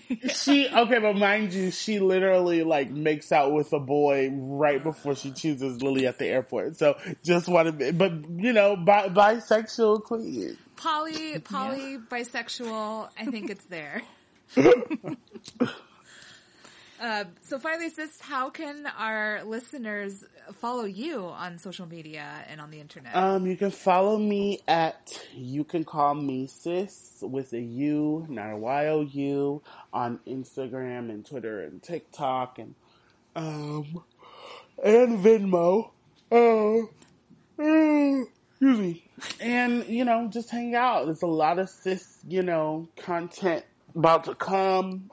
she 0.28 0.68
okay, 0.68 0.98
but 0.98 1.14
mind 1.14 1.52
you, 1.52 1.70
she 1.70 2.00
literally 2.00 2.64
like 2.64 2.90
makes 2.90 3.30
out 3.30 3.52
with 3.52 3.72
a 3.72 3.78
boy 3.78 4.30
right 4.32 4.82
before 4.82 5.14
she 5.14 5.30
chooses 5.30 5.82
Lily 5.82 6.08
at 6.08 6.18
the 6.18 6.26
airport. 6.26 6.76
So 6.76 6.96
just 7.22 7.46
want 7.46 7.78
to, 7.78 7.92
but 7.92 8.12
you 8.28 8.52
know, 8.52 8.74
bi- 8.74 9.08
bisexual 9.08 10.02
queen. 10.02 10.58
Poly, 10.84 11.38
poly, 11.44 11.96
bisexual. 11.96 13.08
I 13.18 13.24
think 13.24 13.48
it's 13.50 13.64
there. 13.64 14.02
Uh, 17.00 17.24
so 17.42 17.58
finally, 17.58 17.90
sis, 17.90 18.18
how 18.20 18.48
can 18.48 18.86
our 18.86 19.42
listeners 19.44 20.24
follow 20.54 20.84
you 20.84 21.26
on 21.26 21.58
social 21.58 21.86
media 21.86 22.24
and 22.48 22.62
on 22.62 22.70
the 22.70 22.80
internet? 22.80 23.14
Um, 23.14 23.46
you 23.46 23.56
can 23.56 23.72
follow 23.72 24.16
me 24.16 24.60
at 24.66 25.20
you 25.34 25.64
can 25.64 25.84
call 25.84 26.14
me 26.14 26.46
sis 26.46 27.18
with 27.20 27.52
a 27.52 27.60
U, 27.60 28.24
not 28.30 28.52
a 28.52 28.56
Y 28.56 28.86
O 28.86 29.02
U, 29.02 29.62
on 29.92 30.18
Instagram 30.26 31.10
and 31.10 31.26
Twitter 31.26 31.62
and 31.64 31.82
TikTok 31.82 32.58
and 32.58 32.74
um 33.36 34.02
and 34.82 35.18
Venmo. 35.18 35.90
Uh, 36.32 36.78
uh, 37.60 38.24
excuse 38.64 38.78
me. 38.78 39.04
And 39.40 39.86
you 39.88 40.04
know, 40.04 40.28
just 40.28 40.50
hang 40.50 40.74
out. 40.74 41.04
There's 41.04 41.22
a 41.22 41.26
lot 41.26 41.58
of 41.58 41.68
sis, 41.68 42.18
you 42.26 42.42
know, 42.42 42.88
content 42.96 43.64
about 43.94 44.24
to 44.24 44.34
come. 44.34 45.10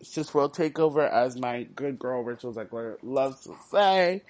Sis 0.00 0.32
World 0.32 0.54
Takeover, 0.54 1.10
as 1.10 1.36
my 1.36 1.64
good 1.74 1.98
girl 1.98 2.22
Rachel 2.22 2.54
Zegler 2.54 2.96
loves 3.02 3.42
to 3.44 3.56
say. 3.70 4.22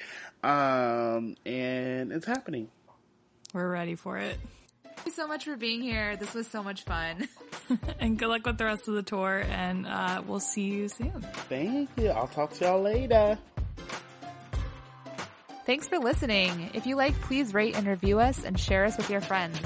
Um, 0.43 1.37
and 1.45 2.11
it's 2.11 2.27
happening. 2.27 2.69
We're 3.53 3.71
ready 3.71 3.95
for 3.95 4.17
it. 4.17 4.39
Thank 4.83 5.07
you 5.07 5.13
so 5.13 5.29
much 5.29 5.45
for 5.45 5.57
being 5.57 5.83
here. 5.83 6.17
This 6.17 6.33
was 6.33 6.47
so 6.47 6.63
much 6.63 6.85
fun. 6.85 7.29
and 8.01 8.19
good 8.19 8.29
luck 8.29 8.47
with 8.47 8.57
the 8.57 8.65
rest 8.65 8.89
of 8.89 8.95
the 8.95 9.03
tour, 9.03 9.45
and 9.49 9.87
uh, 9.87 10.23
we'll 10.27 10.41
see 10.41 10.65
you 10.65 10.89
soon. 10.89 11.21
Thank 11.49 11.91
you. 11.97 12.09
I'll 12.09 12.29
talk 12.29 12.55
to 12.55 12.65
y'all 12.65 12.83
later. 12.83 13.39
Thanks 15.69 15.87
for 15.87 15.99
listening. 15.99 16.71
If 16.73 16.87
you 16.87 16.97
like, 16.97 17.21
please 17.21 17.53
rate 17.53 17.77
and 17.77 17.87
review 17.87 18.21
us 18.21 18.43
and 18.43 18.59
share 18.59 18.87
us 18.87 18.97
with 18.97 19.11
your 19.11 19.21
friends. 19.21 19.61